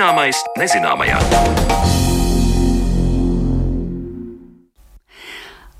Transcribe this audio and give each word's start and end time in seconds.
Zināmais 0.00 0.38
nezināmajā. 0.56 1.18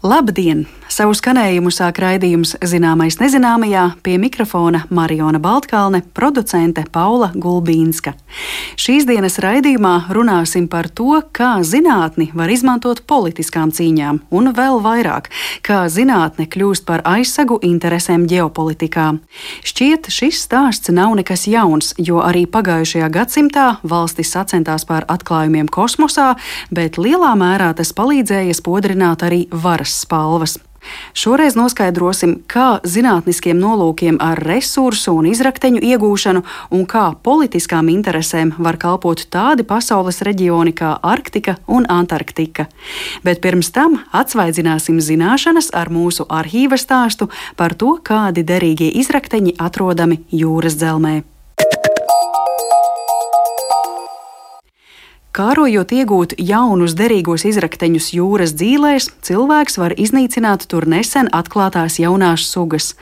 Labdien! 0.04 0.66
Savu 0.91 1.14
skanējumu 1.14 1.70
sāk 1.70 2.00
raidījums 2.02 2.57
Zināmais 2.66 3.20
nezināmajā 3.20 3.84
pie 4.02 4.16
mikrofona 4.18 4.80
Mariona 4.90 5.39
Baltkalne, 5.39 6.00
producente 6.18 6.82
Paula 6.90 7.29
Gulbīnska. 7.30 8.16
Šīs 8.75 9.04
dienas 9.07 9.39
raidījumā 9.39 10.11
runāsim 10.11 10.64
par 10.66 10.89
to, 10.90 11.21
kā 11.30 11.53
zinātni 11.62 12.32
var 12.34 12.50
izmantot 12.50 13.04
politiskām 13.07 13.71
cīņām, 13.71 14.18
un 14.34 14.50
vēl 14.57 14.81
vairāk, 14.82 15.29
kā 15.62 15.84
zinātne 15.86 16.48
kļūst 16.50 16.89
par 16.89 17.04
aizsagu 17.07 17.61
interesēm 17.62 18.25
ģeopolitikā. 18.26 19.12
Šķiet, 19.62 20.09
šis 20.11 20.40
stāsts 20.43 20.90
nav 20.90 21.14
nekas 21.20 21.46
jauns, 21.46 21.93
jo 22.03 22.18
arī 22.25 22.48
pagājušajā 22.50 23.12
gadsimtā 23.14 23.68
valstis 23.86 24.34
sacentās 24.34 24.89
par 24.90 25.07
atklājumiem 25.07 25.70
kosmosā, 25.70 26.32
bet 26.75 26.98
lielā 26.98 27.36
mērā 27.39 27.70
tas 27.79 27.95
palīdzēja 27.95 28.59
spodrināt 28.59 29.22
arī 29.31 29.45
varas 29.54 29.95
spalvas. 30.03 30.59
Šoreiz 31.14 31.57
noskaidrosim, 31.58 32.36
kā 32.48 32.80
zinātniskiem 32.86 33.58
nolūkiem 33.61 34.19
ar 34.22 34.41
resursu 34.41 35.14
un 35.19 35.28
izrakteņu 35.30 35.83
iegūšanu 35.91 36.42
un 36.77 36.86
kā 36.89 37.05
politiskām 37.27 37.91
interesēm 37.92 38.55
var 38.58 38.78
kalpot 38.80 39.27
tādi 39.33 39.66
pasaules 39.66 40.22
reģioni 40.27 40.72
kā 40.77 40.94
Arktika 41.03 41.58
un 41.69 41.89
Antarktika. 41.91 42.69
Bet 43.27 43.42
pirms 43.44 43.72
tam 43.77 44.00
atsvaidzināsim 44.16 45.03
zināšanas 45.05 45.72
ar 45.77 45.92
mūsu 45.92 46.28
arhīva 46.28 46.81
stāstu 46.81 47.28
par 47.56 47.75
to, 47.75 47.98
kādi 48.03 48.47
derīgie 48.47 48.92
izrakteņi 49.03 49.59
atrodami 49.61 50.22
jūras 50.33 50.81
dzelzmē. 50.81 51.20
Kārojot 55.31 55.92
iegūt 55.95 56.33
jaunus 56.42 56.97
derīgos 56.98 57.45
izrakteņus 57.47 58.09
jūras 58.17 58.50
dzīvēs, 58.59 59.05
cilvēks 59.23 59.77
var 59.78 59.92
iznīcināt 59.95 60.64
tur 60.67 60.89
nesen 60.91 61.28
atklātās 61.31 62.00
jaunās 62.03 62.48
sugas. 62.50 62.97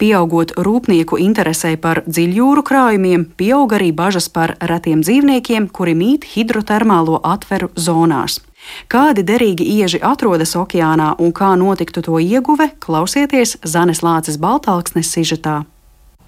Pieaugot 0.00 0.54
rūpnieku 0.56 1.18
interesē 1.20 1.74
par 1.76 2.00
dziļjūru 2.08 2.64
krājumiem, 2.64 3.26
pieaug 3.36 3.76
arī 3.76 3.90
bažas 3.92 4.30
par 4.32 4.54
retiem 4.64 5.04
dzīvniekiem, 5.04 5.68
kuri 5.68 5.92
mīt 5.92 6.24
hidrotermālo 6.32 7.20
atveru 7.20 7.68
zonās. 7.76 8.40
Kādi 8.88 9.20
derīgi 9.28 9.68
ieži 9.76 10.00
atrodas 10.00 10.56
okeānā 10.56 11.12
un 11.20 11.36
kā 11.36 11.52
notiktu 11.60 12.00
to 12.08 12.16
ieguve, 12.16 12.70
klausieties 12.80 13.58
Zanes 13.60 14.00
Lāces 14.00 14.40
Baltāksnes 14.40 15.12
sižetā. 15.12 15.66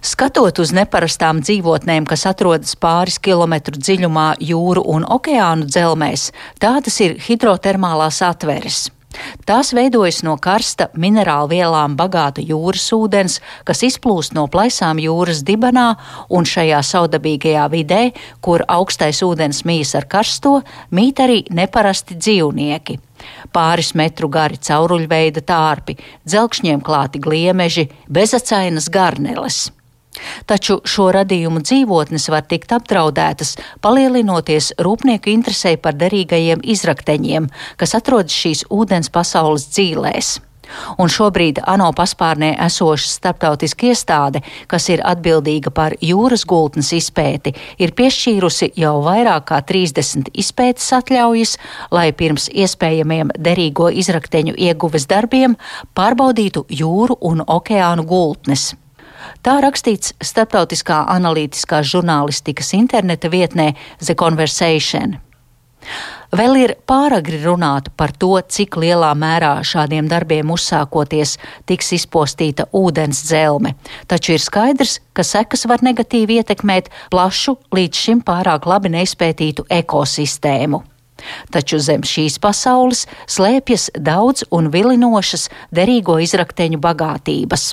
Skatot 0.07 0.61
uz 0.63 0.71
neparastām 0.71 1.41
dzīvotnēm, 1.43 2.05
kas 2.07 2.29
atrodas 2.31 2.77
pāris 2.79 3.17
kilometru 3.19 3.75
dziļumā 3.75 4.37
jūru 4.39 4.85
un 4.95 5.03
okeānu 5.03 5.67
dzelmēs, 5.67 6.29
tādas 6.63 7.01
ir 7.03 7.17
hidrotermālās 7.27 8.21
atveres. 8.23 8.85
Tās 9.49 9.73
veidojas 9.75 10.21
no 10.23 10.37
karsta 10.39 10.87
minerālu 10.95 11.49
vielām 11.57 11.97
bagāta 11.99 12.45
jūras 12.45 12.85
ūdens, 12.95 13.41
kas 13.67 13.83
izplūst 13.89 14.37
no 14.37 14.45
plaisām 14.53 15.01
jūras 15.03 15.41
dibenā 15.47 15.89
un 16.31 16.47
šajā 16.47 16.85
saudabīgajā 16.87 17.65
vidē, 17.73 18.03
kur 18.45 18.63
augstais 18.69 19.25
ūdens 19.27 19.65
mīs 19.67 19.97
ar 19.99 20.07
karsto, 20.07 20.61
mīt 20.95 21.23
arī 21.25 21.41
neparasti 21.51 22.15
dzīvnieki. 22.21 23.01
Pāris 23.51 23.91
metru 23.99 24.31
gari 24.31 24.61
cauruļveida 24.69 25.43
tārpi, 25.51 25.97
dzelkšņiem 26.29 26.85
klāti 26.87 27.23
gliemeži, 27.27 27.89
bezacainas 28.07 28.87
garneles. 28.93 29.65
Taču 30.47 30.81
šo 30.85 31.11
radījumu 31.17 31.63
dzīvotnes 31.65 32.29
var 32.33 32.47
tikt 32.49 32.75
apdraudētas, 32.77 33.57
palielinoties 33.85 34.73
rūpnieku 34.83 35.33
interesē 35.35 35.77
par 35.81 35.99
derīgajiem 35.99 36.65
izrakteņiem, 36.65 37.49
kas 37.81 37.97
atrodas 37.99 38.37
šīs 38.37 38.67
ūdens 38.73 39.13
pasaules 39.15 39.71
dzīvēs. 39.73 40.37
Un 40.99 41.11
šobrīd 41.13 41.61
ANO 41.69 41.91
paspārnē 41.97 42.53
esoša 42.67 43.11
starptautiska 43.11 43.91
iestāde, 43.91 44.43
kas 44.71 44.89
ir 44.93 45.03
atbildīga 45.07 45.73
par 45.75 45.97
jūras 46.03 46.47
gultnes 46.49 46.93
izpēti, 46.97 47.55
ir 47.83 47.95
piešķīrusi 47.99 48.73
jau 48.81 48.97
vairāk 49.05 49.49
kā 49.51 49.61
30 49.71 50.33
izpētes 50.35 50.89
atļaujas, 50.99 51.57
lai 51.95 52.09
pirms 52.17 52.49
iespējamiem 52.53 53.35
derīgo 53.39 53.91
izrakteņu 54.03 54.57
ieguves 54.69 55.07
darbiem 55.11 55.57
pārbaudītu 55.95 56.67
jūru 56.83 57.19
un 57.31 57.45
okeānu 57.47 58.07
gultnes. 58.09 58.73
Tā 59.47 59.59
rakstīts 59.65 60.15
starptautiskā 60.23 61.05
analītiskās 61.17 61.87
žurnālistikas 61.93 62.73
interneta 62.79 63.31
vietnē 63.33 63.73
The 64.01 64.15
Conversation. 64.19 65.19
Vēl 66.35 66.57
ir 66.59 66.73
pāragri 66.91 67.39
runāt 67.45 67.93
par 67.97 68.11
to, 68.11 68.33
cik 68.43 68.77
lielā 68.83 69.13
mērā 69.15 69.53
šādiem 69.63 70.09
darbiem 70.11 70.51
uzsākoties 70.51 71.37
tiks 71.71 71.93
izpostīta 71.95 72.67
ūdens 72.75 73.23
dzelme, 73.29 73.77
taču 74.11 74.35
ir 74.35 74.43
skaidrs, 74.43 74.99
ka 75.15 75.23
sekas 75.23 75.65
var 75.71 75.87
negatīvi 75.87 76.41
ietekmēt 76.41 76.91
plašu, 77.15 77.57
līdz 77.71 78.03
šim 78.03 78.27
pārāk 78.27 78.67
labi 78.67 78.93
neizpētītu 78.97 79.69
ekosistēmu. 79.79 80.83
Taču 81.55 81.79
zem 81.81 82.03
šīs 82.05 82.37
pasaules 82.43 83.07
slēpjas 83.31 83.89
daudz 83.97 84.45
un 84.53 84.69
vilinošas 84.75 85.49
derīgo 85.75 86.19
izrakteņu 86.27 86.83
bagātības. 86.83 87.71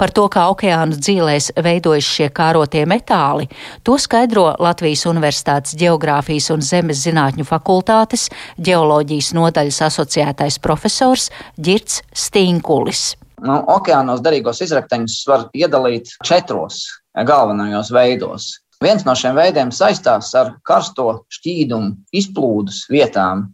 Par 0.00 0.12
to, 0.14 0.26
kā 0.32 0.46
okeānu 0.52 0.98
dzīvēs 0.98 1.50
veidojas 1.62 2.06
šie 2.06 2.28
kārotie 2.34 2.86
metāli, 2.88 3.48
to 3.86 3.96
skaidro 4.00 4.50
Latvijas 4.58 5.06
Universitātes 5.10 5.76
Geogrāfijas 5.80 6.50
un 6.54 6.64
Zemes 6.64 7.02
zinātņu 7.04 7.46
fakultātes 7.48 8.28
ģeoloģijas 8.58 9.32
nodaļas 9.36 9.82
asociētais 9.90 10.60
profesors 10.62 11.30
Girts 11.58 12.02
Stīnkulis. 12.12 13.14
Nu, 13.40 13.56
okeānos 13.72 14.20
derīgos 14.24 14.60
izrakteņus 14.66 15.20
var 15.28 15.46
iedalīt 15.56 16.12
četros 16.26 16.82
galvenajos 17.16 17.92
veidos. 17.94 18.50
Viens 18.80 19.04
no 19.04 19.12
šiem 19.16 19.36
veidiem 19.36 19.72
saistās 19.76 20.30
ar 20.36 20.54
karsto 20.64 21.26
šķīdumu 21.36 22.16
izplūdes 22.16 22.86
vietām, 22.92 23.50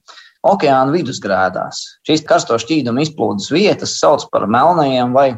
okeāna 0.53 0.95
vidusgrēdās. 0.95 1.83
Šīs 2.07 2.25
karsto 2.29 2.59
šķīdumu 2.63 3.03
izplūdes 3.05 3.51
vietas 3.55 3.97
sauc 4.01 4.27
par 4.33 4.47
melnajiem 4.51 5.15
vai 5.17 5.29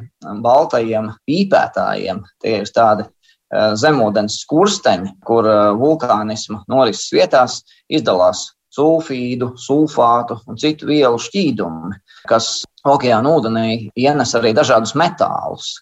baltajiem 0.45 1.13
pīpētājiem. 1.29 2.23
Tie 2.43 2.55
ir 2.63 2.71
tādi 2.75 3.07
eh, 3.07 3.75
zemūdens 3.81 4.41
skursteņi, 4.45 5.17
kur 5.27 5.49
eh, 5.49 5.59
vulkānisma 5.81 6.63
norises 6.71 7.13
vietās 7.15 7.61
izdalās 7.89 8.49
sulfīdu, 8.75 9.55
sulfātu 9.59 10.39
un 10.47 10.59
citu 10.61 10.89
vielu 10.91 11.19
šķīdumi, 11.19 11.97
kas 12.29 12.63
okeāna 12.87 13.37
ūdenī 13.39 13.69
ienes 13.99 14.35
arī 14.39 14.53
dažādus 14.57 14.95
metālus. 14.99 15.79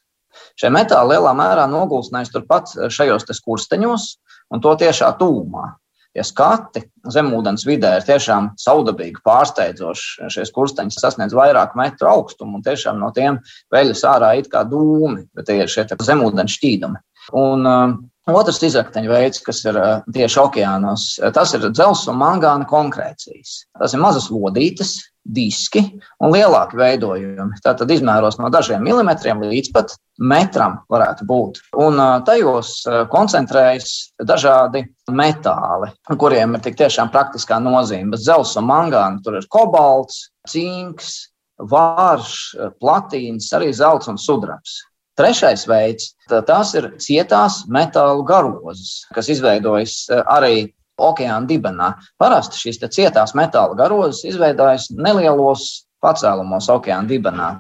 Šie 0.57 0.71
metāli 0.73 1.15
lielā 1.15 1.33
mērā 1.37 1.67
nogulsnēs 1.69 2.31
turpat 2.33 2.73
šajos 2.93 3.27
skursteņos 3.41 4.07
un 4.55 4.63
to 4.65 4.73
tiešā 4.81 5.11
tūmā 5.21 5.75
tie 6.17 6.25
skati 6.25 6.83
zemūdens 7.13 7.67
vidē 7.69 7.97
ir 7.99 8.07
tiešām 8.09 8.55
saudabīgi, 8.61 9.21
pārsteidzoši. 9.27 10.31
Šie 10.33 10.47
skursteņi 10.49 10.97
sasniedz 10.97 11.37
vairāk 11.37 11.77
metru 11.79 12.09
augstumu 12.09 12.59
un 12.59 12.65
tiešām 12.65 12.99
no 13.03 13.13
tiem 13.17 13.39
veļas 13.75 14.05
ārā 14.09 14.33
it 14.41 14.49
kā 14.53 14.65
dūmi, 14.69 15.29
bet 15.37 15.51
tie 15.51 15.61
ir 15.63 15.73
šie 15.73 15.87
zemūdens 15.93 16.57
šķīdumi. 16.57 17.03
Un, 17.37 17.67
uh, 17.67 17.97
Otrs 18.27 18.59
izrakteņu 18.67 19.11
veids, 19.13 19.43
kas 19.45 19.61
ir 19.69 19.77
uh, 19.79 20.01
tieši 20.15 20.41
okeānos, 20.43 21.05
tas 21.35 21.53
ir 21.55 21.69
dzelzs 21.69 22.09
un 22.11 22.19
mangāna 22.19 22.67
konkrēcijas. 22.71 23.61
Tas 23.79 23.95
ir 23.95 24.03
mazas 24.03 24.27
lodītes, 24.35 24.97
diski 25.35 25.83
un 26.23 26.33
lielāki 26.35 26.79
veidojumi. 26.79 27.59
Tātad 27.65 27.91
izmēros 27.91 28.39
no 28.39 28.51
dažiem 28.53 28.85
milimetriem 28.87 29.43
līdz 29.43 29.73
pat 29.75 29.95
metram 30.19 30.79
varētu 30.93 31.27
būt. 31.29 31.61
Un 31.83 31.99
tajos 32.29 32.85
koncentrējas 33.13 34.13
dažādi 34.23 34.87
metāli, 35.11 35.91
kuriem 36.19 36.55
ir 36.57 36.65
tik 36.65 36.79
tiešām 36.79 37.11
praktiskā 37.15 37.59
nozīme. 37.63 38.15
Bez 38.15 38.27
zelta 38.29 38.61
un 38.63 38.69
mangāna 38.71 39.23
tur 39.25 39.39
ir 39.41 39.49
kobalts, 39.51 40.29
cinks, 40.49 41.33
vārš, 41.59 42.37
platīns, 42.81 43.51
arī 43.57 43.73
zelts 43.75 44.09
un 44.13 44.21
sudrabs. 44.21 44.83
Trešais 45.17 45.63
veids- 45.65 46.11
tās 46.49 46.75
ir 46.77 46.91
cietās 47.01 47.63
metālu 47.73 48.25
garozes, 48.29 49.07
kas 49.15 49.31
izveidojas 49.33 50.11
arī 50.29 50.75
okeāna 51.01 51.47
dibenā. 51.49 51.93
Parasti 52.19 52.61
šīs 52.61 52.81
cietās 52.95 53.35
metāla 53.39 53.77
garozes 53.79 54.25
izveidojas 54.29 54.91
nelielos 54.97 55.87
pacēlumos 56.05 56.69
okeāna 56.73 57.09
dibenā. 57.11 57.51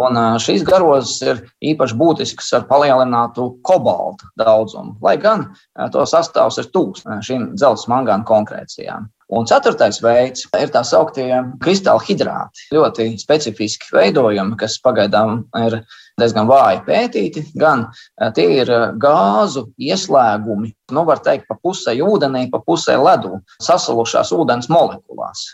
Un 0.00 0.16
šīs 0.40 0.62
garozes 0.64 1.18
ir 1.26 1.40
īpaši 1.72 1.96
būtiskas 1.98 2.52
ar 2.56 2.66
palielinātu 2.70 3.48
kobalta 3.66 4.30
daudzumu, 4.40 4.96
lai 5.04 5.16
gan 5.20 5.48
to 5.92 6.06
sastāvs 6.08 6.60
ir 6.62 6.70
tūs 6.72 7.04
šīm 7.26 7.50
dzelzceļa 7.56 7.94
mangāna 7.94 8.26
konkrēcijām. 8.28 9.10
Un 9.30 9.46
ceturtais 9.46 10.00
veids 10.02 10.42
ir 10.58 10.72
tā 10.74 10.82
sauktie 10.86 11.28
kristāla 11.62 12.02
hidrāti. 12.02 12.64
Ļoti 12.74 13.12
specifiski 13.20 13.92
veidojumi, 13.94 14.56
kas 14.58 14.80
pagaidām 14.82 15.44
ir 15.60 15.78
diezgan 16.18 16.50
vāji 16.50 16.82
pētīti. 16.88 17.44
Gan 17.60 17.86
eh, 17.86 18.32
tie 18.34 18.48
ir 18.58 18.72
eh, 18.74 18.88
gāzu 18.98 19.68
ieslēgumi, 19.78 20.74
nu, 20.96 21.06
var 21.06 21.22
teikt, 21.22 21.46
pa 21.46 21.58
pusē 21.62 21.94
ūdenī, 22.02 22.48
pa 22.50 22.58
pusē 22.66 22.98
ledū, 22.98 23.38
sasalušās 23.62 24.34
ūdens 24.34 24.70
molekulās. 24.72 25.46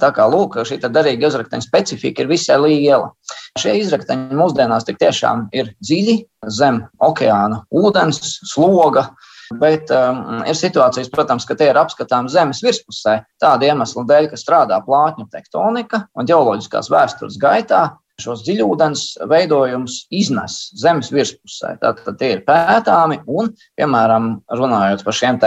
Tā 0.00 0.08
kā 0.16 0.24
lūk, 0.28 0.56
šī 0.64 0.78
derīga 0.86 1.28
izrakteņa 1.28 1.64
specifika 1.66 2.24
ir 2.24 2.30
visai 2.30 2.56
liela. 2.62 3.10
Šie 3.60 3.74
izrakteņi 3.82 4.38
mūsdienās 4.38 4.86
tik 4.88 4.96
tiešām 5.02 5.50
ir 5.56 5.74
dziļi 5.84 6.16
zem 6.48 6.80
okeāna 7.04 7.64
ūdens 7.68 8.20
sloga. 8.48 9.10
Bet 9.60 9.90
um, 9.94 10.42
ir 10.48 10.56
situācijas, 10.58 11.10
protams, 11.12 11.46
ka 11.48 11.56
tie 11.58 11.70
ir 11.72 11.80
apskatām 11.80 12.28
zemes 12.32 12.62
virspusē. 12.64 13.18
Tāda 13.42 13.68
iemesla 13.68 14.06
dēļ, 14.08 14.30
ka 14.32 14.40
strādā 14.40 14.78
plātņu 14.86 15.28
tektonika 15.32 16.06
un 16.16 16.28
geoloģiskās 16.28 16.90
vēstures 16.92 17.40
gaitā 17.42 17.88
šos 18.22 18.44
dziļūdens 18.46 19.04
veidojumus 19.30 20.04
iznes 20.14 20.58
zemes 20.78 21.10
virspusē. 21.14 21.76
Tātad 21.82 22.18
tie 22.20 22.36
ir 22.36 22.44
pētāmi 22.46 23.22
un, 23.26 23.50
piemēram, 23.78 24.34
runājot 24.52 25.04
par 25.06 25.16
šiem 25.16 25.40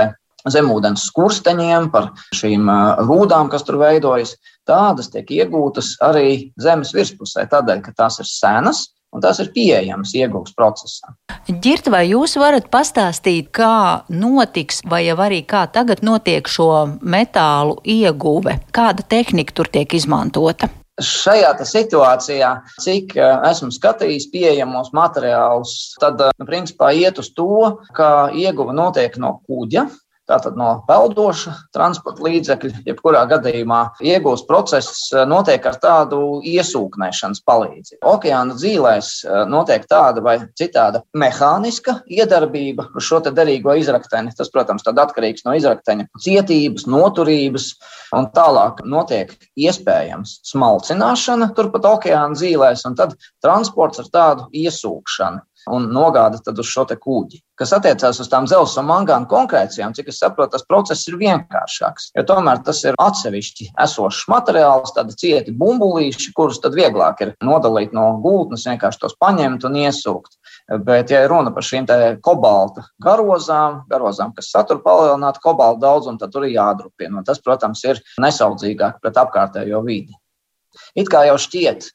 zemūdens 0.52 1.08
skursteņiem, 1.10 1.90
par 1.94 2.12
šīm 2.36 2.70
rūdām, 3.08 3.50
kas 3.54 3.66
tur 3.66 3.80
veidojas, 3.82 4.36
tādas 4.68 5.10
tiek 5.14 5.32
iegūtas 5.40 5.96
arī 6.06 6.52
zemes 6.62 6.94
virspusē, 6.94 7.48
tādēļ, 7.50 7.82
ka 7.86 7.96
tās 8.04 8.20
ir 8.22 8.30
senas 8.30 8.86
un 9.16 9.24
tās 9.24 9.40
ir 9.44 9.52
pieejamas 9.56 10.14
iegūs 10.18 10.56
procesā. 10.58 11.16
Girta, 11.62 11.92
vai 11.94 12.06
jūs 12.10 12.36
varat 12.42 12.70
pastāstīt, 12.74 13.52
kā 13.56 14.06
notiks, 14.10 14.82
vai 14.90 15.06
jau 15.08 15.18
arī 15.26 15.44
kā 15.48 15.66
tagad 15.72 16.04
notiek 16.06 16.48
šo 16.50 16.70
metālu 17.02 17.78
ieguve? 17.84 18.60
Kāda 18.76 19.06
tehnika 19.08 19.56
tur 19.56 19.72
tiek 19.72 19.94
izmantota? 19.98 20.70
Šajā 20.96 21.50
situācijā, 21.68 22.50
cik 22.80 23.18
eh, 23.20 23.32
esmu 23.50 23.68
skatījis 23.76 24.30
pieejamos 24.32 24.94
materiālus, 24.96 25.74
tad, 26.00 26.22
nu, 26.40 26.48
principā, 26.48 26.94
iet 26.96 27.20
uz 27.20 27.34
to, 27.36 27.76
ka 27.98 28.30
ieguva 28.32 28.72
notiek 28.72 29.18
no 29.20 29.34
kuģa, 29.44 29.90
Tātad 30.26 30.56
no 30.58 30.72
peldoša 30.88 31.52
transporta 31.76 32.24
līdzekļa, 32.26 32.82
jebkurā 32.88 33.20
gadījumā 33.30 33.82
iegūst 34.02 34.48
process 34.50 35.12
eh, 35.14 35.22
notiek 35.30 35.62
ar 35.70 35.78
tādu 35.82 36.40
iesūknēšanas 36.50 37.44
palīdzību. 37.46 38.02
Okeāna 38.10 38.58
dzīvēs 38.58 39.12
eh, 39.22 39.44
notiek 39.52 39.86
tāda 39.92 40.24
vai 40.26 40.40
citāda 40.58 41.04
mehāniska 41.14 42.00
iedarbība 42.10 42.88
uz 42.98 43.06
šo 43.06 43.22
derīgo 43.28 43.78
izrakteni. 43.78 44.34
Tas, 44.36 44.50
protams, 44.50 44.88
atkarīgs 44.90 45.46
no 45.46 45.54
izrakteņa 45.60 46.10
cietības, 46.26 46.88
noturības 46.90 47.70
un 48.18 48.30
tālāk 48.34 48.82
notiek 48.82 49.36
iespējams 49.54 50.40
smalcināšana 50.50 51.52
turpat 51.54 51.86
okeāna 51.92 52.34
dzīvēs 52.34 52.88
un 52.90 52.98
tad 52.98 53.14
transports 53.46 54.02
ar 54.02 54.10
tādu 54.18 54.50
iesūkšanu 54.58 55.46
un 55.72 55.90
nogāda 55.94 56.40
uz 56.40 56.70
šo 56.70 56.86
kuģi. 56.86 57.42
Kas 57.56 57.72
attiecās 57.76 58.20
uz 58.20 58.28
tām 58.28 58.48
dzelzceļa 58.50 58.82
un 58.84 58.90
mangāna 58.90 59.30
konkrēcijām, 59.32 59.94
cik 59.96 60.10
es 60.12 60.20
saprotu, 60.20 60.52
tas 60.56 60.66
process 60.68 61.08
ir 61.08 61.16
vienkāršāks. 61.22 62.10
Jo 62.18 62.26
tomēr 62.28 62.60
tas 62.68 62.82
ir 62.84 62.98
atsevišķi 63.00 63.70
esošs 63.86 64.26
materiāls, 64.32 64.92
tādi 64.96 65.16
cieti 65.22 65.56
bumbulīši, 65.56 66.34
kurus 66.36 66.60
tad 66.64 66.76
vieglāk 66.76 67.24
ir 67.24 67.34
nodalīt 67.46 67.96
no 67.96 68.10
gultnes, 68.24 68.68
vienkārši 68.68 69.02
tos 69.02 69.16
paņemt 69.22 69.64
un 69.70 69.80
iesūkt. 69.86 70.38
Bet, 70.84 71.14
ja 71.14 71.24
runa 71.32 71.54
par 71.56 71.64
šīm 71.64 71.88
kobalta 72.26 72.86
garozām, 73.02 73.84
garozām, 73.90 74.34
kas 74.36 74.52
satur 74.52 74.82
palielinātu 74.84 75.44
kobalta 75.44 75.86
daudzumu, 75.88 76.20
tad 76.20 76.34
tur 76.34 76.48
ir 76.48 76.58
jādrupina. 76.58 77.22
Un 77.22 77.28
tas, 77.28 77.40
protams, 77.40 77.84
ir 77.88 78.02
nesaudzīgāk 78.22 79.00
pret 79.04 79.20
apkārtējo 79.22 79.84
vidi. 79.86 80.16
It 80.96 81.08
kā 81.12 81.24
jau 81.30 81.38
šķiet, 81.40 81.88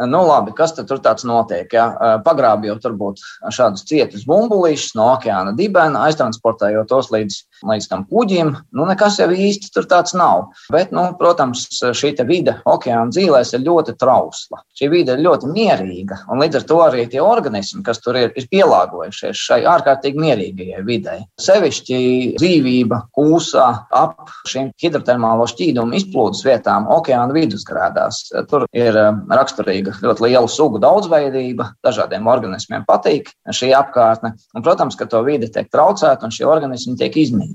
Nu, 0.00 0.22
labi, 0.24 0.54
kas 0.56 0.72
tur 0.72 1.00
tāds 1.04 1.26
notiek? 1.28 1.68
Ja? 1.76 2.16
Pagrābjot 2.24 2.80
turbūt 2.80 3.20
šādus 3.52 3.84
cietus 3.88 4.24
bumbulīšus 4.28 4.94
no 4.96 5.10
okeāna 5.12 5.52
dibena, 5.56 6.06
aiztransportējot 6.08 6.88
tos 6.88 7.10
līdz, 7.12 7.42
līdz 7.68 7.88
tam 7.90 8.06
kuģim, 8.10 8.54
nu, 8.72 8.86
nekas 8.88 9.18
jau 9.20 9.28
īsti 9.30 9.72
tur 9.74 9.86
tāds 9.90 10.16
nav. 10.16 10.48
Bet, 10.72 10.94
nu, 10.94 11.04
protams, 11.18 11.66
šī 11.70 12.14
vide 12.28 12.58
okeāna 12.68 13.10
dzīvēs 13.12 13.54
ir 13.56 13.64
ļoti 13.66 13.96
trausla. 14.00 14.62
Šī 14.78 14.88
vide 14.92 15.16
ir 15.16 15.24
ļoti 15.26 15.50
mierīga, 15.52 16.22
un 16.32 16.42
līdz 16.42 16.60
ar 16.60 16.66
to 16.68 16.80
arī 16.84 17.06
tie 17.10 17.20
organismi, 17.22 17.82
kas 17.84 18.00
tur 18.02 18.18
ir, 18.20 18.32
ir 18.38 18.48
pielāgojušies 18.52 19.44
šai 19.48 19.60
ārkārtīgi 19.68 20.22
mierīgajai 20.22 20.84
videi. 20.86 21.20
Sevišķi 21.42 22.00
dzīvība 22.40 23.02
kūsā 23.16 23.68
ap 23.92 24.32
šīm 24.48 24.72
hidrotermālo 24.80 25.46
šķīdumu 25.50 25.98
izplūdes 25.98 26.44
vietām 26.46 26.88
okeāna 26.92 27.34
vidusgrādās. 27.36 28.24
Tur 28.50 28.66
ir 28.76 28.96
raksturīgi 29.32 29.82
milzīga, 29.82 29.98
ļoti 30.02 30.26
liela 30.26 30.48
sugu 30.48 30.80
daudzveidība. 30.82 31.72
Dažādiem 31.84 32.26
organismiem 32.26 32.84
patīk 32.86 33.30
šī 33.50 33.72
apkārtne. 33.74 34.34
Un, 34.54 34.62
protams, 34.62 34.96
ka 34.96 35.06
to 35.06 35.22
vide 35.24 35.48
tiek 35.48 35.68
traucēta 35.70 36.24
un 36.24 36.30
šie 36.30 36.46
organismi 36.46 36.96
tiek 36.96 37.12
iznīcināti. 37.12 37.51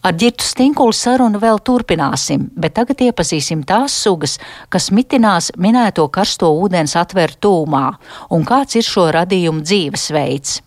Ar 0.00 0.14
ģirtu 0.16 0.46
stinkulu 0.46 0.94
sarunu 0.96 1.36
vēl 1.42 1.58
turpināsim, 1.60 2.46
bet 2.56 2.72
tagad 2.78 3.02
iepazīsim 3.04 3.66
tās 3.68 3.92
sugas, 3.92 4.38
kas 4.72 4.88
mitinās 4.96 5.50
minēto 5.60 6.06
karsto 6.08 6.48
ūdens 6.56 6.96
atveru 6.96 7.36
tūmā, 7.44 7.84
un 8.32 8.46
kāds 8.48 8.78
ir 8.80 8.86
šo 8.86 9.10
radījumu 9.12 9.60
dzīvesveids. 9.60 10.62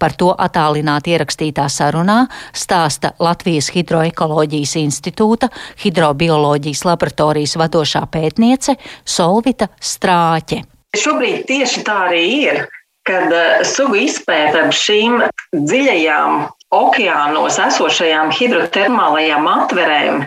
Par 0.00 0.16
to 0.18 0.30
attālināti 0.32 1.12
ierakstītā 1.14 1.66
sarunā 1.70 2.24
stāsta 2.56 3.12
Latvijas 3.22 3.68
Hidroekoloģijas 3.74 4.72
institūta 4.80 5.50
hidrobioloģijas 5.84 6.82
laboratorijas 6.88 7.54
vadošā 7.60 8.02
pētniece 8.10 8.78
Solvita 9.04 9.68
Strāķe. 9.76 10.62
Šobrīd 10.96 11.44
tieši 11.46 11.84
tā 11.86 11.98
arī 12.08 12.24
ir, 12.48 12.64
kad 13.06 13.28
eh, 13.28 13.60
sugu 13.68 14.00
izpēta 14.06 14.64
ap 14.64 14.74
šīm 14.74 15.20
dziļajām 15.54 16.48
okeānos 16.74 17.58
esošajām 17.66 18.32
hidrotermālajām 18.34 19.46
atverēm, 19.50 20.24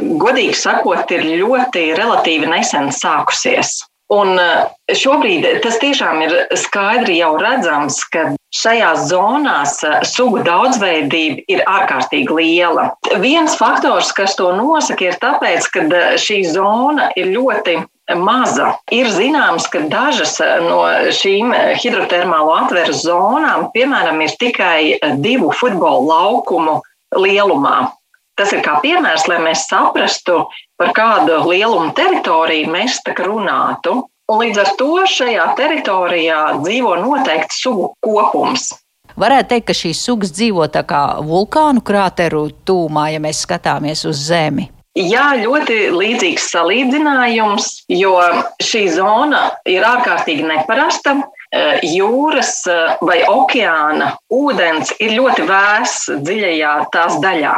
godīgi 0.00 0.56
sakot, 0.56 1.10
ir 1.14 1.26
ļoti 1.42 1.90
relatīvi 1.98 2.50
nesen 2.50 2.92
sākusies. 2.94 3.80
Un 4.10 4.34
eh, 4.42 4.94
šobrīd 4.98 5.44
tas 5.62 5.76
tiešām 5.78 6.24
ir 6.24 6.32
skaidri 6.58 7.20
jau 7.20 7.36
redzams, 7.38 8.00
ka 8.10 8.32
šajās 8.58 9.04
zonās 9.12 9.76
eh, 9.86 10.00
sugu 10.02 10.42
daudzveidība 10.46 11.44
ir 11.54 11.62
ārkārtīgi 11.70 12.34
liela. 12.40 12.88
Viens 13.22 13.54
faktors, 13.58 14.10
kas 14.16 14.34
to 14.40 14.50
nosaka, 14.58 15.12
ir 15.12 15.20
tāpēc, 15.22 15.70
ka 15.70 15.86
eh, 15.86 16.18
šī 16.18 16.40
zona 16.50 17.12
ir 17.14 17.30
ļoti 17.36 17.78
maza. 18.18 18.74
Ir 18.94 19.10
zināms, 19.12 19.68
ka 19.70 19.84
dažas 19.90 20.38
eh, 20.42 20.58
no 20.64 20.82
šīm 21.14 21.54
hidrotermālo 21.80 22.56
atveru 22.56 22.96
zonām, 22.96 23.68
piemēram, 23.74 24.20
ir 24.24 24.36
tikai 24.40 24.98
divu 25.22 25.52
futbola 25.56 26.02
laukumu 26.10 26.80
lielumā. 27.16 27.90
Tas 28.38 28.54
ir 28.56 28.62
kā 28.64 28.78
piemērs, 28.80 29.26
lai 29.28 29.40
mēs 29.44 29.66
saprastu, 29.68 30.46
par 30.80 30.94
kādu 30.96 31.42
lielumu 31.44 31.92
teritoriju 31.96 32.70
mēs 32.72 33.02
tā 33.04 33.12
runātu. 33.18 34.06
Un 34.30 34.38
līdz 34.44 34.60
ar 34.62 34.70
to 34.78 34.92
šajā 35.10 35.48
teritorijā 35.58 36.38
dzīvo 36.62 36.94
noteikti 37.02 37.58
sugu 37.58 37.90
kopums. 38.00 38.70
Varētu 39.18 39.50
teikt, 39.50 39.66
ka 39.68 39.74
šīs 39.76 40.00
sugas 40.06 40.30
dzīvo 40.32 40.68
tā 40.72 40.84
kā 40.86 41.02
vulkānu 41.26 41.82
krāteru 41.84 42.46
tūmā, 42.64 43.10
ja 43.12 43.20
mēs 43.22 43.42
skatāmies 43.44 44.06
uz 44.08 44.22
Zemi. 44.30 44.70
Jā, 45.00 45.30
ļoti 45.40 45.76
līdzīgs 45.94 46.50
salīdzinājums, 46.52 47.68
jo 47.94 48.16
šī 48.60 48.86
zona 48.92 49.46
ir 49.68 49.86
ārkārtīgi 49.86 50.44
neparasta. 50.48 51.16
Eh, 51.50 51.80
jūras 51.82 52.60
eh, 52.70 52.92
vai 53.02 53.16
okeāna 53.26 54.12
ūdens 54.30 54.92
ir 55.02 55.16
ļoti 55.16 55.46
vēss 55.48 56.04
dziļajā 56.22 56.74
tās 56.94 57.16
daļā. 57.24 57.54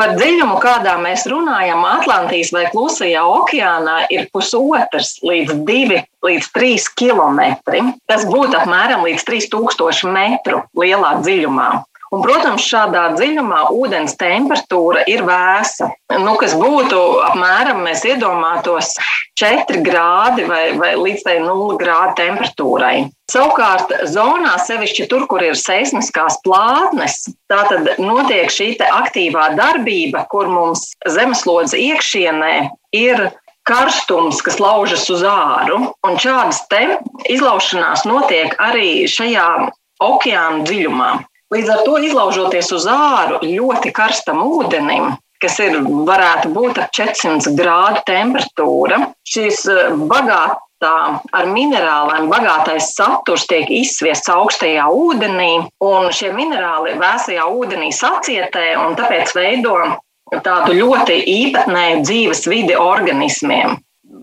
Par 0.00 0.14
dziļumu, 0.16 0.56
kādā 0.62 0.94
mēs 1.02 1.26
runājam, 1.28 1.82
Atlantijas 1.84 2.54
vai 2.54 2.64
Klusajā 2.72 3.26
okeānā 3.28 3.98
ir 4.14 4.30
pusotrs 4.32 5.18
līdz 5.26 5.58
divi 5.68 6.00
līdz 6.24 6.48
trīs 6.54 6.88
kilometri. 6.98 7.82
Tas 8.08 8.24
būtu 8.28 8.56
apmēram 8.62 9.04
līdz 9.04 9.26
3000 9.28 10.08
metru 10.14 10.62
lielā 10.78 11.18
dziļumā. 11.20 11.68
Un, 12.08 12.22
protams, 12.24 12.64
šādā 12.64 13.10
dziļumā 13.18 13.66
ūdens 13.76 14.16
temperatūra 14.20 15.04
ir 15.10 15.24
vēsa. 15.28 15.90
Nu, 16.22 16.36
kas 16.40 16.54
būtu 16.56 17.00
apmēram, 17.26 17.82
mēs 17.84 18.06
iedomātos, 18.08 18.94
4 19.38 19.82
grādi 19.86 20.46
vai, 20.48 20.72
vai 20.80 20.94
līdz 20.98 21.26
0 21.44 21.76
grādu 21.80 22.16
temperatūrai. 22.18 23.08
Savukārt, 23.28 23.92
zonā, 24.08 24.54
sevišķi 24.64 25.04
tur, 25.10 25.26
kur 25.28 25.44
ir 25.44 25.58
seismiskās 25.58 26.40
plātnes, 26.46 27.26
tā 27.52 27.60
tad 27.68 27.90
notiek 28.00 28.48
šī 28.48 28.70
aktīvā 28.88 29.50
darbība, 29.58 30.24
kur 30.32 30.48
mums 30.48 30.88
zemeslodes 31.04 31.76
iekšienē 31.76 32.54
ir 32.96 33.28
karstums, 33.68 34.40
kas 34.40 34.56
laužas 34.64 35.04
uz 35.12 35.22
āru. 35.28 35.92
Un 36.08 36.16
šādas 36.16 36.64
izlaušanās 37.28 38.06
notiek 38.08 38.56
arī 38.64 39.04
šajā 39.12 39.48
okeāna 40.00 40.64
dziļumā. 40.64 41.10
Līdz 41.54 41.72
ar 41.72 41.82
to 41.86 41.96
izlaužoties 42.04 42.70
uz 42.76 42.84
āru 42.92 43.40
ļoti 43.42 43.92
karstam 43.96 44.42
ūdenim, 44.44 45.14
kas 45.40 45.58
ir, 45.64 45.78
varētu 46.08 46.52
būt 46.52 46.80
ap 46.82 46.92
400 46.96 47.54
grādu 47.56 48.02
temperatūra. 48.08 49.00
Šīs 49.28 49.64
bagātās 50.10 50.64
tā 50.82 50.94
ar 51.34 51.48
minerāliem 51.50 52.28
bagātais 52.30 52.92
saturs 52.94 53.46
tiek 53.50 53.70
izsviests 53.80 54.30
augstajā 54.30 54.86
ūdenī, 54.94 55.66
un 55.84 56.10
šie 56.14 56.30
minerāli 56.36 56.94
vēsajā 57.00 57.46
ūdenī 57.50 57.90
sacietē 57.94 58.70
un 58.84 58.94
tāpēc 58.98 59.34
veido 59.34 59.74
tādu 60.44 60.76
ļoti 60.78 61.18
īpatnēju 61.34 62.02
dzīves 62.06 62.46
vidi 62.50 62.76
organismiem. 62.78 63.78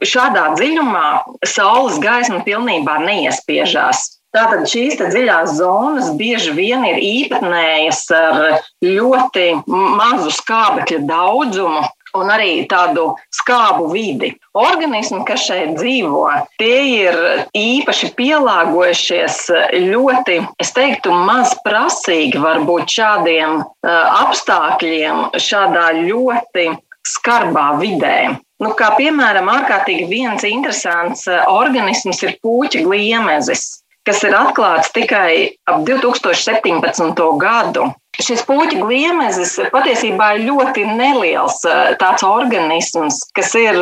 Šādā 0.06 0.50
dziļumā 0.56 1.08
saules 1.48 2.00
gaisma 2.04 2.42
pilnībā 2.48 2.98
neiespiežās. 3.04 4.08
Tātad 4.36 4.66
šīs 4.68 5.00
dziļās 5.00 5.58
zonas 5.62 6.10
bieži 6.20 6.52
vien 6.58 6.84
ir 6.84 6.98
īpatnējas 7.00 8.02
ar 8.16 8.42
ļoti 8.84 9.52
mazu 9.66 10.34
skābekļa 10.36 11.06
daudzumu, 11.08 11.86
un 12.16 12.32
arī 12.32 12.66
tādu 12.72 13.10
skābu 13.36 13.90
vidi. 13.92 14.32
Organismi, 14.56 15.22
kas 15.28 15.46
šeit 15.50 15.76
dzīvo, 15.80 16.26
tie 16.60 16.80
ir 17.06 17.18
īpaši 17.60 18.12
pielāgojušies 18.18 19.42
ļoti, 19.90 20.40
es 20.64 20.72
teiktu, 20.76 21.14
maz 21.28 21.56
prasīgi 21.66 22.42
varbūt 22.42 22.96
šādiem 22.96 23.62
apstākļiem, 23.86 25.30
šādā 25.36 25.92
ļoti 26.02 26.70
skarbā 27.06 27.76
vidē. 27.82 28.18
Nu, 28.64 28.72
kā 28.80 28.94
piemēram, 28.96 29.50
ārkārtīgi 29.52 30.08
viens 30.08 30.46
interesants 30.48 31.28
organisms 31.52 32.24
ir 32.24 32.38
puķa 32.44 32.86
gliemezis, 32.86 33.82
kas 34.06 34.24
ir 34.28 34.36
atklāts 34.38 34.94
tikai 34.96 35.58
ap 35.70 35.86
2017. 35.88 37.30
gadu. 37.42 37.92
Šis 38.16 38.46
puķu 38.48 38.80
gliemezis 38.80 39.58
patiesībā 39.74 40.30
ir 40.38 40.46
ļoti 40.48 40.86
neliels 40.88 41.58
eh, 41.68 41.96
tāds 42.00 42.24
organisms, 42.24 43.18
kas 43.36 43.52
ir 43.60 43.80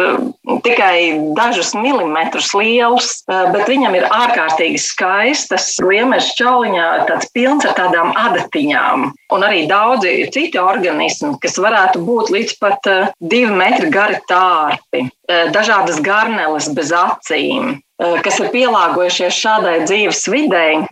tikai 0.66 1.20
dažus 1.38 1.74
milimetrus 1.78 2.50
liels, 2.58 3.12
eh, 3.30 3.44
bet 3.54 3.70
viņam 3.70 3.98
ir 4.00 4.08
ārkārtīgi 4.10 4.82
skaistas 4.82 5.70
gliemeža 5.84 6.34
čauliņā, 6.40 6.88
tāds 7.12 7.30
pilns 7.36 7.70
ar 7.70 7.78
tādām 7.78 8.10
adatiņām. 8.24 9.12
Un 9.38 9.46
arī 9.46 9.68
daudzi 9.70 10.16
citi 10.34 10.62
organismi, 10.62 11.36
kas 11.44 11.62
varētu 11.62 12.02
būt 12.08 12.34
līdz 12.34 12.58
pat 12.64 12.90
eh, 12.90 13.14
divi 13.22 13.54
metri 13.54 13.94
gari 13.94 14.18
tārpi, 14.30 15.08
dažādas 15.54 16.02
garneles 16.04 16.66
bez 16.76 16.90
acīm 16.94 17.78
kas 18.26 18.40
ir 18.42 18.52
pielāgojušies 18.54 19.38
šādai 19.38 19.78
dzīves 19.86 20.26
videi, 20.32 20.84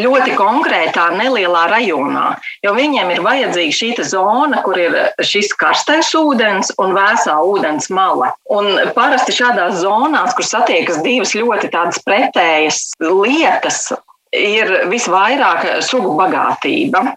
ļoti 0.00 0.34
konkrētā, 0.38 1.10
nelielā 1.18 1.66
rajonā. 1.70 2.26
Jo 2.64 2.74
viņiem 2.74 3.12
ir 3.14 3.22
vajadzīga 3.24 3.76
šī 3.76 3.90
zona, 4.08 4.62
kur 4.64 4.78
ir 4.78 4.96
šis 5.22 5.52
karstais 5.60 6.10
ūdens 6.16 6.72
un 6.78 6.94
vēsā 6.96 7.36
ūdens 7.44 7.90
mala. 7.90 8.32
Un 8.50 8.92
parasti 8.96 9.36
šādās 9.36 9.80
zonās, 9.82 10.34
kur 10.34 10.44
satiekas 10.44 11.02
divas 11.04 11.34
ļoti 11.34 11.70
pretējas 12.04 12.94
lietas, 13.00 13.92
ir 14.32 14.86
visvairāk 14.90 15.82
sugu 15.82 16.14
bagātība. 16.18 17.14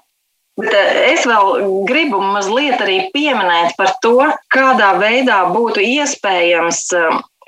Bet 0.54 0.74
es 1.10 1.24
vēl 1.26 1.64
gribu 1.90 2.20
mazliet 2.22 2.82
arī 2.84 3.08
pieminēt 3.14 3.74
par 3.78 3.96
to, 4.06 4.20
kādā 4.54 4.92
veidā 5.02 5.40
būtu 5.50 5.82
iespējams 5.82 6.92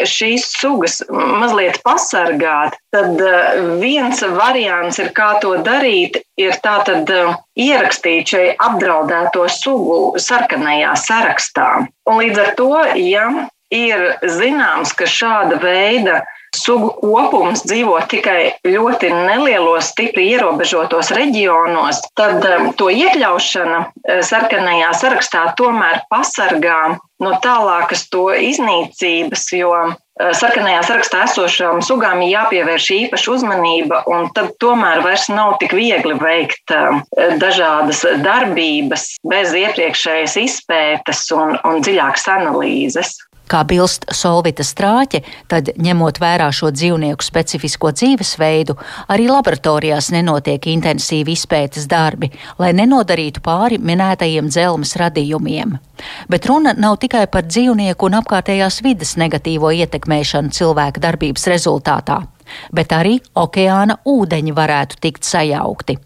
šīs 0.04 0.48
sugas 0.60 1.00
mazliet 1.10 1.80
pasargāt, 1.86 2.76
tad 2.96 3.22
eh, 3.22 3.62
viens 3.82 4.22
variants, 4.36 5.00
ir, 5.00 5.12
kā 5.16 5.36
to 5.44 5.56
darīt, 5.66 6.20
ir 6.42 6.56
tātad 6.64 7.10
eh, 7.14 7.34
ierakstīt 7.68 8.36
šai 8.36 8.46
apdraudēto 8.68 9.48
sugu 9.52 10.00
sarkanajā 10.22 10.96
sarakstā. 11.00 11.70
Un 12.10 12.22
līdz 12.22 12.42
ar 12.44 12.56
to, 12.60 12.72
ja 13.02 13.30
ir 13.74 14.16
zināms, 14.22 14.94
ka 14.98 15.08
šāda 15.10 15.60
veida 15.62 16.22
sugu 16.56 16.92
kopums 17.02 17.64
dzīvo 17.68 17.98
tikai 18.12 18.56
ļoti 18.68 19.12
nelielos, 19.14 19.92
stipri 19.92 20.30
ierobežotos 20.34 21.12
reģionos, 21.16 22.02
tad 22.18 22.46
um, 22.48 22.72
to 22.80 22.90
iekļaušana 22.94 23.82
uh, 23.82 24.22
sarkanajā 24.26 24.94
sarakstā 25.02 25.50
tomēr 25.60 26.04
pasargā 26.12 26.96
no 27.24 27.36
tālākas 27.44 28.06
to 28.12 28.28
iznīcības, 28.36 29.46
jo 29.56 29.72
uh, 29.76 29.96
sarkanajā 30.40 30.82
sarakstā 30.88 31.26
esošām 31.28 31.84
sugām 31.86 32.24
jāpievērš 32.26 32.90
īpaša 33.02 33.36
uzmanība, 33.36 34.02
un 34.12 34.32
tad 34.36 34.54
tomēr 34.64 35.04
vairs 35.06 35.28
nav 35.32 35.58
tik 35.64 35.76
viegli 35.76 36.18
veikt 36.22 36.76
um, 36.76 37.04
dažādas 37.42 38.06
darbības 38.24 39.14
bez 39.28 39.56
iepriekšējas 39.66 40.40
izpētes 40.46 41.28
un, 41.36 41.58
un 41.68 41.84
dziļākas 41.84 42.30
analīzes. 42.40 43.16
Kā 43.52 43.62
bilst 43.68 44.08
Solvita 44.10 44.66
strāķe, 44.66 45.22
tad 45.52 45.70
ņemot 45.78 46.18
vērā 46.22 46.48
šo 46.56 46.72
dzīvnieku 46.74 47.26
specifisko 47.26 47.92
dzīvesveidu, 47.94 48.74
arī 49.14 49.28
laboratorijās 49.30 50.10
nenotiek 50.16 50.66
intensīvi 50.72 51.36
izpētes 51.38 51.86
darbi, 51.92 52.32
lai 52.58 52.72
nenodarītu 52.78 53.44
pāri 53.46 53.78
minētajiem 53.78 54.50
dzelmes 54.50 54.96
radījumiem. 55.02 55.78
Bet 56.30 56.50
runa 56.50 56.74
nav 56.74 56.98
tikai 57.04 57.28
par 57.32 57.46
dzīvnieku 57.46 58.10
un 58.10 58.18
apkārtējās 58.22 58.82
vidas 58.86 59.14
negatīvo 59.22 59.70
ietekmēšanu 59.78 60.50
cilvēka 60.56 61.06
darbības 61.06 61.46
rezultātā, 61.54 62.24
bet 62.74 62.98
arī 62.98 63.20
okeāna 63.38 64.02
ūdeņi 64.10 64.58
varētu 64.58 65.02
tikt 65.06 65.30
sajaukti. 65.30 66.00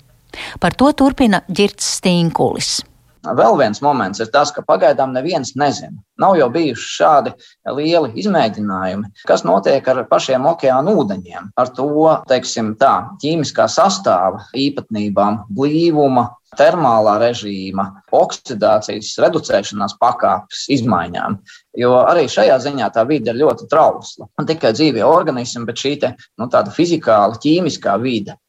Par 0.60 0.76
to 0.76 0.92
turpina 0.94 1.42
Girts 1.48 1.88
Stīnkulis. 1.98 2.80
Vēl 3.20 3.58
viens 3.60 3.82
moments 3.84 4.22
ir 4.24 4.30
tas, 4.32 4.52
ka 4.56 4.64
pagaidām 4.64 5.12
neviens 5.12 5.52
nezina. 5.60 5.98
Nav 6.20 6.38
jau 6.40 6.48
bijuši 6.54 6.90
šādi 6.96 7.34
lieli 7.76 8.14
izmēģinājumi, 8.22 9.12
kas 9.28 9.44
notiek 9.48 9.88
ar 9.92 10.06
pašiem 10.08 10.48
okeāna 10.48 10.94
ūdeņiem, 11.02 11.52
ar 11.60 11.72
to 11.76 11.90
teiksim, 12.32 12.74
tā, 12.80 12.94
ķīmiskā 13.20 13.68
sastāvā 13.72 14.46
īpatnībām, 14.56 15.44
blīvuma, 15.52 16.30
termālā 16.58 17.18
režīma, 17.22 17.86
oksidācijas, 18.16 19.12
reducēšanās 19.22 19.98
pakāpes 20.02 20.66
izmaiņām. 20.80 21.38
Jo 21.78 21.94
arī 22.02 22.26
šajā 22.32 22.58
ziņā 22.64 22.90
tā 22.96 23.06
vide 23.10 23.34
ir 23.34 23.42
ļoti 23.44 23.68
trausla. 23.70 24.30
Ne 24.40 24.48
tikai 24.50 24.74
dzīvie 24.74 25.06
organismi, 25.06 25.68
bet 25.68 25.84
šī 25.84 25.94
te, 26.02 26.16
nu, 26.40 26.50
tāda 26.50 26.74
fizikāla, 26.74 27.38
ķīmiskā 27.44 28.00
vide. 28.02 28.40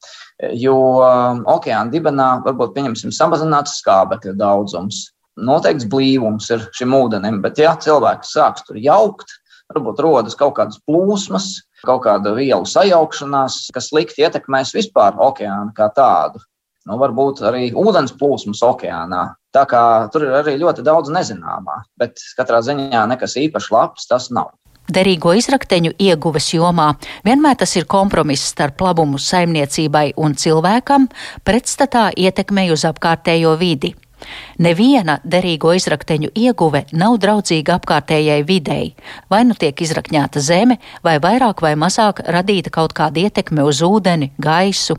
Jo 0.56 0.76
um, 1.04 1.42
okeāna 1.52 1.92
dibenā 1.92 2.28
varbūt 2.44 2.72
pieņemsim 2.76 3.12
samazināts 3.12 3.76
skābekļa 3.82 4.36
daudzums. 4.40 5.10
Noteikts 5.40 5.88
blīvums 5.88 6.48
ir 6.52 6.64
šim 6.76 6.94
ūdenim, 6.96 7.40
bet 7.44 7.60
ja 7.60 7.74
cilvēks 7.80 8.32
sāks 8.36 8.64
tur 8.66 8.78
jaukt, 8.80 9.32
varbūt 9.72 10.00
rodas 10.04 10.36
kaut 10.36 10.56
kādas 10.56 10.80
plūsmas, 10.88 11.52
kaut 11.84 12.04
kāda 12.06 12.32
vielu 12.36 12.66
sajaukšanās, 12.68 13.66
kas 13.74 13.90
slikti 13.92 14.24
ietekmēs 14.24 14.72
vispār 14.76 15.18
okeānu 15.20 15.74
kā 15.76 15.90
tādu. 15.96 16.42
Nu, 16.88 16.96
varbūt 17.00 17.42
arī 17.44 17.68
ūdens 17.76 18.14
plūsmas 18.16 18.62
okeānā. 18.64 19.26
Tā 19.52 19.66
kā 19.68 19.82
tur 20.12 20.24
ir 20.24 20.38
arī 20.40 20.56
ļoti 20.62 20.84
daudz 20.86 21.12
nezināmā, 21.12 21.82
bet 22.00 22.22
katrā 22.38 22.62
ziņā 22.64 23.04
nekas 23.12 23.36
īpaši 23.36 23.74
labs 23.74 24.08
tas 24.08 24.30
nav 24.32 24.54
derīgo 24.94 25.32
izrakteņu 25.38 25.94
ieguves 25.98 26.50
jomā. 26.54 26.92
Vienmēr 27.26 27.56
tas 27.62 27.74
ir 27.78 27.88
kompromiss 27.90 28.52
starp 28.52 28.80
labumu 28.84 29.18
saimniecībai 29.18 30.12
un 30.20 30.36
cilvēkam, 30.36 31.08
pretstatā 31.44 32.10
ietekmei 32.16 32.70
uz 32.74 32.86
apkārtējo 32.88 33.56
vidi. 33.60 33.94
Neviena 34.60 35.16
derīgo 35.24 35.72
izrakteņu 35.78 36.30
ieguve 36.36 36.84
nav 36.92 37.16
draudzīga 37.22 37.78
apkārtējai 37.78 38.42
videi. 38.46 38.92
Vai 39.32 39.42
nu 39.48 39.56
tiek 39.56 39.80
izrakņāta 39.80 40.42
zeme, 40.44 40.76
vai 41.04 41.16
vairāk 41.22 41.62
vai 41.64 41.72
mazāk 41.80 42.20
radīta 42.28 42.72
kaut 42.74 42.92
kāda 42.96 43.24
ietekme 43.24 43.64
uz 43.64 43.80
ūdeni, 43.86 44.32
gaisu. 44.36 44.98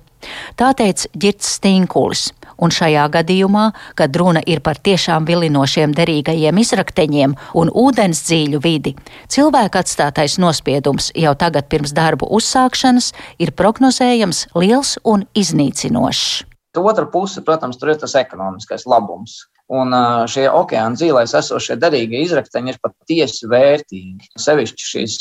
Tā 0.58 0.74
teica 0.78 1.10
Girts 1.18 1.56
Stinkulis 1.58 2.30
un 2.62 2.74
šajā 2.74 3.08
gadījumā, 3.16 3.66
kad 4.00 4.16
runa 4.16 4.44
ir 4.46 4.62
par 4.64 4.80
tiešām 4.80 5.26
vilinošiem 5.28 5.96
derīgajiem 5.98 6.62
izrakteņiem 6.62 7.36
un 7.58 7.74
ūdens 7.84 8.24
dzīļu 8.28 8.62
vidi, 8.64 8.96
cilvēka 9.34 9.82
atstātais 9.84 10.38
nospiedums 10.42 11.12
jau 11.18 11.34
tagad 11.36 11.68
pirms 11.72 11.96
darbu 11.98 12.30
uzsākšanas 12.38 13.12
ir 13.42 13.56
prognozējams 13.58 14.48
liels 14.56 14.98
un 15.04 15.26
iznīcinošs. 15.34 16.46
Otra 16.78 17.04
puse, 17.12 17.42
protams, 17.44 17.82
ir 17.84 17.98
tas 18.00 18.14
ekonomiskais 18.16 18.86
labums. 18.88 19.42
Un 19.72 19.92
šie 20.28 20.46
okeāna 20.52 20.96
dzīvēs 21.00 21.34
esošie 21.40 21.78
derīgie 21.80 22.22
izrakteņi 22.26 22.74
ir 22.74 22.80
patiesi 22.84 23.48
vērtīgi. 23.52 24.32
Sevišķi 24.40 24.88
šīs 24.88 25.18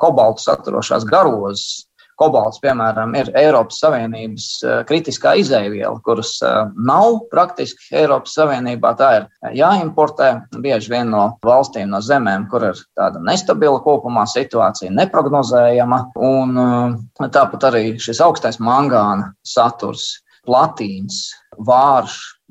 kobaltu 0.00 0.44
saturošās 0.44 1.06
garozes, 1.08 1.83
Kobalts, 2.20 2.60
piemēram, 2.62 3.14
ir 3.18 3.30
Eiropas 3.34 3.80
Savienības 3.82 4.46
eh, 4.62 4.74
kritiskā 4.88 5.34
izēviela, 5.40 5.96
kuras 6.06 6.36
eh, 6.46 6.60
nav 6.86 7.24
praktiski 7.32 7.90
Eiropas 7.98 8.36
Savienībā. 8.38 8.92
Tā 8.98 9.08
ir 9.18 9.26
jāimportē 9.58 10.30
bieži 10.62 10.92
vien 10.94 11.10
no 11.10 11.24
valstīm, 11.46 11.90
no 11.90 11.98
zemēm, 12.04 12.46
kur 12.52 12.68
ir 12.70 12.82
tāda 12.98 13.22
nestabila 13.24 13.82
kopumā 13.82 14.28
situācija, 14.30 14.94
neprognozējama. 14.94 16.00
Un 16.30 16.62
eh, 16.64 17.28
tāpat 17.34 17.70
arī 17.72 17.84
šis 18.02 18.22
augstais 18.22 18.60
mangāna 18.62 19.32
saturs, 19.46 20.12
platīns, 20.46 21.26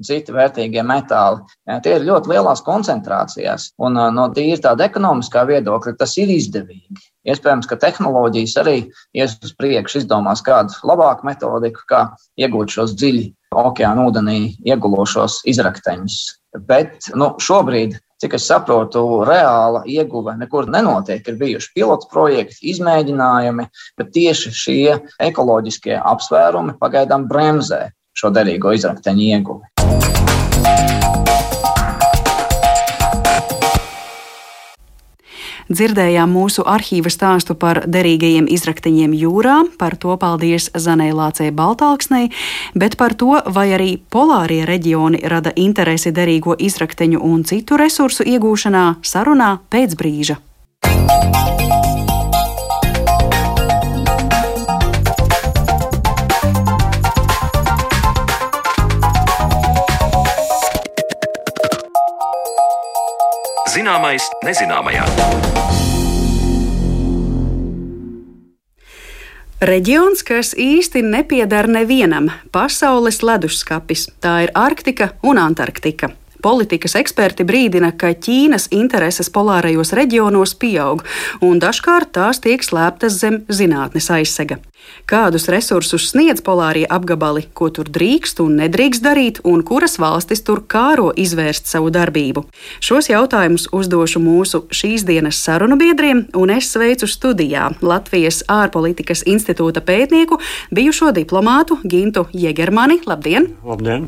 vārš, 0.04 0.08
citi 0.08 0.34
vērtīgie 0.34 0.84
metāli. 0.84 1.42
Tie 1.84 1.96
ir 1.96 2.06
ļoti 2.06 2.30
lielās 2.30 2.62
koncentrācijās, 2.62 3.74
un 3.80 3.94
no 3.94 4.30
tīra 4.34 4.60
tāda 4.70 4.86
ekonomiskā 4.86 5.46
viedokļa 5.48 5.98
tas 5.98 6.18
ir 6.18 6.30
izdevīgi. 6.30 7.12
Iespējams, 7.26 7.68
ka 7.68 7.78
tehnoloģijas 7.80 8.58
arī 8.60 8.90
ies 9.16 9.38
uz 9.42 9.54
priekšu, 9.56 10.04
izdomās 10.04 10.42
kādu 10.44 10.74
labāku 10.84 11.26
metodiku, 11.26 11.80
kā 11.88 12.16
iegūt 12.38 12.70
šos 12.70 12.96
dziļi 12.96 13.34
okeāna 13.54 14.08
ūdenī 14.10 14.58
iegulošos 14.66 15.44
izrakteņus. 15.48 16.40
Bet 16.68 17.10
nu, 17.16 17.34
šobrīd 17.40 17.98
cik 18.22 18.36
es 18.38 18.46
saprotu, 18.48 19.24
reāla 19.28 19.84
ieguve 19.90 20.36
nekur 20.40 20.70
nenotiek. 20.72 21.26
Ir 21.28 21.40
bijuši 21.40 21.74
pilots 21.76 22.08
projekti, 22.12 22.60
izmēģinājumi, 22.72 23.68
bet 24.00 24.14
tieši 24.16 24.54
šie 24.56 25.00
ekoloģiskie 25.20 25.98
apsvērumi 26.00 26.78
pagaidām 26.80 27.28
bremzē 27.28 27.90
šo 28.18 28.32
derīgo 28.34 28.74
izrakteņu 28.78 29.30
ieguvi. 29.34 29.73
Dzirdējām 35.72 36.34
mūsu 36.34 36.66
arhīva 36.68 37.12
stāstu 37.14 37.56
par 37.60 37.84
derīgajiem 37.88 38.50
izrakteņiem 38.52 39.16
jūrā, 39.16 39.58
par 39.80 39.96
to 39.96 40.16
paldies 40.20 40.70
Zanai 40.76 41.12
Lācei 41.16 41.52
Baltāksnei, 41.56 42.32
bet 42.76 42.98
par 43.00 43.16
to, 43.16 43.40
vai 43.48 43.70
arī 43.78 43.92
polārie 44.12 44.64
reģioni 44.68 45.24
rada 45.24 45.54
interesi 45.56 46.12
derīgo 46.12 46.58
izrakteņu 46.60 47.24
un 47.24 47.44
citu 47.48 47.80
resursu 47.80 48.28
iegūšanā, 48.28 48.86
sarunā 49.04 49.58
pēc 49.72 49.96
brīža. 50.00 50.40
Zināmais 63.74 64.22
nezināmajā. 64.46 65.02
Reģions, 69.64 70.22
kas 70.28 70.52
īsti 70.54 71.02
nepiedara 71.08 71.72
nevienam- 71.72 72.30
pasaules 72.54 73.24
leduskapis. 73.26 74.12
Tā 74.22 74.44
ir 74.44 74.52
Arktika 74.54 75.16
un 75.24 75.42
Antarktika. 75.42 76.12
Politikas 76.44 76.98
eksperti 77.00 77.46
brīdina, 77.48 77.94
ka 77.96 78.12
Ķīnas 78.26 78.68
intereses 78.76 79.32
polārajos 79.32 79.94
reģionos 79.96 80.58
pieaug, 80.60 81.06
un 81.40 81.62
dažkārt 81.64 82.12
tās 82.20 82.44
tiek 82.44 82.66
slēptas 82.68 83.16
zem 83.22 83.42
zinātnes 83.48 84.12
aizsega. 84.12 84.60
Kādus 85.08 85.50
resursus 85.52 86.06
sniedz 86.12 86.40
polārie 86.44 86.86
apgabali, 86.88 87.44
ko 87.56 87.68
tur 87.74 87.90
drīkst 87.92 88.40
un 88.44 88.56
nedrīkst 88.60 89.04
darīt, 89.04 89.40
un 89.48 89.64
kuras 89.68 89.98
valstis 90.00 90.44
tur 90.48 90.62
kāro 90.68 91.10
izvērst 91.20 91.68
savu 91.68 91.92
darbību? 91.94 92.46
Šos 92.84 93.10
jautājumus 93.12 93.68
uzdošu 93.76 94.22
mūsu 94.24 94.64
šīs 94.72 95.04
dienas 95.08 95.42
sarunu 95.44 95.76
biedriem, 95.80 96.26
un 96.40 96.54
es 96.56 96.72
sveicu 96.72 97.10
studijā 97.10 97.70
Latvijas 97.84 98.42
ārpolitikas 98.52 99.26
institūta 99.28 99.84
pētnieku, 99.84 100.40
bijušo 100.72 101.12
diplomātu 101.16 101.80
Gintu 101.84 102.26
Jegermani. 102.32 103.02
Labdien! 103.08 103.50
Labdien! 103.68 104.08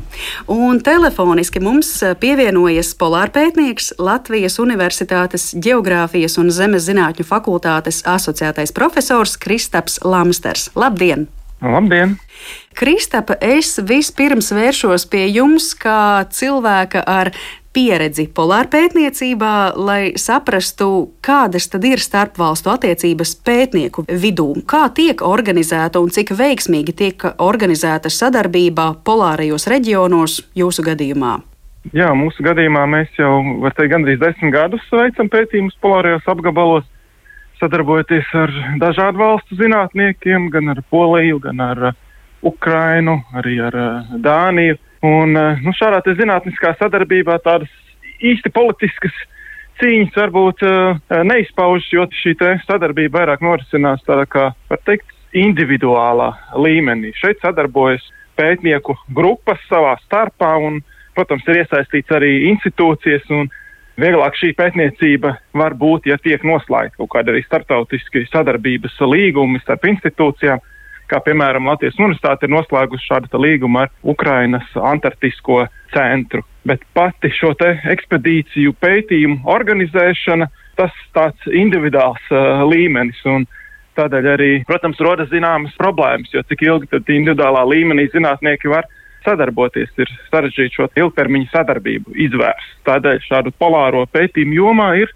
Un 0.52 0.80
telefoniski 0.80 1.60
mums 1.60 1.92
pievienojas 2.26 2.88
polārpētnieks 2.98 3.92
Latvijas 4.02 4.56
Universitātes 4.58 5.52
Geogrāfijas 5.62 6.34
un 6.42 6.48
Zemes 6.50 6.88
zinātņu 6.88 7.22
fakultātes 7.28 8.00
asociētais 8.02 8.72
profesors 8.74 9.36
Kristaps 9.38 10.00
Lamsters. 10.02 10.64
Labdien! 10.74 11.28
Labdien! 11.62 12.16
Kristapa, 12.74 13.38
es 13.38 13.76
vispirms 13.78 14.50
vēršos 14.50 15.06
pie 15.12 15.22
jums 15.36 15.70
kā 15.78 16.26
cilvēka 16.34 17.06
ar 17.06 17.30
pieredzi 17.76 18.26
polārpētniecībā, 18.34 19.54
lai 19.78 20.16
saprastu, 20.18 21.12
kādas 21.22 21.70
tad 21.70 21.86
ir 21.86 22.02
starpvalstu 22.02 22.74
attiecības 22.74 23.38
pētnieku 23.46 24.08
vidū. 24.10 24.50
Kā 24.66 24.88
tiek 24.90 25.22
organizēta 25.22 26.02
un 26.02 26.10
cik 26.10 26.34
veiksmīgi 26.34 27.00
tiek 27.04 27.32
organizēta 27.38 28.10
sadarbība 28.10 28.96
polārajos 29.06 29.70
reģionos 29.70 30.40
jūsu 30.58 30.90
gadījumā? 30.90 31.36
Jā, 31.94 32.08
mūsu 32.18 32.42
gadījumā 32.42 32.82
mēs 32.90 33.12
jau, 33.18 33.30
var 33.62 33.74
teikt, 33.76 33.92
gandrīz 33.92 34.18
desmit 34.18 34.54
gadus 34.54 34.82
veicam 34.90 35.28
pētījumus 35.30 35.76
polārajos 35.84 36.26
apgabalos 36.32 36.86
sadarbojoties 37.60 38.32
ar 38.36 38.52
dažādu 38.80 39.20
valstu 39.22 39.58
zinātniekiem, 39.60 40.50
gan 40.52 40.72
ar 40.74 40.82
Poliju, 40.90 41.38
gan 41.44 41.62
ar 41.62 41.84
uh, 41.90 41.96
Ukrainu, 42.46 43.20
arī 43.36 43.58
ar 43.64 43.78
uh, 43.80 44.16
Dāniju. 44.22 44.80
Un 45.06 45.36
uh, 45.38 45.62
nu, 45.62 45.72
šādā 45.76 46.02
zinātniskā 46.18 46.74
sadarbībā 46.80 47.38
tādas 47.44 47.70
īsti 48.24 48.52
politiskas 48.52 49.14
cīņas 49.76 50.14
varbūt 50.16 50.62
neizpaužas, 51.28 51.90
jo 51.92 52.06
šī 52.22 52.32
sadarbība 52.64 53.20
vairāk 53.20 53.42
norisinās 53.44 54.00
tādā 54.06 54.24
kā, 54.24 54.46
var 54.70 54.80
teikt, 54.88 55.10
individuālā 55.36 56.30
līmenī. 56.56 57.10
Šeit 57.20 57.42
sadarbojas 57.44 58.00
pētnieku 58.40 58.96
grupas 59.12 59.60
savā 59.68 59.98
starpā 60.06 60.54
un, 60.64 60.80
protams, 61.16 61.46
ir 61.48 61.62
iesaistīts 61.62 62.12
arī 62.14 62.32
institūcijas 62.52 63.26
un 63.34 63.48
vieglāk 64.00 64.36
šī 64.38 64.52
pētniecība 64.56 65.34
var 65.56 65.76
būt, 65.78 66.10
ja 66.10 66.18
tiek 66.20 66.44
noslēgta 66.44 67.00
kaut 67.00 67.12
kāda 67.16 67.32
arī 67.32 67.42
starptautiski 67.46 68.26
sadarbības 68.30 68.98
līgumi 69.00 69.60
starp 69.64 69.88
institūcijām, 69.88 70.60
kā 71.10 71.20
piemēram 71.24 71.68
Latvijas 71.70 71.98
Universitāte 72.00 72.46
ir 72.46 72.54
noslēgusi 72.54 73.08
šādu 73.08 73.40
līgumu 73.40 73.84
ar 73.84 73.92
Ukrainas 74.02 74.68
Antarktisko 74.76 75.64
centru. 75.94 76.42
Bet 76.66 76.82
pati 76.96 77.30
šo 77.30 77.52
ekspedīciju 77.62 78.74
pētījumu 78.82 79.46
organizēšana, 79.46 80.48
tas 80.76 80.96
tāds 81.14 81.46
individuāls 81.46 82.32
uh, 82.34 82.66
līmenis. 82.68 83.22
Tādēļ 83.96 84.26
arī, 84.28 84.50
protams, 84.68 84.98
rodas 85.00 85.30
zināmas 85.30 85.72
problēmas, 85.78 86.28
jo 86.34 86.42
cik 86.44 86.66
ilgi 86.66 86.90
tad 86.90 87.08
individuālā 87.08 87.62
līmenī 87.64 88.10
zinātnieki 88.12 88.68
var 88.68 88.84
sadarboties, 89.26 89.92
ir 89.98 90.10
sarežģīti 90.30 90.78
šo 90.78 90.88
ilgtermiņa 91.02 91.52
sadarbību 91.52 92.16
izvērst. 92.26 92.76
Tādēļ 92.88 93.22
šādu 93.26 93.52
polāro 93.60 94.04
pētījumu 94.14 94.56
jomā 94.60 94.90
ir 95.02 95.12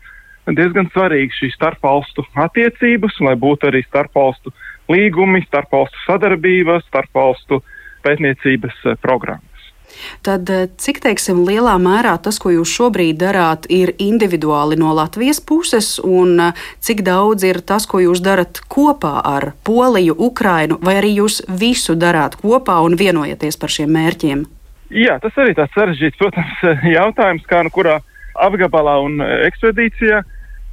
diezgan 0.50 0.90
svarīgi 0.94 1.36
šīs 1.36 1.56
starpvalstu 1.58 2.24
attiecības, 2.44 3.20
lai 3.24 3.36
būtu 3.38 3.70
arī 3.70 3.84
starpvalstu 3.86 4.52
līgumi, 4.90 5.44
starpvalstu 5.46 6.02
sadarbība, 6.06 6.80
starpvalstu 6.88 7.60
pētniecības 8.06 8.82
eh, 8.86 8.98
programma. 9.02 9.49
Tad 10.26 10.50
eh, 10.50 10.66
cik 10.80 11.00
teiksim, 11.04 11.42
lielā 11.48 11.76
mērā 11.82 12.16
tas, 12.22 12.38
ko 12.42 12.52
jūs 12.54 12.72
šobrīd 12.78 13.20
darāt, 13.20 13.68
ir 13.72 13.94
individuāli 13.98 14.78
no 14.80 14.94
Latvijas 14.96 15.40
puses, 15.40 15.98
un 16.04 16.36
eh, 16.50 16.64
cik 16.80 17.04
daudz 17.06 17.46
ir 17.46 17.62
tas, 17.66 17.86
ko 17.90 18.02
jūs 18.02 18.22
darat 18.24 18.62
kopā 18.72 19.18
ar 19.24 19.52
Poliju, 19.66 20.16
Ukrainu, 20.30 20.80
vai 20.84 20.98
arī 21.00 21.16
jūs 21.20 21.40
visu 21.48 21.96
darāt 21.98 22.38
kopā 22.40 22.80
un 22.84 22.98
vienojaties 23.00 23.60
par 23.60 23.72
šiem 23.72 23.92
mērķiem? 23.96 24.46
Jā, 24.90 25.20
tas 25.22 25.36
arī 25.38 25.54
tāds 25.54 25.74
sarežģīts, 25.76 26.18
protams, 26.18 26.64
jautājums, 26.98 27.46
kā 27.46 27.62
nu 27.66 27.70
kurā 27.74 28.00
apgabalā 28.40 28.96
un 29.04 29.20
ekspedīcijā, 29.22 30.24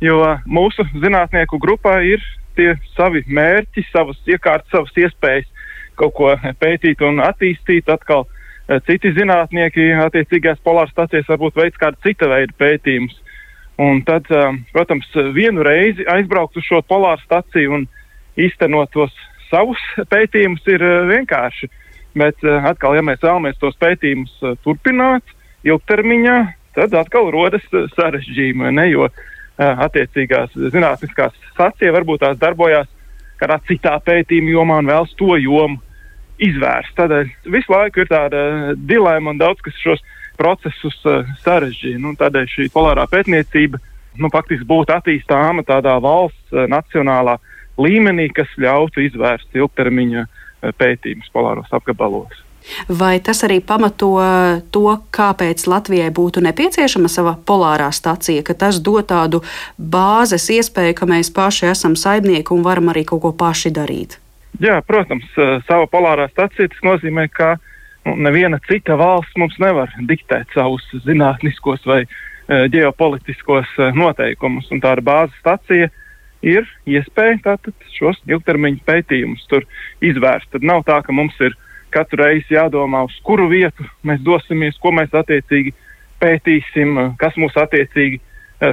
jo 0.02 0.24
mūsu 0.46 0.86
zinātnieku 1.02 1.60
grupā 1.62 2.00
ir 2.06 2.24
tie 2.58 2.74
savi 2.96 3.22
mērķi, 3.30 3.86
savas 3.92 4.18
iekārtas, 4.30 4.72
savas 4.74 4.98
iespējas 4.98 5.46
kaut 5.98 6.14
ko 6.18 6.34
pētīt 6.62 7.02
un 7.06 7.22
attīstīt 7.26 7.90
atkal 7.90 8.26
citi 8.88 9.14
zinātnieki 9.16 9.94
attiecīgās 10.04 10.60
polāras 10.66 10.92
stācijās 10.92 11.30
varbūt 11.32 11.56
veids 11.62 11.80
kādu 11.80 12.00
cita 12.04 12.28
veida 12.32 12.54
pētījumus. 12.60 13.16
Un 13.78 14.02
tad, 14.04 14.26
eh, 14.32 14.58
protams, 14.74 15.08
vienu 15.34 15.64
reizi 15.64 16.06
aizbraukt 16.10 16.58
uz 16.58 16.66
šo 16.66 16.82
polāru 16.82 17.22
staciju 17.24 17.74
un 17.74 17.88
īstenot 18.38 18.92
tos 18.92 19.14
savus 19.52 19.82
pētījumus 20.14 20.66
ir 20.68 20.84
eh, 20.84 21.00
vienkārši. 21.14 21.70
Bet 22.18 22.42
atkal, 22.42 22.96
ja 22.98 23.04
mēs 23.06 23.22
vēlamies 23.22 23.60
tos 23.62 23.76
pētījumus 23.78 24.40
turpināt 24.66 25.36
ilgtermiņā, 25.68 26.38
tad 26.74 26.96
atkal 26.98 27.30
rodas 27.30 27.62
sarežģījumi. 27.94 28.72
Ne, 28.74 28.88
jo 28.90 29.06
attiecīgās 29.58 30.56
zinātniskās 30.74 31.36
stācija 31.52 31.94
varbūt 31.94 32.24
tās 32.26 32.40
darbojās 32.42 32.90
kādā 33.38 33.60
citā 33.70 33.94
pētījuma 34.02 34.54
jomā 34.56 34.80
un 34.82 34.90
vēlas 34.90 35.14
to 35.20 35.38
jomu 35.38 35.78
izvērst. 36.44 36.94
Tādēļ 36.98 37.34
visu 37.54 37.74
laiku 37.74 38.04
ir 38.04 38.10
tāda 38.12 38.42
dilemma 38.78 39.34
un 39.34 39.42
daudz 39.42 39.62
kas 39.66 39.78
šos 39.82 40.04
procesus 40.38 40.98
uh, 41.06 41.28
sarežģīja. 41.44 42.00
Nu, 42.02 42.14
tādēļ 42.18 42.50
šī 42.54 42.70
polārā 42.74 43.08
pētniecība 43.10 43.82
nu, 44.22 44.32
faktiski 44.34 44.68
būtu 44.70 44.96
attīstāma 44.96 45.66
tādā 45.68 45.98
valsts 46.04 46.54
uh, 46.54 46.66
nacionālā 46.70 47.38
līmenī, 47.82 48.30
kas 48.34 48.52
ļautu 48.62 49.06
izvērst 49.08 49.58
ilgtermiņa 49.58 50.26
uh, 50.26 50.76
pētījumus 50.78 51.34
polāros 51.34 51.74
apgabalos. 51.74 52.44
Vai 52.92 53.16
tas 53.24 53.40
arī 53.48 53.62
pamato 53.64 54.10
to, 54.76 54.90
kāpēc 55.16 55.62
Latvijai 55.72 56.10
būtu 56.12 56.42
nepieciešama 56.44 57.08
sava 57.08 57.38
polārā 57.48 57.88
stacija, 57.96 58.44
ka 58.44 58.58
tas 58.66 58.82
dod 58.84 59.08
tādu 59.08 59.40
bāzes 59.80 60.50
iespēju, 60.52 60.98
ka 61.00 61.08
mēs 61.08 61.32
paši 61.32 61.70
esam 61.72 61.96
saimnieki 61.96 62.52
un 62.52 62.68
varam 62.68 62.92
arī 62.92 63.06
kaut 63.08 63.24
ko 63.24 63.32
paši 63.32 63.72
darīt? 63.72 64.18
Jā, 64.64 64.80
protams, 64.82 65.28
sava 65.68 65.86
polārā 65.92 66.26
stacija 66.32 66.70
tas 66.72 66.82
nozīmē, 66.86 67.28
ka 67.30 67.56
neviena 68.08 68.58
cita 68.66 68.96
valsts 68.98 69.38
mums 69.38 69.58
nevar 69.62 69.92
diktēt 70.10 70.50
savus 70.56 70.86
zinātniskos 71.06 71.86
vai 71.86 72.02
ģeopolitiskos 72.48 73.74
noteikumus. 73.94 74.70
Un 74.72 74.82
tāda 74.82 75.04
bāzes 75.06 75.38
stacija 75.44 75.90
ir 76.42 76.66
iespēja 76.90 77.42
tātad 77.44 77.76
šos 77.98 78.18
ilgtermiņa 78.30 78.82
pētījumus 78.88 79.46
tur 79.52 79.68
izvērst. 80.06 80.50
Tad 80.54 80.66
nav 80.66 80.86
tā, 80.88 81.02
ka 81.06 81.14
mums 81.14 81.36
ir 81.44 81.54
katru 81.94 82.24
reizi 82.24 82.56
jādomā, 82.56 83.04
uz 83.08 83.18
kuru 83.28 83.50
vietu 83.52 83.86
mēs 84.08 84.24
dosimies, 84.26 84.80
ko 84.82 84.94
mēs 84.96 85.14
attiecīgi 85.14 85.76
pētīsim, 86.24 86.98
kas 87.22 87.38
mūs 87.38 87.58
attiecīgi 87.62 88.22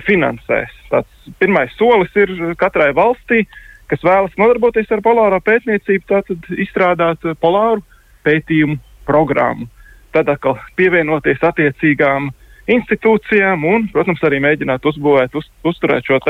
finansēs. 0.07 0.73
Tāds 0.89 1.35
pirmais 1.43 1.75
solis 1.77 2.15
ir 2.17 2.33
katrai 2.61 2.93
valstī, 2.97 3.45
kas 3.91 4.05
vēlas 4.05 4.35
nodarboties 4.41 4.91
ar 4.95 5.03
polāro 5.05 5.41
pētniecību, 5.45 6.07
tātad 6.09 6.49
izstrādāt 6.61 7.25
polāru 7.43 7.83
pētījumu 8.25 8.79
programmu. 9.09 9.69
Tad 10.15 10.31
atkal 10.31 10.59
pievienoties 10.79 11.43
attiecīgām 11.45 12.31
institūcijām 12.71 13.65
un, 13.69 13.89
protams, 13.93 14.23
arī 14.25 14.41
mēģināt 14.45 14.87
uzbūvēt, 14.89 15.35
uz, 15.37 15.49
uzturēt 15.67 16.07
šo 16.09 16.21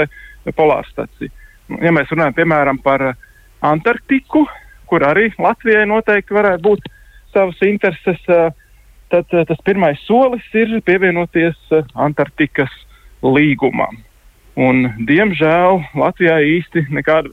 polāru 0.56 0.88
staciju. 0.90 1.30
Ja 1.80 1.92
mēs 1.94 2.10
runājam 2.12 2.36
piemēram 2.40 2.80
par 2.84 3.12
Antarktiku, 3.64 4.44
kur 4.90 5.04
arī 5.06 5.30
Latvijai 5.40 5.86
noteikti 5.88 6.36
varētu 6.36 6.64
būt 6.66 6.90
savas 7.32 7.60
intereses, 7.64 8.20
tad 9.12 9.30
tas 9.30 9.62
pirmais 9.64 10.00
solis 10.08 10.44
ir 10.56 10.74
pievienoties 10.84 11.56
Antarktikas 11.94 12.72
līgumam. 13.24 14.02
Un, 14.60 14.84
diemžēl 15.08 15.80
Latvijā 15.98 16.36
īsti 16.58 16.86
nekāda 16.94 17.32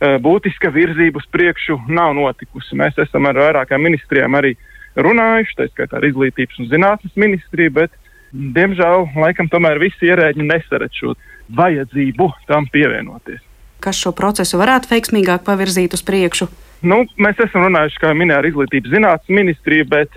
būtiska 0.00 0.70
virzība 0.74 1.22
uz 1.22 1.28
priekšu 1.32 1.78
nav 1.88 2.14
notikusi. 2.18 2.76
Mēs 2.76 2.98
esam 3.00 3.28
ar 3.30 3.38
vairākām 3.40 3.82
ministrijām 3.86 4.34
arī 4.36 4.54
runājuši, 4.96 5.56
tā 5.56 5.68
skaitā 5.70 5.98
ar 5.98 6.06
izglītības 6.08 6.60
un 6.60 6.70
zinātnes 6.70 7.16
ministriju, 7.16 7.74
bet, 7.80 7.96
diemžēl, 8.32 9.08
laikam 9.16 9.48
tomēr 9.52 9.80
visi 9.80 10.08
ierēģi 10.10 10.46
nesaredz 10.46 11.00
šo 11.00 11.14
vajadzību 11.56 12.30
tam 12.48 12.68
pievienoties. 12.72 13.42
Kas 13.84 13.98
šo 14.00 14.12
procesu 14.16 14.58
varētu 14.58 14.90
veiksmīgāk 14.90 15.44
pavirzīt 15.46 15.94
uz 15.94 16.02
priekšu? 16.04 16.48
Nu, 16.86 17.04
mēs 17.20 17.38
esam 17.44 17.66
runājuši, 17.66 18.00
kā 18.02 18.12
minēja, 18.16 18.40
ar 18.40 18.48
izglītības 18.48 18.92
zinātnes 18.92 19.36
ministriju, 19.36 19.86
bet 19.92 20.16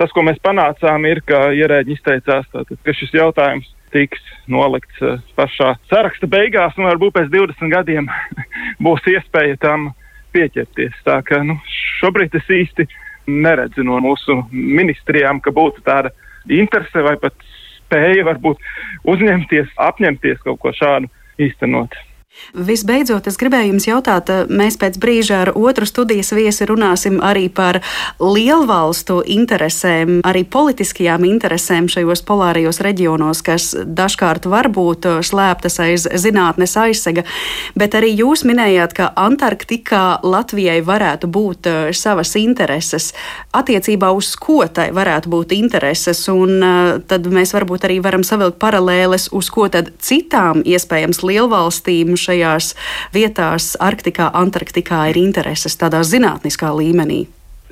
tas, 0.00 0.12
ko 0.12 0.24
mēs 0.26 0.40
panācām, 0.44 1.06
ir, 1.08 1.20
ka 1.28 1.46
ierēģi 1.54 1.96
izteicās, 1.96 2.48
tātad, 2.52 2.80
ka 2.84 2.96
šis 2.96 3.14
jautājums 3.14 3.68
tiks 3.94 4.22
nolikts 4.50 4.98
uh, 5.04 5.20
pašā 5.38 5.76
saraksta 5.90 6.26
beigās, 6.30 6.74
un 6.80 6.88
varbūt 6.88 7.14
pēc 7.14 7.30
20 7.30 7.70
gadiem 7.72 8.08
būs 8.84 9.06
iespēja 9.14 9.58
tam 9.62 9.90
pieķerties. 10.34 10.94
Tā 11.06 11.20
ka 11.26 11.40
nu, 11.46 11.56
šobrīd 12.00 12.34
es 12.38 12.50
īsti 12.50 12.86
neredzu 13.26 13.84
no 13.86 14.00
mūsu 14.04 14.42
ministrijām, 14.52 15.40
ka 15.40 15.54
būtu 15.54 15.84
tāda 15.86 16.12
interese 16.52 17.04
vai 17.04 17.16
pat 17.20 17.36
spēja 17.78 18.26
varbūt 18.26 18.60
uzņemties, 19.08 19.70
apņemties 19.80 20.42
kaut 20.44 20.60
ko 20.62 20.74
šādu 20.76 21.10
īstenot. 21.40 21.94
Visbeidzot, 22.54 23.26
es 23.26 23.38
gribēju 23.38 23.72
jums 23.72 23.86
jautāt, 23.88 24.30
eh, 24.30 24.46
mēs 24.46 24.76
pēc 24.78 24.98
brīža 24.98 25.40
ar 25.42 25.50
otru 25.54 25.86
studijas 25.86 26.30
viesi 26.30 26.66
runāsim 26.66 27.18
arī 27.22 27.48
par 27.50 27.80
lielvalstu 28.20 29.22
interesēm, 29.26 30.20
arī 30.22 30.44
politiskajām 30.44 31.24
interesēm 31.26 31.88
šajos 31.90 32.22
polārajos 32.22 32.80
reģionos, 32.80 33.42
kas 33.42 33.74
dažkārt 33.74 34.46
var 34.46 34.68
būt 34.68 35.06
eh, 35.06 35.22
slēptas 35.22 35.80
aiz 35.80 36.06
zinātnes 36.06 36.76
aizsega. 36.76 37.24
Bet 37.74 37.94
arī 37.94 38.14
jūs 38.18 38.44
minējāt, 38.44 38.94
ka 38.94 39.12
Antarktikā 39.16 40.20
Latvijai 40.22 40.80
varētu 40.82 41.26
būt 41.26 41.66
eh, 41.66 41.92
savas 41.92 42.36
intereses. 42.36 43.12
Attiecībā 43.54 44.10
uz 44.14 44.34
ko 44.36 44.66
tai 44.66 44.90
varētu 44.90 45.30
būt 45.30 45.54
intereses, 45.54 46.28
un 46.28 46.60
tad 47.06 47.26
mēs 47.26 47.54
varbūt 47.54 47.84
arī 47.86 48.00
varam 48.02 48.22
savilkt 48.22 48.58
paralēles, 48.58 49.28
uz 49.32 49.50
ko 49.50 49.68
tad 49.68 49.92
citām 50.02 50.62
iespējams 50.66 51.22
lielvalstīm 51.22 52.14
šajās 52.24 52.72
vietās, 53.14 53.74
Arktikā, 53.80 54.30
Antarktikā, 54.34 55.04
ir 55.12 55.20
intereses 55.22 55.78
tādā 55.80 56.02
zinātniskā 56.06 56.72
līmenī? 56.76 57.24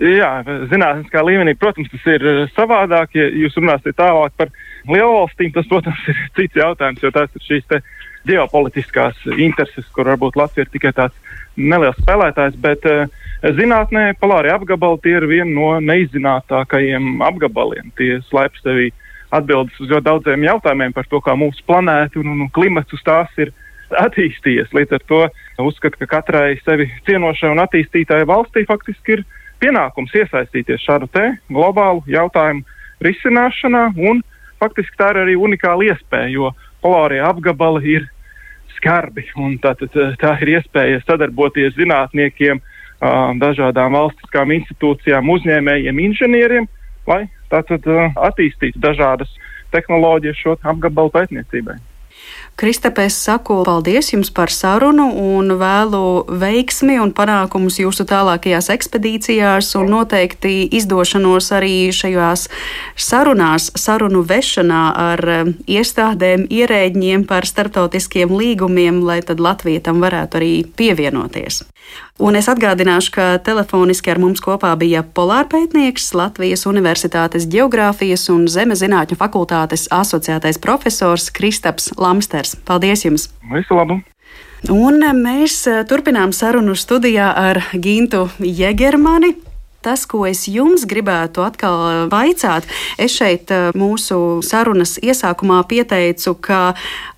Jā, 0.03 0.41
zinātniskā 0.71 1.23
līmenī, 1.27 1.55
protams, 1.59 1.91
tas 1.93 2.07
ir 2.11 2.25
eh, 2.27 2.45
savādāk. 2.57 3.17
Ja 3.19 3.29
jūs 3.45 3.59
runāsiet 3.61 3.99
tālāk 3.99 4.35
par 4.39 4.53
lielvalstīm, 4.89 5.53
tas, 5.55 5.69
protams, 5.71 6.07
ir 6.11 6.23
cits 6.39 6.63
jautājums, 6.63 7.03
jo 7.05 7.13
tās 7.15 7.31
ir 7.37 7.49
šīs 7.49 7.83
ģeopolitiskās 8.29 9.19
intereses, 9.35 9.89
kur 9.95 10.07
varbūt 10.13 10.39
Latvija 10.39 10.67
ir 10.67 10.73
tikai 10.73 10.93
tāds 10.95 11.39
neliels 11.59 11.99
spēlētājs, 11.99 12.55
bet 12.63 12.87
uh, 12.89 13.09
zinātnē 13.43 14.13
polāri 14.21 14.53
apgabali 14.53 15.01
tie 15.03 15.17
ir 15.19 15.27
viena 15.27 15.51
no 15.51 15.71
neizzinātākajiem 15.83 17.23
apgabaliem. 17.27 17.91
Tie 17.99 18.21
slēpj 18.29 18.63
sevī 18.63 18.91
atbildes 19.35 19.81
uz 19.81 19.91
ļoti 19.91 20.07
daudziem 20.07 20.47
jautājumiem 20.47 20.95
par 20.95 21.09
to, 21.11 21.21
kā 21.25 21.35
mūsu 21.39 21.65
planēta 21.67 22.21
un, 22.21 22.35
un, 22.37 22.49
klimats 22.55 22.95
uz 22.95 23.03
tās 23.07 23.33
ir 23.43 23.53
attīstījies. 24.01 24.73
Līdz 24.75 24.97
ar 24.99 25.05
to 25.11 25.21
uzskatu, 25.63 26.01
ka 26.03 26.11
katrai 26.19 26.57
sevi 26.65 26.89
cienošai 27.09 27.53
un 27.53 27.63
attīstītāji 27.65 28.29
valstī 28.29 28.65
faktiski 28.69 29.19
ir 29.19 29.25
pienākums 29.63 30.15
iesaistīties 30.19 30.83
šādu 30.83 31.09
globālu 31.51 32.03
jautājumu 32.11 32.65
risināšanā, 33.03 33.91
faktiski 34.63 34.99
tā 34.99 35.13
ir 35.13 35.23
arī 35.25 35.37
unikāla 35.39 35.93
iespēja, 35.93 36.31
jo 36.31 36.53
polārie 36.83 37.23
apgabali 37.23 37.97
ir 37.97 38.09
skarbi, 38.77 39.25
tā, 39.63 39.75
tā, 39.79 40.13
tā 40.19 40.35
ir 40.43 40.57
iespēja 40.59 41.03
sadarboties 41.07 41.75
zinātniekiem, 41.79 42.61
dažādām 43.43 43.97
valstiskām 43.99 44.53
institūcijām, 44.55 45.31
uzņēmējiem, 45.35 46.03
inženieriem, 46.07 46.69
lai 47.07 47.25
tātad 47.51 47.87
attīstītu 48.15 48.79
dažādas 48.83 49.31
tehnoloģijas 49.75 50.39
šo 50.39 50.57
apgabalu 50.63 51.11
pētniecībai. 51.15 51.79
Kristapē, 52.57 53.07
es 53.09 53.17
saku 53.17 53.63
paldies 53.65 54.11
jums 54.13 54.29
par 54.31 54.53
sarunu 54.53 55.07
un 55.19 55.55
vēlu 55.59 56.03
veiksmi 56.43 56.99
un 57.01 57.11
panākumus 57.17 57.79
jūsu 57.81 58.05
tālākajās 58.07 58.69
ekspedīcijās 58.75 59.73
un 59.81 59.89
noteikti 59.95 60.69
izdošanos 60.77 61.49
arī 61.57 61.89
šajās 61.97 62.45
sarunās, 62.95 63.71
sarunu 63.75 64.21
vešanā 64.29 64.83
ar 65.07 65.25
eh, 65.33 65.53
iestādēm, 65.81 66.45
ierēģiem 66.53 67.25
par 67.27 67.49
starptautiskiem 67.49 68.37
līgumiem, 68.37 69.01
lai 69.01 69.23
tad 69.27 69.41
Latvija 69.41 69.89
tam 69.89 70.05
varētu 70.05 70.43
arī 70.43 70.55
pievienoties. 70.77 71.65
Un 72.21 72.37
es 72.37 72.49
atgādināšu, 72.51 73.13
ka 73.15 73.27
telefoniski 73.41 74.13
ar 74.13 74.21
mums 74.21 74.43
kopā 74.45 74.75
bija 74.77 75.01
polārpētnieks, 75.17 76.11
Latvijas 76.13 76.67
Universitātes 76.69 77.47
Geogrāfijas 77.49 78.27
un 78.35 78.45
Zemes 78.53 78.83
zinātņu 78.85 79.17
fakultātes 79.17 79.87
asociētais 79.89 80.61
profesors 80.61 81.31
Kristaps 81.33 81.89
Lamsters. 81.97 82.53
Paldies 82.69 83.07
jums! 83.07 83.31
Visu 83.55 83.79
labu! 83.79 84.03
Un 84.71 85.01
mēs 85.19 85.65
turpinām 85.91 86.37
sarunu 86.37 86.77
studijā 86.79 87.33
ar 87.35 87.65
Gintu 87.73 88.29
Jegermani. 88.39 89.33
Tas, 89.83 90.05
ko 90.07 90.23
es 90.29 90.47
jums 90.47 90.85
gribētu 90.87 91.43
atkal 91.43 92.07
vaicāt, 92.13 92.69
es 93.03 93.15
šeit 93.19 93.51
mūsu 93.75 94.39
sarunas 94.47 94.95
iesākumā 95.03 95.63
pieteicu, 95.67 96.37
ka 96.39 96.61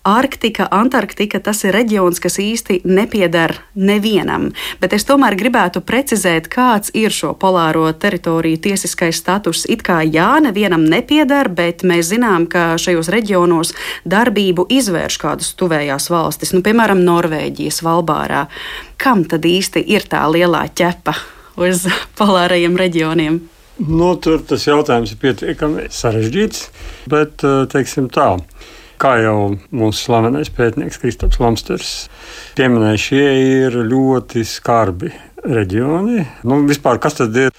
Arktika, 0.05 0.68
Antarktika 0.70 1.40
tas 1.40 1.62
ir 1.64 1.72
reģions, 1.72 2.20
kas 2.20 2.37
īsti 2.37 2.83
nepieder 2.85 3.55
nevienam. 3.72 4.50
Bet 4.81 4.92
es 4.92 5.05
tomēr 5.09 5.33
gribētu 5.40 5.81
precizēt, 5.81 6.50
kāds 6.53 6.92
ir 6.92 7.12
šo 7.12 7.33
polāro 7.40 7.87
teritoriju 7.88 8.61
tiesiskais 8.66 9.16
status. 9.20 9.64
It 9.64 9.81
kā 9.85 10.03
jā, 10.05 10.29
nevienam 10.44 10.85
nepieder, 10.85 11.48
bet 11.48 11.85
mēs 11.88 12.12
zinām, 12.12 12.44
ka 12.53 12.74
šajos 12.81 13.09
reģionos 13.12 13.72
darbību 14.05 14.68
izvērš 14.68 15.20
kādas 15.24 15.55
tuvējās 15.57 16.11
valstis, 16.12 16.53
nu, 16.53 16.61
piemēram, 16.64 17.00
Norvēģija, 17.05 17.72
Svalbārā. 17.72 18.44
Kam 19.00 19.24
tad 19.29 19.48
īsti 19.48 19.85
ir 19.88 20.05
tā 20.09 20.20
lielā 20.29 20.66
ķepa 20.68 21.34
uz 21.61 21.85
polārajiem 22.19 22.79
reģioniem? 22.81 23.43
Nu, 23.83 24.12
tur 24.23 24.38
tas 24.47 24.69
jautājums 24.69 25.11
ir 25.14 25.19
pietiekami 25.23 25.88
sarežģīts, 25.90 26.69
bet 27.11 27.43
teiksim 27.73 28.07
tā. 28.12 28.37
Kā 29.03 29.17
jau 29.19 29.57
mūsu 29.75 30.05
slavenais 30.07 30.53
pētnieks 30.55 31.01
Kristaps 31.03 31.40
Lamsters 31.43 31.95
pieminēja, 32.55 33.01
šie 33.03 33.25
ir 33.43 33.81
ļoti 33.90 34.45
skarbi 34.47 35.11
reģioni. 35.45 36.23
Nu, 36.47 36.61
vispār, 36.69 37.01
kas 37.03 37.19
tad 37.19 37.37
ir 37.37 37.51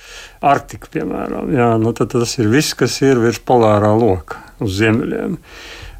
Arktika, 0.45 0.89
piemēram? 0.93 1.51
Jā, 1.53 1.73
nu, 1.81 1.93
tas 1.95 2.37
ir 2.39 2.49
viss, 2.51 2.75
kas 2.77 2.97
ir 3.03 3.21
virs 3.21 3.41
polārā 3.43 3.91
loka 3.97 4.41
uz 4.63 4.79
ziemeļiem. 4.79 5.37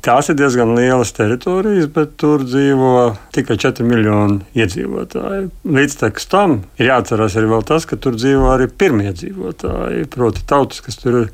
Tās 0.06 0.28
ir 0.30 0.36
diezgan 0.38 0.76
lielas 0.78 1.10
teritorijas, 1.18 1.88
bet 1.90 2.12
tur 2.22 2.44
dzīvo 2.46 2.90
tikai 3.34 3.56
4 3.58 3.82
miljoni 3.90 4.44
iedzīvotāji. 4.54 5.48
Līdz 5.66 5.96
tam 6.30 6.60
ir 6.78 6.92
jāatcerās 6.92 7.34
arī 7.40 7.58
tas, 7.66 7.88
ka 7.90 7.98
tur 7.98 8.14
dzīvo 8.14 8.52
arī 8.54 8.68
pirmie 8.70 9.10
dzīvotāji, 9.18 10.06
proti, 10.14 10.44
tautas, 10.46 10.84
kas 10.86 11.00
tur 11.02 11.18
ir 11.24 11.32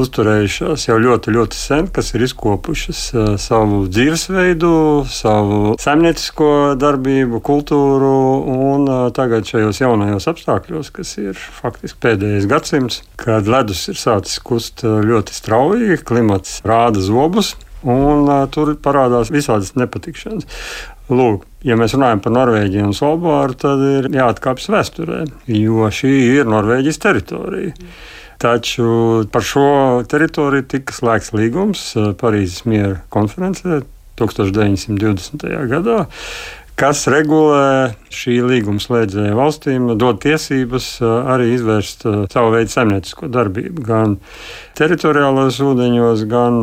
uzturējušās 0.00 0.86
jau 0.88 0.96
ļoti, 0.96 1.34
ļoti 1.36 1.60
sen, 1.60 1.90
kas 1.92 2.14
ir 2.16 2.24
izkopušas 2.24 3.02
uh, 3.12 3.28
savu 3.36 3.82
dzīvesveidu, 3.92 4.72
savu 5.12 5.76
saimniecisko 5.84 6.50
darbību, 6.80 7.42
kultūru 7.44 8.14
un 8.54 8.88
uh, 8.88 9.02
tagad 9.12 9.44
šajos 9.44 9.82
jaunajos 9.84 10.30
apstākļos, 10.32 10.88
kas 10.96 11.12
ir 11.20 11.36
faktiski 11.60 12.00
pēdējais 12.08 12.48
gadsimts, 12.48 13.04
kad 13.20 13.44
ledus 13.44 13.84
ir 13.92 14.00
sācis 14.00 14.40
kust 14.40 14.88
uh, 14.88 15.02
ļoti 15.04 15.36
strauji, 15.36 16.00
klimats 16.00 16.62
rāda 16.64 17.04
zobus 17.04 17.52
un 17.86 18.26
uh, 18.26 18.44
tur 18.52 18.74
parādās 18.82 19.30
visādas 19.34 19.72
nepatikšanas. 19.78 20.48
Lūk, 21.06 21.46
ja 21.62 21.78
mēs 21.78 21.94
runājam 21.94 22.20
par 22.24 22.34
Norvēģiju 22.34 22.88
un 22.88 22.94
Svalbāru, 22.98 23.54
tad 23.62 23.82
ir 23.86 24.10
jāatkāpjas 24.14 24.72
vēsturē, 24.74 25.22
jo 25.54 25.90
šī 25.94 26.12
ir 26.40 26.50
Norvēģijas 26.50 27.02
teritorija. 27.04 27.74
Taču 28.42 28.88
par 29.32 29.44
šo 29.46 29.68
teritoriju 30.10 30.66
tika 30.68 30.92
slēgts 30.92 31.32
līgums 31.32 31.84
Parīzes 32.20 32.66
miera 32.68 32.98
konferencē 33.14 33.80
1920. 34.20 35.46
gadā, 35.70 36.02
kas 36.76 37.06
regulē 37.10 37.94
šī 38.12 38.36
līguma 38.44 38.82
slēdzēja 38.82 39.36
valstīm, 39.36 39.88
dod 40.00 40.20
tiesības 40.24 40.90
arī 41.02 41.52
izvērst 41.54 42.06
savu 42.32 42.52
veidu 42.54 42.72
saimniecisko 42.72 43.30
darbību 43.32 43.84
gan 43.86 44.18
teritoriālajos 44.78 45.60
ūdeņos, 45.64 46.26
gan 46.30 46.60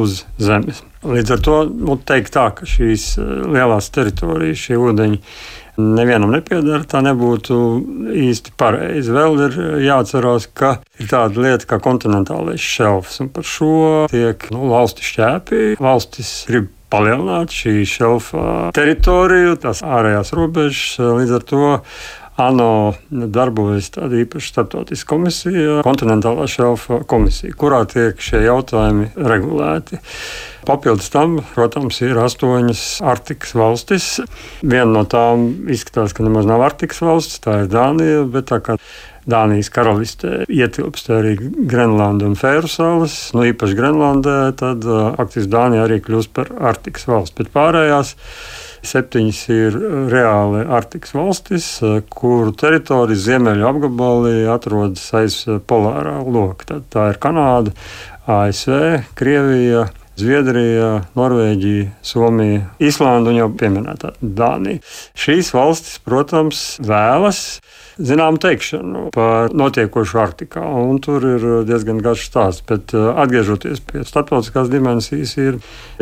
uz 0.00 0.22
zemes. 0.42 0.82
Līdz 1.06 1.36
ar 1.36 1.44
to 1.46 1.60
nu, 1.70 1.96
teikt 2.08 2.34
tā, 2.34 2.50
ka 2.56 2.66
šīs 2.68 3.14
lielās 3.20 3.92
teritorijas, 3.94 4.64
šie 4.66 4.80
ūdeņi 4.82 5.20
nevienam 5.76 6.32
nepiedara, 6.32 6.84
tā 6.88 7.02
nebūtu 7.04 7.58
īsti 8.26 8.54
pareizi. 8.58 9.12
Vēl 9.14 9.42
ir 9.46 9.58
jāatcerās, 9.86 10.48
ka 10.56 10.78
ir 11.00 11.10
tāda 11.10 11.44
lieta 11.44 11.68
kā 11.68 11.80
kontinentālais 11.84 12.62
šelfs, 12.62 13.20
un 13.24 13.30
par 13.32 13.46
šo 13.46 14.06
tiek 14.12 14.48
nu, 14.54 14.66
lausti 14.72 15.04
šķēpi. 15.06 15.76
Valstis 15.82 16.32
grib 16.48 16.72
palielināt 16.96 17.52
šī 17.52 17.80
šelfa 17.88 18.44
teritoriju, 18.76 19.56
tās 19.60 19.84
ārējās 19.84 20.32
robežas. 20.36 20.94
Līdz 20.98 21.34
ar 21.36 21.44
to 21.50 21.66
ANO 22.36 22.70
darbojas 23.10 23.88
tāda 23.94 24.18
īpaša 24.20 24.50
starptautiska 24.52 25.08
komisija, 25.08 25.78
kontinentālā 25.86 26.44
šelfa 26.52 27.00
komisija, 27.08 27.56
kurā 27.56 27.80
tiek 27.88 28.20
šie 28.20 28.42
jautājumi 28.44 29.08
regulēti. 29.16 30.00
Papildus 30.66 31.08
tam, 31.14 31.38
protams, 31.54 32.02
ir 32.04 32.18
astoņas 32.20 32.84
Arktikas 33.06 33.54
valstis. 33.56 34.08
Viena 34.60 34.90
no 34.98 35.04
tām 35.08 35.46
izskatās, 35.72 36.12
ka 36.16 36.26
nemaz 36.26 36.48
nav 36.48 36.64
Arktikas 36.66 37.00
valsts, 37.06 37.40
tā 37.44 37.62
ir 37.62 37.70
Dānija. 37.72 38.24
Bet 38.28 38.50
tā 38.50 38.60
kā 38.64 38.76
Dānijas 39.26 39.72
karalistē 39.74 40.44
ietilpst 40.46 41.10
arī 41.10 41.34
Grenlanda 41.40 42.28
un 42.28 42.36
Fēru 42.38 42.70
salas. 42.70 43.16
Nu, 43.34 43.42
īpaši 43.48 43.74
Grenlandē, 43.78 44.36
tad 44.60 44.86
faktiski 44.86 45.50
Dānija 45.50 45.86
arī 45.88 45.98
kļūst 46.04 46.30
par 46.36 46.52
Arktikas 46.70 47.08
valsts. 47.10 47.34
Bet 47.34 47.50
pārējās 47.54 48.14
septiņas 48.86 49.42
ir 49.50 49.78
reāli 50.12 50.62
Arktikas 50.78 51.16
valstis, 51.16 51.68
kuru 52.14 52.54
teritorijas 52.54 53.26
ziemeļu 53.26 53.66
apgabali 53.66 54.46
atrodas 54.52 55.08
aiz 55.18 55.40
polārā 55.66 56.20
loka. 56.22 56.78
Tā 56.94 57.10
ir 57.10 57.22
Kanāda, 57.22 57.74
ASV, 58.30 59.08
Krievija. 59.18 59.88
Zviedrija, 60.16 61.02
Norvēģija, 61.16 61.90
Somija, 62.00 62.62
Islanda 62.80 63.34
un 63.34 63.36
jau 63.36 63.50
pieminētā 63.52 64.14
Dānija. 64.20 64.80
Šīs 65.12 65.52
valstis, 65.52 65.98
protams, 66.04 66.62
vēlas 66.80 67.42
zināmu 67.96 68.36
teikšanu 68.40 69.10
par 69.14 69.54
notiekošu 69.56 70.18
Arktikā. 70.20 70.60
Tur 71.04 71.24
ir 71.28 71.44
diezgan 71.68 71.98
garš 72.04 72.26
stāsts. 72.28 72.62
Bet 72.66 72.94
uh, 72.96 73.00
atgriežoties 73.22 73.80
pie 73.84 74.04
starptautiskās 74.08 74.68
dimensijas, 74.72 75.36
ir 75.40 75.52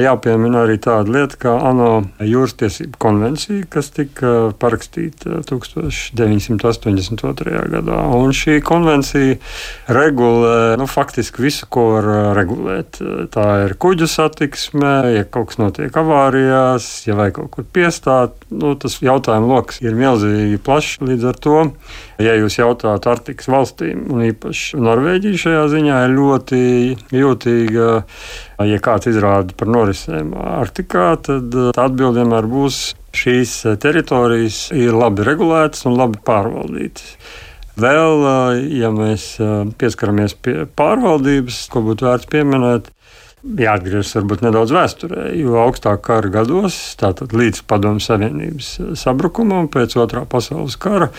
jāpiemina 0.01 0.59
arī 0.65 0.77
tāda 0.83 1.13
lieta 1.15 1.37
kā 1.47 1.53
ANO 1.71 1.93
jūras 2.25 2.55
tiesību 2.61 2.95
konvencija, 3.03 3.67
kas 3.71 3.87
tika 3.95 4.31
parakstīta 4.61 5.27
1982. 5.51 7.69
gadā. 7.75 7.99
Un 8.19 8.29
šī 8.35 8.55
konvencija 8.65 9.35
regulē 9.95 10.77
nu, 10.81 10.87
faktiski 10.91 11.43
visu, 11.47 11.65
ko 11.71 11.83
var 11.95 12.05
regulēt. 12.39 12.91
Tā 13.35 13.47
ir 13.67 13.73
kuģu 14.05 14.13
satiksme, 14.13 14.93
ja 15.15 15.25
kaut 15.25 15.49
kas 15.49 15.59
notiek 15.59 15.95
avārijās, 15.97 17.07
ja 17.07 17.15
vajag 17.17 17.39
kaut 17.39 17.51
kur 17.55 17.65
piestāt. 17.73 18.35
Nu, 18.51 18.75
tas 18.77 18.99
jautājumu 19.01 19.49
lokus 19.49 19.81
ir 19.81 19.95
milzīgi 19.97 20.59
plašs 20.61 21.01
līdz 21.01 21.25
ar 21.31 21.39
to. 21.41 21.61
Ja 22.21 22.35
jūs 22.37 22.59
jautājat 22.59 23.07
Arktikas 23.09 23.49
valstīm, 23.49 24.05
un 24.13 24.27
īpaši 24.29 24.77
Norvēģija 24.77 25.41
šajā 25.41 25.65
ziņā 25.73 26.03
ir 26.05 26.17
ļoti 26.19 26.61
jūtīga, 27.17 27.89
ja 28.69 28.83
kāds 28.85 29.09
izrāda 29.09 29.57
par 29.57 29.73
norisēm 29.73 30.35
Arktikā, 30.37 31.15
tad 31.25 31.55
atbilde 31.73 32.21
vienmēr 32.21 32.49
būs 32.51 32.95
šīs 33.15 33.63
teritorijas 33.81 34.69
ir 34.75 34.93
labi 34.93 35.25
regulētas 35.25 35.87
un 35.89 35.97
labi 35.97 36.21
pārvaldītas. 36.27 37.17
Vēl, 37.81 38.21
ja 38.71 38.93
mēs 38.95 39.33
pieskaramies 39.81 40.37
pie 40.39 40.61
pārvaldības, 40.79 41.65
ko 41.73 41.83
būtu 41.89 42.07
vērts 42.07 42.29
pieminēt, 42.31 42.93
jāatgriežas 43.45 44.15
varbūt 44.17 44.43
nedaudz 44.47 44.73
vēsturē, 44.75 45.29
jo 45.37 45.59
augstākā 45.61 46.01
kara 46.05 46.31
gados, 46.33 46.77
tātad 47.01 47.35
līdz 47.37 47.63
Padomu 47.69 48.01
Savienības 48.03 48.71
sabrukumam 48.99 49.69
pēc 49.73 49.97
otrā 50.01 50.25
pasaules 50.29 50.77
kara, 50.81 51.11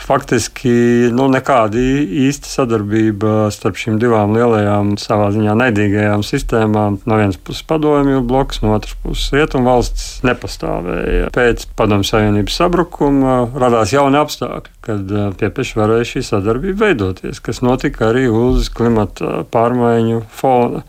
faktiski 0.00 1.10
nu, 1.14 1.26
nekāda 1.32 1.80
īsta 1.80 2.48
sadarbība 2.50 3.50
starp 3.54 3.78
šīm 3.80 3.98
divām 4.02 4.34
lielajām, 4.36 4.94
savā 5.00 5.30
ziņā 5.34 5.56
naidīgajām 5.60 6.24
sistēmām, 6.26 7.00
no 7.04 7.20
vienas 7.20 7.40
puses 7.40 7.64
padomju 7.68 8.24
bloks, 8.24 8.62
no 8.64 8.74
otras 8.78 8.96
puses 9.04 9.34
rietumvalsts, 9.36 10.08
nepastāvēja. 10.26 11.30
Pēc 11.34 11.68
Padomu 11.76 12.06
Savienības 12.08 12.58
sabrukuma 12.62 13.36
radās 13.60 13.92
jauni 13.94 14.20
apstākļi, 14.20 14.74
kad 14.84 15.12
eh, 15.12 15.28
piepieši 15.40 15.80
varēja 15.80 16.10
šī 16.14 16.24
sadarbība 16.30 16.88
veidoties, 16.88 17.42
kas 17.44 17.62
notika 17.64 18.10
arī 18.12 18.26
uz 18.32 18.70
klimata 18.72 19.42
pārmaiņu 19.52 20.24
fona. 20.32 20.84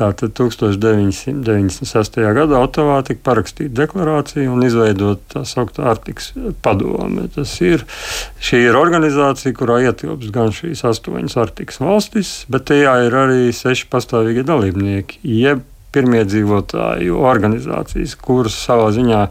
Tātad 0.00 0.32
1996. 0.32 2.14
gadā 2.32 2.60
Otavā 2.64 3.02
tika 3.04 3.20
parakstīta 3.26 3.82
deklarācija 3.82 4.48
un 4.48 4.64
izveidota 4.64 5.20
tā 5.34 5.42
sauktā 5.44 5.90
Arktikas 5.90 6.30
padome. 6.64 7.26
Tas 7.34 7.52
ir, 7.60 7.84
šī 8.40 8.62
ir 8.70 8.78
organizācija, 8.80 9.52
kurā 9.58 9.82
ietilpst 9.84 10.32
gan 10.32 10.54
šīs 10.56 10.86
astoņas 10.88 11.36
Arktikas 11.42 11.82
valstis, 11.84 12.30
bet 12.48 12.64
tajā 12.70 12.94
ir 13.10 13.18
arī 13.26 13.50
seši 13.52 13.90
pastāvīgie 13.92 14.46
dalībnieki, 14.48 15.20
jeb 15.36 15.66
pirmie 15.92 16.22
dzīvotāju 16.24 17.20
organizācijas, 17.20 18.16
kuras 18.24 18.56
savā 18.56 18.88
ziņā 18.96 19.26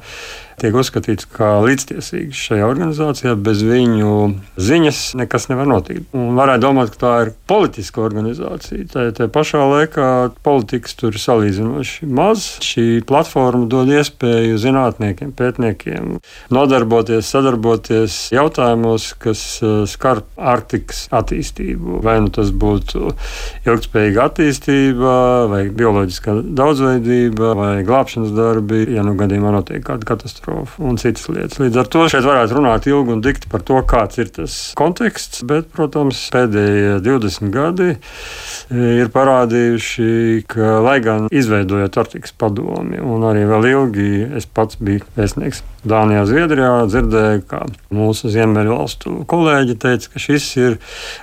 tiek 0.60 0.76
uzskatīts 0.76 1.28
kā 1.32 1.52
līdztiesīgs 1.64 2.40
šajā 2.50 2.68
organizācijā. 2.68 3.36
Bez 3.40 3.62
viņu 3.66 4.14
ziņas 4.60 5.00
nekas 5.20 5.48
nevar 5.52 5.70
notikt. 5.70 6.10
Un 6.18 6.36
varētu 6.38 6.64
domāt, 6.66 6.92
ka 6.94 7.02
tā 7.04 7.14
ir 7.24 7.32
politiska 7.50 8.04
organizācija. 8.04 8.88
Tā, 8.92 9.06
tā 9.16 9.30
pašā 9.32 9.64
laikā 9.64 10.10
politikas 10.46 10.98
tur 11.00 11.16
ir 11.16 11.24
salīdzinoši 11.24 12.10
maz. 12.20 12.48
Šī 12.66 12.88
platforma 13.08 13.70
dod 13.72 13.92
iespēju 13.94 14.60
zinātniekiem, 14.62 15.32
pētniekiem 15.38 16.18
nodarboties, 16.54 17.30
sadarboties 17.30 18.20
jautājumos, 18.36 19.14
kas 19.22 19.46
uh, 19.64 19.82
skar 19.90 20.24
Arktikas 20.36 21.06
attīstību. 21.16 22.02
Vai 22.04 22.20
nu 22.24 22.34
tas 22.34 22.52
būtu 22.52 23.14
ilgspējīga 23.68 24.28
attīstība, 24.30 25.16
vai 25.52 25.64
bioloģiskā 25.74 26.40
daudzveidība, 26.60 27.54
vai 27.58 27.72
glābšanas 27.88 28.36
darbi, 28.36 28.84
ja 28.96 29.06
nu 29.06 29.16
gadījumā 29.20 29.54
notiek 29.56 29.84
kāda 29.86 30.08
katastrofa 30.10 30.49
katastrofa 30.50 30.84
un 30.84 30.98
citas 30.98 31.28
lietas. 31.30 31.60
Līdz 31.60 31.80
ar 31.80 31.90
to 31.92 32.06
šeit 32.10 32.26
varētu 32.26 32.58
runāt 32.58 32.88
ilgi 32.90 33.14
un 33.14 33.22
dikti 33.22 33.50
par 33.52 33.62
to, 33.66 33.80
kāds 33.88 34.20
ir 34.20 34.30
tas 34.34 34.74
konteksts, 34.78 35.44
bet, 35.44 35.70
protams, 35.72 36.30
pēdējie 36.34 37.00
20 37.06 37.54
gadi 37.54 37.96
ir 38.70 39.10
parādījuši, 39.14 40.46
ka, 40.50 40.78
lai 40.86 41.00
gan 41.04 41.28
izveidojot 41.34 41.98
Arktikas 42.02 42.34
padomi, 42.38 43.00
un 43.02 43.26
arī 43.30 43.46
vēl 43.50 43.70
ilgi 43.74 44.10
es 44.40 44.46
pats 44.46 44.80
biju 44.82 45.06
vēstnieks 45.18 45.64
Dānijā, 45.90 46.26
Zviedrijā, 46.28 46.72
dzirdēju, 46.92 47.44
ka 47.48 47.62
mūsu 47.96 48.30
ziemeļvalstu 48.34 49.24
kolēģi 49.32 49.76
teica, 49.80 50.10
ka 50.14 50.22
šis 50.22 50.48
ir 50.60 50.76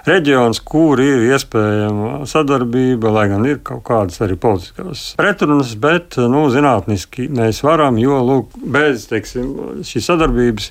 reģions, 0.09 0.63
kur 0.65 1.01
ir 1.05 1.27
iespējama 1.29 2.25
sadarbība, 2.29 3.13
lai 3.13 3.27
gan 3.33 3.45
ir 3.49 3.61
kaut 3.67 3.85
kādas 3.87 4.23
arī 4.25 4.39
politiskās 4.41 5.11
pretrunas, 5.21 5.75
bet, 5.81 6.17
nu, 6.17 6.47
zinātniski 6.53 7.29
mēs 7.37 7.61
varam, 7.67 8.01
jo, 8.01 8.17
lūk, 8.25 8.57
bez 8.65 9.07
teiksim, 9.11 9.83
šīs 9.87 10.09
sadarbības 10.09 10.71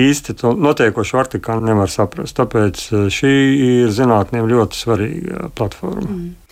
īsti 0.00 0.38
to 0.40 0.54
notiekošo 0.56 1.20
Arktikā 1.20 1.58
nevar 1.60 1.92
saprast. 1.92 2.36
Tāpēc 2.38 2.84
eh, 2.92 3.06
šī 3.12 3.34
ir 3.68 3.92
zinātniem 3.94 4.48
ļoti 4.48 4.78
svarīga 4.78 5.50
platforma. 5.58 6.07
Mm. 6.08 6.47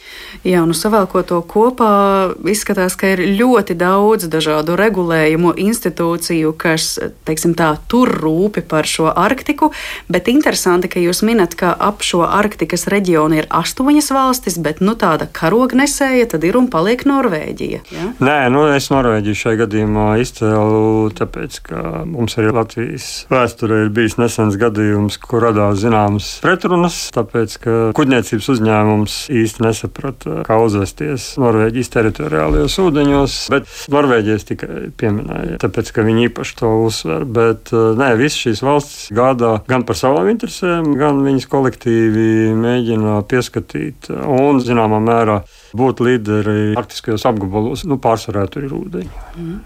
Jā, 0.47 0.62
nu 0.69 0.75
savēlkot 0.77 1.31
to 1.31 1.38
kopā, 1.49 2.35
izskatās, 2.51 2.97
ka 2.99 3.14
ir 3.14 3.23
ļoti 3.38 3.77
daudz 3.79 4.29
dažādu 4.31 4.77
regulējumu 4.79 5.55
institūciju, 5.59 6.53
kas, 6.61 6.97
teiksim 7.27 7.57
tā, 7.59 7.73
tur 7.90 8.11
rūpi 8.12 8.62
par 8.66 8.88
šo 8.88 9.09
Arktiku, 9.11 9.71
bet 10.12 10.29
interesanti, 10.31 10.90
ka 10.92 11.03
jūs 11.03 11.23
minat, 11.27 11.57
ka 11.59 11.73
ap 11.73 12.05
šo 12.07 12.23
Arktikas 12.27 12.87
reģionu 12.92 13.40
ir 13.40 13.49
astoņas 13.51 14.11
valstis, 14.14 14.59
bet, 14.62 14.83
nu, 14.85 14.97
tāda 14.99 15.27
karognesēja 15.27 16.29
tad 16.35 16.47
ir 16.47 16.59
un 16.61 16.69
paliek 16.73 17.07
Norvēģija. 17.09 17.83
Ja? 17.95 18.07
Nē, 18.21 18.38
nu, 18.53 18.66
es 18.77 18.90
Norvēģiju 18.92 19.40
šajā 19.42 19.62
gadījumā 19.64 20.09
izcēlu, 20.23 21.11
tāpēc, 21.16 21.61
ka 21.66 21.83
mums 22.07 22.37
arī 22.38 22.53
Latvijas 22.55 23.09
vēsturē 23.33 23.87
ir 23.87 23.92
bijis 23.97 24.19
nesens 24.21 24.59
gadījums, 24.61 25.19
kur 25.23 25.47
radās 25.49 25.81
zināmas 25.83 26.37
pretrunas, 26.45 27.01
tāpēc, 27.16 27.59
ka 27.62 27.77
kuģniecības 27.97 28.53
uzņēmums 28.57 29.19
īsti 29.42 29.66
nesaprata 29.97 30.45
kā 30.47 30.57
uzvesties 30.61 31.37
Norvēģijas 31.41 31.91
teritoriālajos 31.95 32.77
ūdeņos, 32.83 33.37
bet 33.53 33.69
Norvēģijas 33.93 34.47
tikai 34.49 34.81
pieminēja, 34.99 35.59
tāpēc, 35.63 35.93
ka 35.95 36.05
viņi 36.07 36.29
īpaši 36.31 36.57
to 36.61 36.73
uzsver. 36.85 37.25
Bet 37.25 37.73
eh, 37.73 37.95
nē, 37.99 38.13
visas 38.21 38.41
šīs 38.45 38.63
valstis 38.67 39.13
gādā 39.17 39.57
gan 39.69 39.87
par 39.89 39.99
savām 39.99 40.29
interesēm, 40.33 40.95
gan 40.99 41.23
viņas 41.25 41.49
kolektīvi 41.53 42.53
mēģina 42.57 43.21
pieskatīt 43.31 44.11
un, 44.11 44.61
zināmā 44.65 45.01
mērā, 45.03 45.41
būt 45.77 46.03
līderi 46.05 46.75
arktiskajos 46.79 47.27
apgabalos. 47.29 47.87
Nu, 47.89 48.01
pārsvarā 48.03 48.47
tur 48.51 48.69
ir 48.69 48.77
ūdeņi. 48.77 49.25
Mm. 49.37 49.65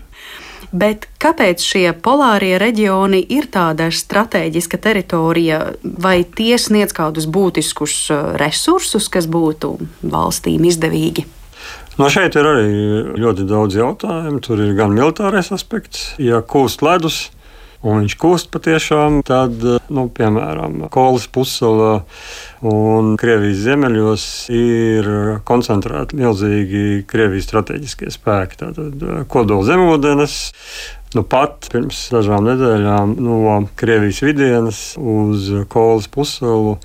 Bet 0.70 1.08
kāpēc 1.18 1.64
šie 1.66 1.88
polārie 1.98 2.54
reģioni 2.62 3.24
ir 3.34 3.48
tāda 3.50 3.88
strateģiska 3.90 4.78
teritorija, 4.78 5.58
vai 5.82 6.22
tie 6.22 6.54
sniedz 6.62 6.94
kādus 6.94 7.26
būtiskus 7.26 7.96
uh, 8.14 8.32
resursus, 8.38 9.10
kas 9.10 9.26
būtu 9.26 9.74
valstīm 10.06 10.68
izdevīgi? 10.70 11.26
No 11.98 12.06
šeit 12.08 12.38
ir 12.38 12.46
arī 12.46 12.68
ļoti 13.20 13.44
daudz 13.50 13.76
jautājumu. 13.76 14.38
Tur 14.44 14.62
ir 14.62 14.72
gan 14.78 14.94
militārais 14.94 15.50
aspekts, 15.52 16.14
ja 16.22 16.38
kūst 16.40 16.86
ledus, 16.86 17.26
un 17.80 18.02
viņš 18.02 18.16
kūst 18.20 18.50
patiešām, 18.52 19.20
tad, 19.26 19.56
nu, 19.92 20.06
piemēram, 20.12 20.86
Kolas 20.92 21.26
pussalā 21.32 22.00
un 22.66 23.14
Krievijas 23.20 23.62
ziemeļos 23.64 24.26
ir 24.56 25.10
koncentrēti 25.48 26.18
milzīgi 26.20 26.84
Krievijas 27.10 27.48
strateģiskie 27.48 28.12
spēki. 28.12 28.60
Tātad 28.60 29.06
kodola 29.32 29.68
zemūdens. 29.70 30.36
Nu, 31.16 31.24
pat 31.26 31.66
pirms 31.72 32.04
dažām 32.12 32.44
nedēļām 32.46 33.16
no 33.18 33.56
Krievijas 33.80 34.20
vidienas 34.22 34.84
uz 35.00 35.48
Kolas 35.72 36.06
pussalu 36.12 36.76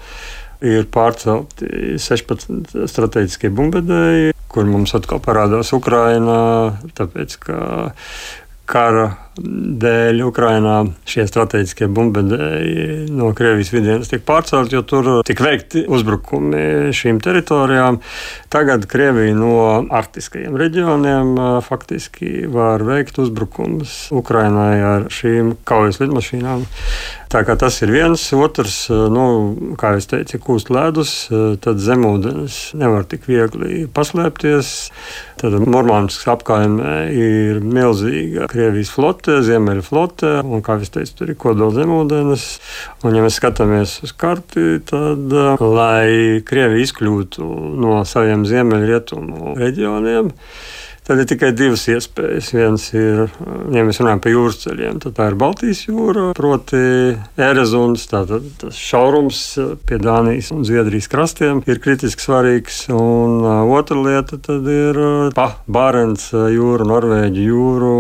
ir 0.65 0.87
pārcelti 0.89 1.99
16 2.01 2.87
strateģiskie 2.89 3.51
bumbvedēji, 3.53 4.33
kur 4.49 4.65
mums 4.69 4.95
atkal 4.97 5.19
parādās 5.21 5.73
Ukraina, 5.75 6.39
tāpēc 6.97 7.37
ka 7.43 7.59
kara 8.65 9.11
dēļ 9.35 10.21
Ukrainā 10.23 10.75
šie 11.09 11.25
strateģiskie 11.27 11.89
bumbvedēji 11.91 13.09
no 13.15 13.31
Krievijas 13.35 13.71
vidienas 13.73 14.11
tiek 14.11 14.23
pārcelti, 14.27 14.77
jo 14.77 14.83
tur 14.87 15.09
tika 15.27 15.47
veikti 15.47 15.83
uzbrukumi 15.91 16.93
šīm 16.95 17.19
teritorijām. 17.23 17.99
Tagad 18.53 18.87
Krievija 18.91 19.35
no 19.35 19.57
arktiskajiem 19.91 20.55
reģioniem 20.59 21.35
faktiski 21.65 22.45
var 22.51 22.85
veikt 22.87 23.19
uzbrukumus 23.19 24.05
Ukrainai 24.15 24.79
ar 24.85 25.09
šīm 25.11 25.57
kaujas 25.67 25.99
lidmašīnām. 26.03 26.65
Tā 27.35 27.41
kā 27.43 27.57
tas 27.59 27.81
ir 27.83 27.91
viens, 27.91 28.21
otrs, 28.37 28.85
nu, 29.11 29.25
kā 29.79 29.95
jau 29.97 30.03
teicu, 30.13 30.39
kūst 30.45 30.69
ledus, 30.71 31.13
tad 31.65 31.81
zemūdens 31.83 32.59
nevar 32.79 33.03
tik 33.09 33.25
viegli 33.27 33.83
paslēpties. 33.91 34.69
Tad 35.41 35.57
Mormānskas 35.67 36.29
apkaimē 36.31 36.93
ir 37.11 37.59
milzīga 37.65 38.47
Krievijas 38.47 38.93
flote 38.93 39.24
flote, 39.25 39.41
Ziemeļa 39.45 39.83
flote, 39.85 40.31
un, 40.45 40.61
kā 40.61 40.77
jau 40.77 40.89
teicu, 40.99 41.15
tur 41.17 41.31
ir 41.31 41.37
kodola 41.39 41.73
zemūdens. 41.73 42.45
Un, 43.03 43.15
ja 43.15 43.23
mēs 43.25 43.39
skatāmies 43.39 43.97
uz 44.05 44.13
karti, 44.13 44.79
tad, 44.85 45.33
lai 45.61 46.41
Krievija 46.45 46.85
izkļūtu 46.85 47.49
no 47.81 48.03
saviem 48.05 48.45
ziemeļrietumu 48.45 49.57
reģioniem, 49.57 50.33
Tad 51.05 51.19
ir 51.21 51.27
tikai 51.29 51.51
divas 51.53 51.83
iespējas. 51.85 52.47
Viens 52.55 52.87
ir, 52.97 53.27
ja 53.75 53.83
mēs 53.85 53.99
runājam 54.01 54.23
par 54.23 54.31
jūras 54.33 54.55
ceļiem, 54.63 54.95
tad 55.03 55.13
tā 55.19 55.27
ir 55.29 55.35
Baltijas 55.37 55.83
jūra, 55.85 56.31
proti, 56.33 56.79
Erezuns, 57.37 58.07
tātad 58.09 58.47
tas 58.57 58.79
šaurums 58.81 59.43
pie 59.85 59.99
Dānijas 60.01 60.49
un 60.55 60.65
Zviedrijas 60.65 61.05
krastiem 61.13 61.61
ir 61.69 61.83
kritiski 61.83 62.25
svarīgs. 62.25 62.87
Un 62.89 63.45
otra 63.45 64.01
lieta 64.01 64.41
ir 64.57 64.99
pa 65.37 65.51
Bārens 65.69 66.31
jūru, 66.33 66.89
Norvēģi 66.89 67.47
jūru. 67.51 67.93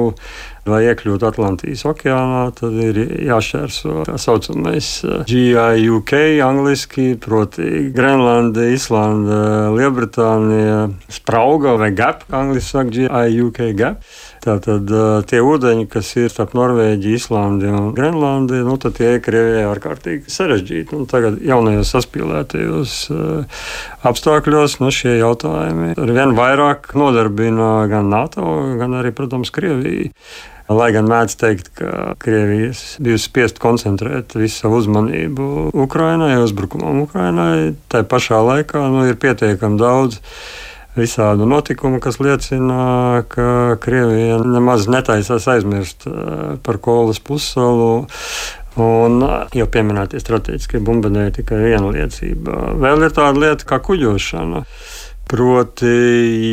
Lai 0.65 0.79
iekļūtu 0.87 1.27
Atlantijas 1.27 1.83
okeānā, 1.85 2.47
tad 2.57 2.73
ir 2.81 2.97
jāšķērso 3.27 4.07
tā 4.07 4.15
saucamais 4.17 4.87
GIUK, 5.29 6.13
angliski, 6.41 7.11
proti, 7.21 7.91
Grenlanda, 7.93 8.65
Islanda, 8.73 9.37
Lielbritānija, 9.75 10.79
Sprauga 11.13 11.75
vai 11.77 11.91
GAP, 11.93 12.25
angliski 12.33 12.71
saka 12.71 12.95
GIUK 12.95 13.61
GAP. 13.77 14.07
Tātad 14.45 14.89
tie 15.29 15.41
ūdeņi, 15.41 15.85
kas 15.89 16.09
ir 16.17 16.33
starp 16.33 16.55
Norvēģiju, 16.57 17.17
Islandi 17.17 17.69
un 17.69 17.93
Grenlandi, 17.97 18.63
nu, 18.65 18.79
tie 18.81 19.15
ir 19.15 19.21
Krievijai 19.25 19.67
ārkārtīgi 19.69 20.33
sarežģīti. 20.33 20.97
Un 20.97 21.05
tagad 21.09 21.39
jaunajos 21.45 21.93
saspīlētajos 21.93 22.97
apstākļos 24.05 24.79
nu, 24.81 24.91
šie 24.93 25.15
jautājumi 25.19 25.93
ar 25.93 26.17
vien 26.17 26.35
vairāk 26.37 26.91
nodarbina 26.97 27.71
gan 27.89 28.09
NATO, 28.13 28.49
gan 28.81 28.97
arī, 29.01 29.13
protams, 29.13 29.53
Krieviju. 29.53 30.09
Lai 30.65 30.87
gan 30.95 31.05
mēdz 31.05 31.35
teikt, 31.37 31.67
ka 31.77 32.15
Krievija 32.21 32.71
bija 33.05 33.19
spiest 33.21 33.59
koncentrēt 33.61 34.33
visu 34.33 34.63
savu 34.63 34.79
uzmanību 34.81 35.69
Ukrainai, 35.77 36.31
uzbrukumam 36.41 37.03
Ukrainai, 37.03 37.75
tai 37.91 38.01
pašā 38.01 38.39
laikā 38.41 38.81
nu, 38.89 39.03
ir 39.05 39.19
pietiekami 39.21 39.77
daudz 39.77 40.17
visādu 40.95 41.45
notikumu, 41.45 41.99
kas 42.01 42.17
liecina, 42.17 43.23
ka 43.29 43.77
Krievija 43.83 44.39
nemaz 44.41 44.89
netaisās 44.89 45.45
aizmirst 45.53 46.07
eh, 46.09 46.55
par 46.65 46.81
Kolas 46.81 47.21
pussalu. 47.21 48.07
Un 48.75 49.21
jau 49.55 49.65
pieminētie 49.71 50.19
strateģiskie 50.19 50.81
bumbardēji 50.83 51.37
tikai 51.37 51.61
viena 51.61 51.93
liecība. 51.93 52.73
Vēl 52.81 53.05
ir 53.05 53.13
tāda 53.15 53.39
lieta 53.39 53.67
kā 53.69 53.79
kuģošana. 53.85 54.65
Proti, 55.31 55.93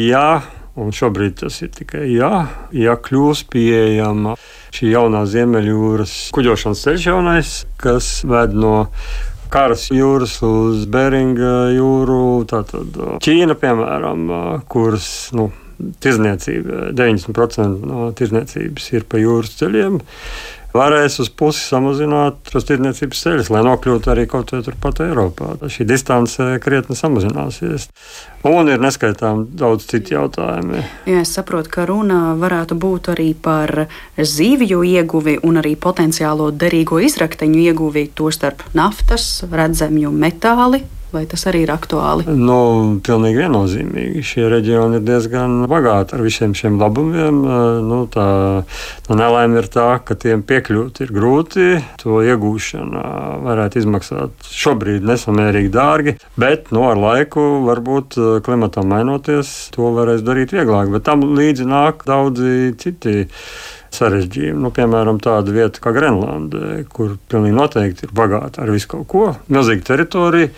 ja, 0.07 0.43
un 0.81 0.93
šobrīd 0.95 1.41
tas 1.43 1.59
ir 1.65 1.73
tikai 1.75 2.07
jā, 2.15 2.33
ja 2.77 2.97
kļūs 2.97 3.45
pieejama 3.53 4.37
šī 4.73 4.95
jaunā 4.95 5.25
Ziemeļjūras 5.29 6.15
kuģošanas 6.37 6.87
ceļš 6.87 7.09
jaunais, 7.11 7.53
kas 7.81 8.15
ved 8.29 8.57
no 8.57 8.87
Karas 9.53 9.91
jūras 9.93 10.39
uz 10.47 10.87
Beringa 10.89 11.67
jūru. 11.75 12.47
Tātad 12.49 12.97
Ķīna, 13.21 13.53
piemēram, 13.61 14.23
kuras 14.73 15.07
nu, 15.37 15.51
tirzniecība, 16.01 16.89
90% 16.97 17.85
no 17.91 18.09
tirzniecības 18.17 18.89
ir 18.97 19.05
pa 19.05 19.21
jūras 19.21 19.53
ceļiem 19.61 20.01
varēs 20.77 21.19
uz 21.23 21.31
pusi 21.31 21.63
samazināt 21.65 22.41
tos 22.51 22.67
tirdzniecības 22.69 23.23
ceļus, 23.25 23.51
lai 23.53 23.63
nokļūtu 23.67 24.13
arī 24.13 24.27
kaut 24.31 24.53
kur 24.53 24.65
turpat 24.65 25.03
Eiropā. 25.05 25.55
Šī 25.73 25.87
distance 25.89 26.47
krietni 26.65 26.97
samazināsies. 26.99 27.89
Un 28.49 28.71
ir 28.73 28.81
neskaitām 28.83 29.45
daudz 29.59 29.87
citu 29.91 30.17
jautājumu. 30.17 30.81
Jā, 31.07 31.21
es 31.23 31.35
saprotu, 31.37 31.71
ka 31.77 31.87
runa 31.89 32.33
varētu 32.41 32.79
būt 32.81 33.13
arī 33.15 33.31
par 33.39 33.87
zivju 34.17 34.83
ieguvi 34.87 35.39
un 35.47 35.61
arī 35.63 35.77
potenciālo 35.79 36.51
derīgo 36.51 36.99
izrakteņu 37.05 37.63
ieguvi, 37.69 38.09
tostarp 38.19 38.65
naftas, 38.75 39.45
redzamju 39.53 40.11
metāli 40.15 40.83
Vai 41.13 41.27
tas 41.29 41.43
arī 41.51 41.67
ir 41.67 41.71
aktuāli? 41.75 42.25
Nu, 42.33 42.59
pilnīgi 43.05 43.43
viennozīmīgi. 43.43 44.23
Šie 44.25 44.47
reģioni 44.49 44.97
ir 44.97 45.05
diezgan 45.05 45.67
bagāti 45.69 46.17
ar 46.17 46.23
visiem 46.25 46.55
šiem 46.57 46.79
labumiem. 46.81 47.43
Nu, 47.85 47.99
tā 48.13 48.27
tā 49.07 49.19
nelaime 49.19 49.61
ir 49.61 49.69
tā, 49.73 49.89
ka 50.01 50.17
tiem 50.17 50.45
piekļūt 50.49 51.03
ir 51.05 51.13
grūti. 51.13 51.67
To 52.03 52.23
iegūšana 52.25 53.03
varētu 53.45 53.83
izmaksāt 53.83 54.49
šobrīd 54.49 55.05
nesamērīgi 55.09 55.73
dārgi, 55.75 56.17
bet 56.41 56.73
nu, 56.73 56.87
ar 56.89 57.01
laiku, 57.01 57.45
varbūt 57.67 58.17
klimatam 58.47 58.89
mainoties, 58.93 59.53
to 59.77 59.93
varēs 59.93 60.25
darīt 60.25 60.57
vieglāk. 60.57 60.91
Bet 60.97 61.07
tam 61.11 61.27
līdzi 61.37 61.69
nāk 61.69 62.07
daudzi 62.09 62.73
citi 62.81 63.29
sarežģījumi. 63.93 64.61
Nu, 64.65 64.73
piemēram, 64.73 65.21
tāda 65.23 65.53
vieta 65.53 65.83
kā 65.85 65.93
Grenlanda, 65.93 66.81
kur 66.93 67.19
pilnīgi 67.29 67.59
noteikti 67.59 68.09
ir 68.09 68.17
bagāta 68.17 68.65
ar 68.65 68.73
visu 68.73 68.89
kaut 68.95 69.09
ko, 69.13 69.27
milzīga 69.53 69.91
teritorija 69.93 70.49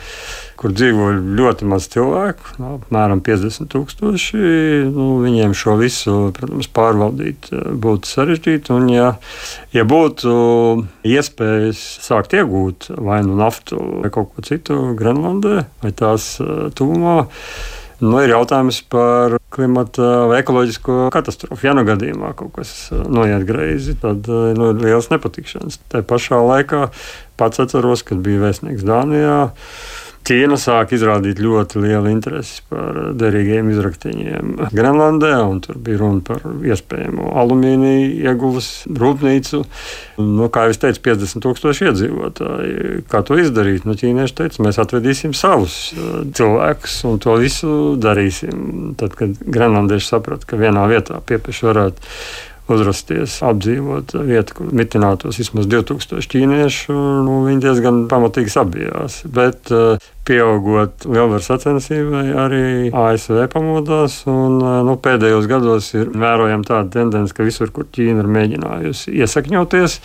kur 0.64 0.72
dzīvo 0.72 1.11
ļoti 1.37 1.66
maz 1.68 1.90
cilvēku, 1.92 2.55
no, 2.57 2.79
apmēram 2.79 3.20
50 3.20 3.68
tūkstoši. 3.68 4.38
Nu, 4.88 5.18
viņiem 5.20 5.53
šo 5.53 5.74
visu, 5.76 6.14
protams, 6.32 6.70
pārvaldīt 6.72 7.51
eh, 7.53 7.66
būtu 7.84 8.09
sarežģīti. 8.09 8.72
Un, 8.72 8.88
ja, 8.88 9.11
ja 9.76 9.84
būtu 9.84 10.32
iespējas 11.05 11.84
sākt 12.07 12.32
iegūt 12.38 12.95
vai 12.97 13.20
nu 13.28 13.36
naftu 13.36 13.76
vai 14.01 14.09
kaut 14.14 14.32
ko 14.32 14.49
citu 14.49 14.80
Grenlandē 14.97 15.66
vai 15.84 15.93
tās 15.93 16.38
eh, 16.41 16.68
tūmā, 16.72 17.20
Nu, 18.03 18.18
ir 18.20 18.32
jautājums 18.34 18.80
par 18.91 19.36
klimata 19.55 20.26
vai 20.28 20.41
ekoloģisko 20.43 21.12
katastrofu. 21.14 21.68
Ja 21.68 21.72
nu 21.78 21.84
gadījumā 21.86 22.32
kaut 22.36 22.51
kas 22.57 22.72
noiet 22.91 23.47
greizi, 23.49 23.95
tad 24.03 24.26
nu, 24.28 24.72
ir 24.72 24.82
liels 24.82 25.09
nepatikšanas. 25.12 25.78
Tā 25.93 26.03
pašā 26.05 26.41
laikā 26.43 26.88
pats 27.41 27.62
atceros, 27.62 28.03
kad 28.05 28.20
biju 28.24 28.43
vēstnieks 28.43 28.84
Dānijā. 28.84 29.38
Ķīna 30.25 30.57
sāk 30.57 30.95
izrādīt 30.97 31.41
ļoti 31.45 31.83
lielu 31.85 32.09
interesi 32.09 32.62
par 32.70 32.97
derīgiem 33.20 33.68
izraktiņiem 33.75 34.55
Grenlandē, 34.72 35.35
un 35.45 35.59
tur 35.64 35.77
bija 35.85 36.01
runa 36.01 36.22
par 36.25 36.47
iespējamu 36.64 37.29
alumīniju 37.43 38.22
ieguves 38.25 38.70
rūpnīcu. 38.89 39.61
Nu, 40.25 40.49
kā 40.55 40.64
jau 40.70 40.79
teicu, 40.87 41.03
50 41.11 41.45
tūkstoši 41.45 41.89
iedzīvotāji. 41.91 43.03
Kā 43.12 43.20
to 43.27 43.37
izdarīt? 43.43 43.85
Nu, 43.85 43.99
ķīnieši 44.01 44.39
teica, 44.41 44.64
mēs 44.64 44.81
atvedīsim 44.81 45.37
savus 45.37 45.77
uh, 45.93 46.22
cilvēkus 46.33 46.97
un 47.11 47.20
to 47.20 47.37
visu 47.43 47.77
darīsim. 48.01 48.97
Tad, 49.01 49.18
kad 49.20 49.37
Grenlandieši 49.45 50.09
saprata, 50.14 50.49
ka 50.49 50.61
vienā 50.61 50.89
vietā 50.89 51.20
piepieši 51.20 51.68
varētu 51.68 52.12
uzrasties, 52.70 53.36
apdzīvot 53.44 54.14
vietu, 54.24 54.56
kur 54.58 54.72
mitinātos 54.76 55.38
vismaz 55.40 55.68
2000 55.68 56.30
ķīniešu. 56.32 56.96
Nu, 57.26 57.42
viņi 57.48 57.62
diezgan 57.64 58.04
pamatīgi 58.08 58.52
sabijās. 58.52 59.20
Bet 59.28 59.72
uh, 59.74 60.00
pieaugot 60.24 61.04
lielvaru 61.04 61.44
sacensībai, 61.44 62.24
arī 62.40 62.62
ASV 62.88 63.42
pamodās. 63.52 64.22
Un, 64.30 64.56
uh, 64.62 64.78
nu, 64.86 64.96
pēdējos 65.04 65.48
gados 65.50 65.90
ir 65.96 66.12
vērojama 66.14 66.68
tāda 66.68 66.92
tendence, 66.98 67.36
ka 67.36 67.46
visur, 67.46 67.72
kur 67.74 67.88
Ķīna 67.94 68.24
ir 68.24 68.30
mēģinājusi 68.38 69.12
iesakņoties, 69.20 69.98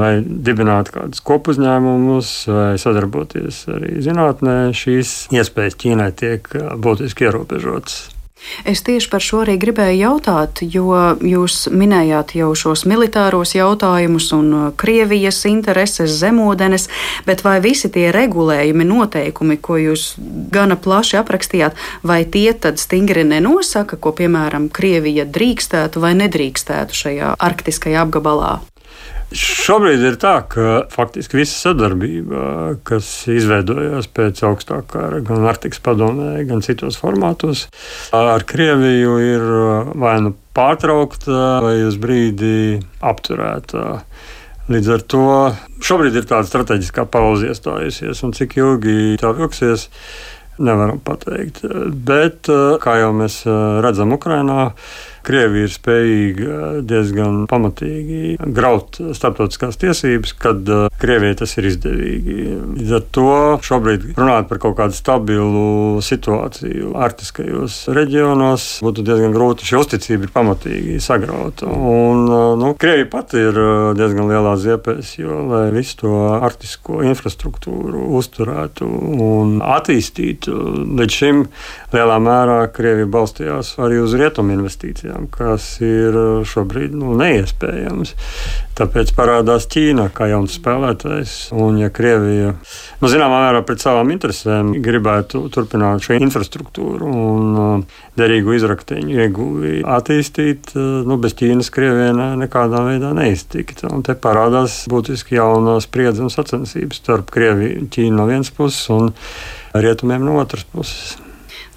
vai 0.00 0.14
dibināt 0.24 0.92
kādus 0.94 1.20
kopuzņēmumus, 1.28 2.32
vai 2.48 2.70
sadarboties 2.80 3.66
arī 3.76 3.98
zinātnē, 4.06 4.56
šīs 4.76 5.28
iespējas 5.36 5.76
Ķīnai 5.84 6.08
tiek 6.16 6.48
uh, 6.56 6.72
būtiski 6.80 7.28
ierobežotas. 7.28 8.19
Es 8.64 8.82
tieši 8.86 9.10
par 9.12 9.22
šo 9.24 9.42
arī 9.44 9.56
gribēju 9.60 9.98
jautāt, 10.00 10.62
jo 10.62 10.94
jūs 11.24 11.66
minējāt 11.72 12.34
jau 12.38 12.50
šos 12.56 12.86
militāros 12.88 13.54
jautājumus 13.56 14.30
un 14.36 14.48
uh, 14.54 14.64
Krievijas 14.80 15.42
intereses, 15.50 16.14
zemūdenes, 16.20 16.88
bet 17.28 17.44
vai 17.46 17.58
visi 17.64 17.90
tie 17.92 18.08
regulējumi, 18.14 18.86
noteikumi, 18.88 19.58
ko 19.60 19.78
jūs 19.80 20.14
gana 20.52 20.78
plaši 20.80 21.20
aprakstījāt, 21.20 21.78
vai 22.02 22.22
tie 22.24 22.50
tad 22.54 22.80
stingri 22.82 23.24
nenosaka, 23.28 24.00
ko 24.00 24.14
piemēram 24.16 24.70
Krievija 24.72 25.28
drīkstētu 25.28 26.02
vai 26.02 26.16
nedrīkstētu 26.24 27.00
šajā 27.04 27.36
arktiskajā 27.38 28.04
apgabalā? 28.06 28.58
Šobrīd 29.30 30.02
ir 30.02 30.16
tā, 30.18 30.40
ka 30.50 30.80
faktiski 30.90 31.38
visa 31.38 31.54
sadarbība, 31.68 32.40
kas 32.86 33.06
izveidojās 33.30 34.08
pēc 34.10 34.40
augstākā 34.48 34.88
kara, 34.90 35.20
gan 35.22 35.46
Arktikas 35.46 35.78
padomē, 35.84 36.32
gan 36.48 36.64
citos 36.66 36.98
formātos, 36.98 37.68
ar 38.16 38.42
Krieviju 38.42 39.14
ir 39.22 39.44
vai 40.02 40.16
nu 40.24 40.34
pārtraukta, 40.56 41.60
vai 41.62 41.76
uz 41.86 41.98
brīdi 42.02 42.80
apturēta. 43.06 44.00
Līdz 44.70 44.90
ar 44.94 45.06
to 45.10 45.22
šobrīd 45.82 46.18
ir 46.18 46.26
tāda 46.30 46.50
strateģiskā 46.50 47.06
pauze 47.10 47.50
iestājusies, 47.50 48.24
un 48.26 48.34
cik 48.34 48.58
ilgi 48.58 49.16
tā 49.22 49.30
vilksies, 49.38 49.88
nevaram 50.58 50.98
pateikt. 51.02 51.62
Bet, 51.90 52.50
kā 52.82 52.98
jau 53.00 53.14
mēs 53.16 53.42
redzam, 53.82 54.14
Ukrainā 54.18 54.72
Krievija 55.26 55.68
ir 55.68 55.72
spējīga 55.72 56.58
diezgan 56.88 57.44
pamatīgi 57.50 58.38
graut 58.56 58.96
starptautiskās 59.16 59.76
tiesības, 59.80 60.32
kad 60.40 60.68
uh, 60.72 60.86
Krievijai 61.00 61.36
tas 61.42 61.52
ir 61.60 61.68
izdevīgi. 61.70 62.36
Līdz 62.78 62.94
ar 62.96 63.04
to 63.14 63.34
šobrīd 63.66 64.06
runāt 64.16 64.48
par 64.50 64.60
kaut 64.62 64.78
kādu 64.78 64.96
stabilu 64.96 66.00
situāciju 66.04 66.94
arktiskajos 67.04 67.82
reģionos 67.92 68.68
būtu 68.84 69.04
diezgan 69.06 69.36
grūti. 69.36 69.68
Šī 69.68 69.80
uzticība 69.82 70.28
ir 70.28 70.34
pamatīgi 70.34 70.96
sagrauta. 71.04 71.68
Un, 71.68 72.24
uh, 72.28 72.54
nu, 72.60 72.72
Krievija 72.80 73.10
pati 73.12 73.44
ir 73.44 73.60
diezgan 73.98 74.30
lielā 74.30 74.56
ziepēs, 74.60 75.14
jo, 75.20 75.42
lai 75.50 75.66
visu 75.74 76.00
to 76.04 76.14
arktisko 76.40 77.02
infrastruktūru 77.10 78.06
uzturētu 78.16 78.88
un 79.20 79.58
attīstītu, 79.64 80.56
līdz 80.96 81.20
šim 81.20 81.44
lielā 81.92 82.18
mērā 82.22 82.58
Krievija 82.72 83.08
balstījās 83.10 83.74
arī 83.82 84.00
uz 84.00 84.16
rietumu 84.16 84.56
investīcijām 84.56 85.09
investīcijām, 85.10 85.28
kas 85.30 85.80
ir 85.80 86.14
uh, 86.14 86.44
šobrīd 86.44 86.94
nu, 86.94 87.14
neiespējams. 87.18 88.14
Tāpēc 88.78 89.12
parādās 89.12 89.66
Ķīna 89.68 90.10
kā 90.14 90.30
jauns 90.30 90.56
spēlētājs. 90.56 91.52
Un, 91.52 91.78
ja 91.78 91.90
Krievija, 91.90 92.54
nu, 93.00 93.08
zināmā 93.08 93.42
mērā, 93.44 93.62
pret 93.66 93.82
savām 93.82 94.10
interesēm 94.10 94.72
gribētu 94.80 95.48
turpināt 95.52 96.02
šo 96.04 96.16
infrastruktūru 96.16 97.10
un 97.10 97.60
uh, 97.60 98.02
derīgu 98.16 98.56
izrakteņu 98.56 99.20
ieguvi 99.20 99.82
attīstīt, 99.84 100.74
uh, 100.76 101.02
nu, 101.06 101.18
bez 101.20 101.36
Ķīnas 101.38 101.70
Krievija 101.70 102.34
nekādā 102.40 102.84
veidā 102.86 103.12
neiztikt. 103.16 103.84
Un 103.90 104.04
te 104.06 104.16
parādās 104.16 104.84
būtiski 104.90 105.36
jauna 105.38 105.78
spriedze 105.84 106.24
un 106.24 106.32
sacensības 106.32 107.02
starp 107.02 107.32
Krieviju 107.34 107.82
un 107.82 107.90
Ķīnu 107.92 108.16
no 108.16 108.28
vienas 108.30 108.52
puses 108.54 108.86
un 108.94 109.12
rietumiem 109.76 110.24
no 110.24 110.40
otras 110.40 110.64
puses. 110.64 111.18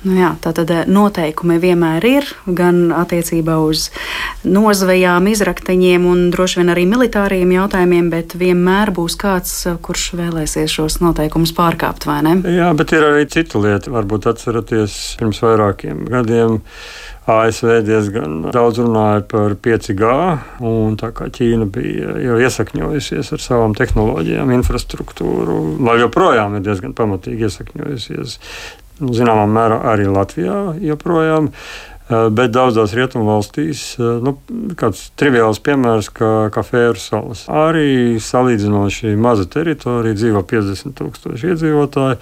Nu 0.03 0.17
jā, 0.17 0.33
tā 0.43 0.51
tad 0.55 0.71
eh, 0.73 0.83
noteikumi 0.91 1.55
vienmēr 1.63 2.03
ir 2.07 2.27
gan 2.43 2.89
attiecībā 2.91 3.55
uz 3.63 3.85
nozvejām, 4.43 5.29
izrakteņiem 5.31 6.07
un 6.09 6.25
droši 6.33 6.59
vien 6.59 6.73
arī 6.73 6.83
militāriem 6.91 7.53
jautājumiem, 7.55 8.09
bet 8.11 8.35
vienmēr 8.39 8.91
būs 8.95 9.15
kāds, 9.19 9.55
eh, 9.69 9.79
kurš 9.79 10.09
vēlēsies 10.19 10.75
šos 10.75 10.99
noteikumus 11.03 11.55
pārkāpt, 11.55 12.09
vai 12.09 12.19
ne? 12.27 12.35
Jā, 12.51 12.73
bet 12.75 12.91
ir 12.91 13.07
arī 13.07 13.23
cita 13.31 13.63
lieta. 13.63 13.93
Varbūt 13.95 14.27
atceraties 14.33 14.99
pirms 15.21 15.39
vairākiem 15.45 16.03
gadiem. 16.11 16.59
ASV 17.23 17.77
diezgan 17.87 18.49
daudz 18.51 18.81
runāja 18.83 19.21
par 19.31 19.53
5G, 19.55 20.07
un 20.67 20.97
tā 20.99 21.13
kā 21.15 21.29
Ķīna 21.31 21.69
bija 21.71 22.17
jau 22.19 22.35
iesakņojusies 22.43 23.31
ar 23.31 23.39
savām 23.39 23.75
tehnoloģijām, 23.79 24.51
infrastruktūru, 24.57 25.61
lai 25.87 26.01
joprojām 26.01 26.57
ir 26.59 26.65
diezgan 26.67 26.91
pamatīgi 26.97 27.47
iesakņojusies 27.47 28.35
zināmā 28.99 29.47
mērā 29.49 29.81
arī 29.93 30.05
Latvijā 30.11 30.59
joprojām. 30.83 31.51
Eh, 32.03 32.27
bet 32.35 32.51
daudzās 32.51 32.91
rietumvalstīs, 32.97 33.81
eh, 33.95 34.17
nu, 34.25 34.35
kāds 34.75 35.05
triviāls 35.15 35.61
piemērs, 35.63 36.09
kā, 36.11 36.31
kā 36.51 36.63
Fēru 36.67 36.99
salas, 36.99 37.45
arī 37.47 38.19
salīdzinoši 38.19 39.15
maza 39.15 39.47
teritorija, 39.47 40.17
dzīvo 40.19 40.43
50 40.43 40.97
tūkstoši 40.99 41.53
iedzīvotāji. 41.53 42.19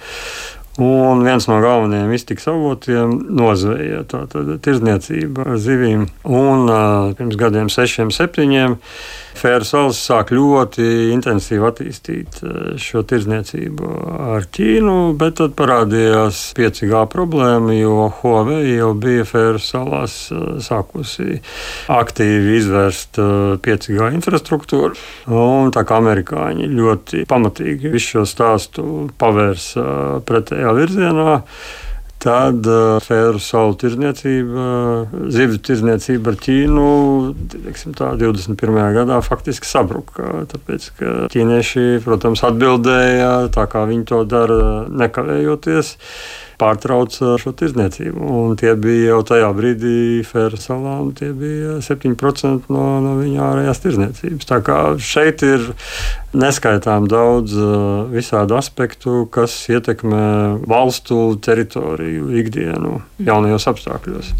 Un 0.80 1.20
viens 1.20 1.44
no 1.50 1.58
galvenajiem 1.60 2.14
iztiks 2.16 2.46
avotiem- 2.48 3.18
nozveja, 3.40 4.06
tātad 4.08 4.54
tirzniecība 4.64 5.44
ar 5.44 5.58
zivīm. 5.60 6.06
Un 6.24 6.64
uh, 6.70 7.12
pirms 7.18 7.36
gadiem, 7.36 7.68
sešiem, 7.68 8.08
septiņiem, 8.08 8.78
Fēra 9.32 9.64
salas 9.64 9.96
sāk 9.96 10.30
ļoti 10.34 10.84
intensīvi 11.14 11.64
attīstīt 11.64 12.40
šo 12.80 13.00
tirzniecību 13.08 13.88
ar 14.36 14.44
Ķīnu, 14.52 14.96
bet 15.18 15.38
tad 15.40 15.54
parādījās 15.58 16.40
5G 16.58 17.00
problēma, 17.12 17.72
jo 17.74 18.10
Huawei 18.20 18.76
jau 18.76 18.92
bija 18.94 19.24
Fēra 19.28 19.62
salās 19.62 20.16
sākusi 20.66 21.40
aktīvi 21.92 22.58
izvērst 22.58 23.20
5G 23.64 24.12
infrastruktūru. 24.18 25.00
Un 25.32 25.72
tā 25.74 25.86
kā 25.88 25.98
amerikāņi 26.02 26.68
ļoti 26.68 27.24
pamatīgi 27.30 27.92
visu 27.92 28.18
šo 28.18 28.26
stāstu 28.28 28.86
pavērsa 29.18 30.20
pretēji 30.28 30.61
pretējā 30.62 30.74
virzienā. 30.76 31.40
Tad 32.22 32.62
uh, 32.70 33.00
fēru 33.02 33.40
salu 33.42 33.74
tirdzniecība, 33.74 34.66
zivju 35.34 35.58
tirdzniecība 35.58 36.30
ar 36.30 36.36
Ķīnu 36.38 36.84
teiksim, 37.50 37.96
tā, 37.98 38.12
21. 38.14 38.78
gadā 38.94 39.16
faktiski 39.26 39.66
sabruka. 39.66 40.44
Tāpēc, 40.52 40.86
ka 41.00 41.16
ķīnieši, 41.34 41.98
protams, 42.04 42.44
atbildēja 42.46 43.48
tā, 43.50 43.66
kā 43.66 43.82
viņi 43.90 44.06
to 44.12 44.22
dara, 44.30 44.86
nekavējoties 45.02 45.96
pārtrauca 46.62 47.36
šo 47.42 47.52
tirdzniecību. 47.58 48.22
Un 48.22 48.56
tie 48.60 48.74
bija 48.78 49.12
jau 49.12 49.20
tajā 49.32 49.50
brīdī 49.56 49.96
Fēra 50.26 50.60
salām, 50.60 51.10
tie 51.18 51.32
bija 51.36 51.80
7% 51.84 52.70
no, 52.72 52.86
no 53.04 53.16
viņa 53.18 53.42
ārējās 53.48 53.82
tirdzniecības. 53.84 54.48
Tā 54.52 54.60
kā 54.66 54.78
šeit 55.02 55.44
ir 55.46 55.66
neskaitām 56.38 57.08
daudz 57.10 57.56
uh, 57.58 58.06
visādu 58.12 58.56
aspektu, 58.60 59.26
kas 59.32 59.56
ietekmē 59.72 60.62
valstu 60.70 61.34
teritoriju 61.42 62.32
ikdienu 62.42 63.00
jaunajos 63.22 63.68
apstākļos. 63.74 64.32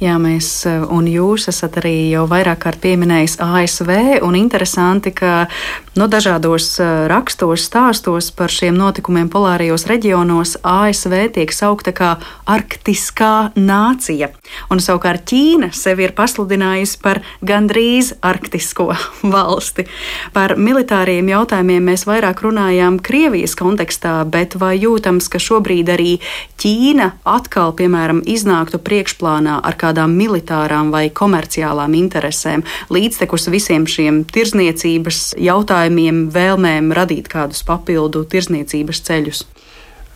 Jā, 0.00 0.14
mēs 0.16 0.46
eh, 0.64 0.80
un 0.80 1.04
jūs 1.04 1.44
esat 1.52 1.74
arī 1.82 2.08
jau 2.14 2.22
vairāk 2.24 2.62
kārt 2.62 2.80
pieminējis 2.80 3.34
ASV, 3.44 3.90
un 4.24 4.38
interesanti, 4.38 5.12
ka 5.12 5.44
no 5.92 6.06
nu, 6.06 6.08
dažādos 6.08 6.70
eh, 6.80 7.04
rakstos, 7.12 7.66
stāstos 7.68 8.30
par 8.32 8.48
šiem 8.48 8.78
notikumiem 8.80 9.28
polārajos 9.28 9.84
reģionos 9.90 10.54
ASV 10.64 11.16
tiek 11.34 11.52
saukta 11.52 11.92
kā 11.92 12.14
arktiskā 12.48 13.50
nācija, 13.60 14.30
un 14.72 14.80
savukārt 14.80 15.26
Ķīna 15.28 15.68
sevi 15.76 16.06
ir 16.08 16.14
pasludinājusi 16.16 16.96
par 17.04 17.20
gandrīz 17.44 18.14
arktisko 18.24 18.88
valsti. 19.36 19.84
Par 20.32 20.56
militāriem 20.56 21.28
jautājumiem 21.28 21.92
mēs 21.92 22.06
vairāk 22.08 22.40
runājām 22.46 22.96
Krievijas 23.04 23.52
kontekstā, 23.52 24.16
bet 24.24 24.56
vai 24.56 24.78
jūtams, 24.80 25.28
ka 25.28 25.36
šobrīd 25.36 25.92
arī 25.92 26.16
Ķīna 26.56 27.12
atkal, 27.28 27.76
piemēram, 27.76 28.24
iznāktu 28.24 28.80
priekšplānā 28.80 29.59
ar 29.66 29.78
kādām 29.80 30.16
militārām 30.18 30.92
vai 30.94 31.08
komerciālām 31.10 31.94
interesēm, 31.98 32.64
līdztekus 32.92 33.48
visiem 33.52 33.86
šiem 33.90 34.24
tirzniecības 34.30 35.34
jautājumiem, 35.40 36.28
vēlmēm 36.34 36.92
radīt 36.96 37.30
kādus 37.32 37.64
papildu 37.66 38.26
tirzniecības 38.30 39.02
ceļus? 39.08 39.46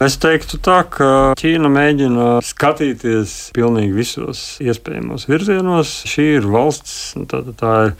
Es 0.03 0.17
teiktu 0.19 0.59
tā, 0.59 0.81
ka 0.91 1.09
Ķīna 1.39 1.69
mēģina 1.71 2.25
skatīties 2.43 3.53
pilnīgi 3.55 3.95
visos 3.95 4.41
iespējamos 4.59 5.29
virzienos. 5.31 5.93
Šī 6.11 6.25
ir 6.41 6.49
valsts, 6.51 6.97
nu, 7.15 7.29
tā, 7.31 7.45
tā 7.55 7.75
ir 7.87 7.95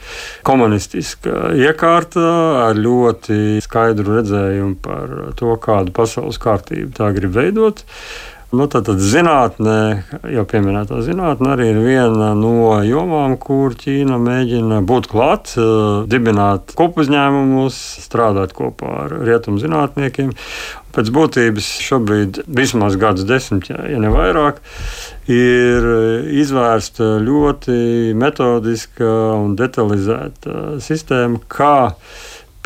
komunistiska 0.45 1.53
iekārta 1.55 2.25
ar 2.65 2.75
ļoti 2.75 3.63
skaidru 3.63 4.19
redzējumu 4.19 4.75
par 4.83 5.15
to, 5.39 5.55
kādu 5.63 5.95
pasaules 5.95 6.41
kārtību 6.43 6.91
tā 6.99 7.13
grib 7.15 7.31
veidot. 7.39 7.85
Nu, 8.55 8.67
tad, 8.71 8.85
tad 8.87 9.01
zinātnē, 9.03 9.79
jau 10.31 10.43
pieminētā 10.47 11.01
zinātnē, 11.03 11.49
arī 11.55 11.65
ir 11.73 11.79
viena 11.83 12.29
no 12.37 12.77
jomām, 12.85 13.33
kur 13.41 13.73
Ķīna 13.75 14.15
mēģina 14.21 14.77
būt 14.87 15.09
klāt, 15.11 15.51
eh, 15.59 16.05
dibināt 16.11 16.71
kopuzņēmumus, 16.77 17.79
strādāt 18.05 18.53
kopā 18.55 18.91
ar 19.05 19.15
rietumu 19.27 19.59
zinātniekiem. 19.59 20.31
Pēc 20.95 21.11
būtības 21.11 21.67
šobrīd 21.83 22.39
vismaz 22.47 22.95
gadus 22.95 23.27
desmit, 23.27 23.67
ja 23.67 23.99
ne 23.99 24.13
vairāk, 24.13 24.61
ir 25.27 25.89
izvērsta 26.43 27.17
ļoti 27.25 28.15
metodiska 28.15 29.09
un 29.41 29.57
detalizēta 29.59 30.77
sistēma, 30.79 31.43
kā 31.51 31.75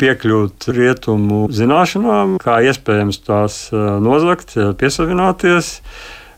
piekļūt 0.00 0.70
rietumu 0.76 1.44
zināšanām, 1.52 2.38
kā 2.42 2.60
iespējams 2.70 3.20
tās 3.26 3.66
eh, 3.74 3.84
nozagt, 4.02 4.56
piesavināties. 4.80 5.76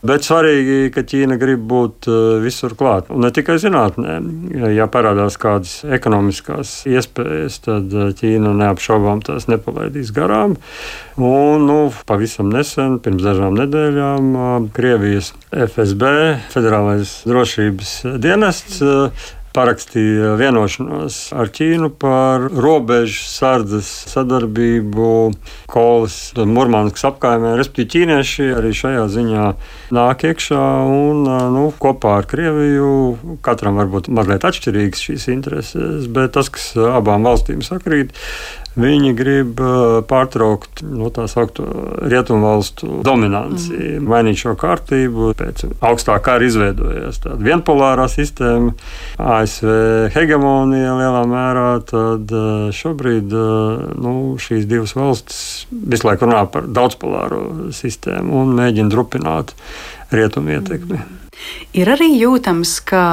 Bet 0.03 0.25
svarīgi, 0.27 0.89
ka 0.91 0.99
Ķīna 1.07 1.37
grib 1.39 1.61
būt 1.71 2.09
eh, 2.11 2.15
visur 2.43 2.73
klāt. 2.75 3.07
Un 3.13 3.23
ne 3.23 3.29
tikai 3.31 3.55
zinātnē. 3.63 4.17
Ja 4.75 4.89
parādās 4.91 5.37
kādas 5.39 5.77
ekonomiskās 5.87 6.81
iespējas, 6.91 7.61
tad 7.63 7.93
eh, 7.95 8.09
Ķīna 8.19 8.51
neapšaubām 8.59 9.23
tās 9.23 9.47
nepalaidīs 9.47 10.11
garām. 10.15 10.57
Un, 11.15 11.63
nu, 11.69 11.77
pavisam 12.09 12.51
nesen, 12.51 12.97
pirms 13.05 13.23
dažām 13.23 13.55
nedēļām, 13.61 14.33
Krievijas 14.75 15.31
FSB, 15.55 16.11
Federālais 16.51 17.21
drošības 17.29 17.95
dienests, 18.19 18.83
parakstīja 19.53 20.33
vienošanos 20.39 21.17
ar 21.37 21.51
Ķīnu 21.53 21.91
par 22.01 22.47
robežu 22.51 23.21
sardzes 23.29 23.89
sadarbību 24.11 25.09
Kolas 25.71 26.17
Murmanskas 26.37 27.05
apkaimē. 27.11 27.53
Respektīvi, 27.59 27.91
ķīnieši 27.93 28.49
arī 28.57 28.73
šajā 28.77 29.05
ziņā 29.13 29.45
nāk 29.95 30.25
iekšā 30.29 30.63
un 30.89 31.23
nu, 31.55 31.67
kopā 31.81 32.17
ar 32.21 32.29
Krieviju 32.29 33.39
katram 33.45 33.77
varbūt 33.81 34.09
mazliet 34.13 34.47
atšķirīgas 34.49 35.07
šīs 35.07 35.29
intereses, 35.33 36.09
bet 36.11 36.33
tas, 36.37 36.49
kas 36.53 36.71
abām 36.77 37.27
valstīm 37.27 37.61
sakrīt, 37.65 38.13
Viņi 38.73 39.11
grib 39.13 39.59
pārtraukt 40.09 40.81
no 40.81 41.03
nu, 41.03 41.09
tā 41.13 41.27
saucamo 41.29 42.07
rietumvalstu 42.09 43.03
dominanci, 43.05 43.73
mm. 43.75 44.07
mainīt 44.09 44.41
šo 44.41 44.55
kārtību. 44.59 45.31
Pēc 45.37 45.65
augstā 45.77 46.17
kara 46.25 46.47
izveidojās 46.47 47.21
tāda 47.23 47.37
vienpolārā 47.45 48.07
sistēma, 48.09 48.73
ASV 49.21 49.69
hegemonija 50.15 50.97
lielā 50.97 51.23
mērā. 51.29 51.67
Tad 51.89 52.33
šobrīd 52.73 53.33
nu, 53.33 54.13
šīs 54.41 54.65
divas 54.69 54.95
valstis 54.97 55.41
visu 55.69 56.09
laiku 56.09 56.25
runā 56.25 56.45
par 56.49 56.65
daudzpolāro 56.65 57.73
sistēmu 57.75 58.41
un 58.41 58.55
mēģina 58.57 58.89
drupināt 58.93 59.53
rietumu 60.13 60.57
ietekmi. 60.57 60.97
Mm. 60.97 61.19
Ir 61.77 61.89
arī 61.93 62.09
jūtams, 62.15 62.77
ka 62.85 63.03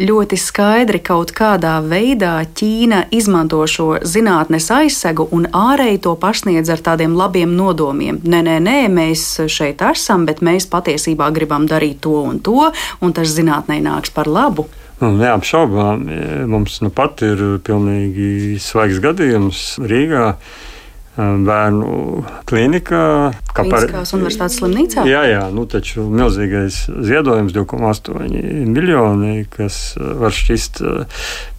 ļoti 0.00 0.36
skaidri 0.40 1.00
kaut 1.04 1.32
kādā 1.36 1.78
veidā 1.84 2.38
Ķīna 2.56 3.06
izmanto 3.14 3.62
šo 3.70 3.88
zinātnes 4.04 4.68
aizsegu 4.74 5.28
un 5.32 5.48
ārēji 5.48 6.02
to 6.06 6.14
pasniedz 6.20 6.70
ar 6.72 6.82
tādiem 6.84 7.16
labiem 7.16 7.54
nodomiem. 7.56 8.20
Nē, 8.24 8.42
nē, 8.46 8.56
nē, 8.64 8.78
mēs 8.92 9.26
šeit 9.52 9.84
esam, 9.86 10.26
bet 10.28 10.42
mēs 10.44 10.68
patiesībā 10.72 11.30
gribam 11.34 11.68
darīt 11.70 12.02
to 12.04 12.20
un 12.22 12.40
to, 12.44 12.70
un 13.00 13.16
tas 13.16 13.32
zinātnē 13.32 13.80
nāks 13.84 14.12
par 14.12 14.28
labu. 14.28 14.68
Nu, 15.00 15.10
neapšaubām, 15.12 16.06
mums 16.48 16.78
nu 16.80 16.88
pat 16.88 17.20
ir 17.24 17.42
pilnīgi 17.64 18.56
svaigs 18.62 19.00
gadījums 19.04 19.64
Rīgā 19.84 20.30
bērnu. 21.16 21.92
Kliniskās 22.46 23.36
par... 23.56 23.86
universitātes 24.18 24.58
slimnīcā? 24.60 25.06
Jā, 25.08 25.22
jā, 25.30 25.42
nu 25.54 25.64
taču 25.70 26.04
milzīgais 26.12 26.82
ziedojums 27.08 27.54
2,8 27.56 28.66
miljoni, 28.70 29.46
kas 29.52 29.96
var 29.96 30.34
šķist 30.36 30.82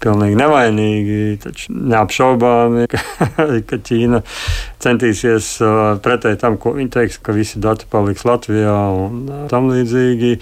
pilnīgi 0.03 0.37
nevainīgi, 0.39 1.19
taču 1.43 1.75
neapšaubāmi, 1.75 2.87
ka, 2.93 3.03
ka 3.67 3.81
Ķīna 3.87 4.21
centīsies 4.83 5.55
pretēji 6.05 6.41
tam, 6.43 6.59
ko 6.61 6.75
viņi 6.77 6.93
teiks, 6.93 7.21
ka 7.23 7.35
visi 7.35 7.61
dati 7.63 7.89
paliks 7.89 8.27
Latvijā 8.27 8.77
un 8.93 9.25
tam 9.51 9.71
līdzīgi. 9.73 10.37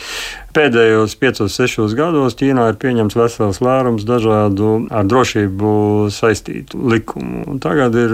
Pēdējos 0.55 1.17
5-6 1.19 1.91
gados 1.97 2.37
Ķīnā 2.39 2.69
ir 2.71 2.77
pieņemts 2.79 3.17
vesels 3.19 3.57
lērums 3.59 4.05
dažādu 4.07 4.85
ar 4.87 5.03
drošību 5.03 5.71
saistītu 6.15 6.79
likumu. 6.93 7.41
Un 7.51 7.59
tagad 7.59 7.97
ir 7.99 8.13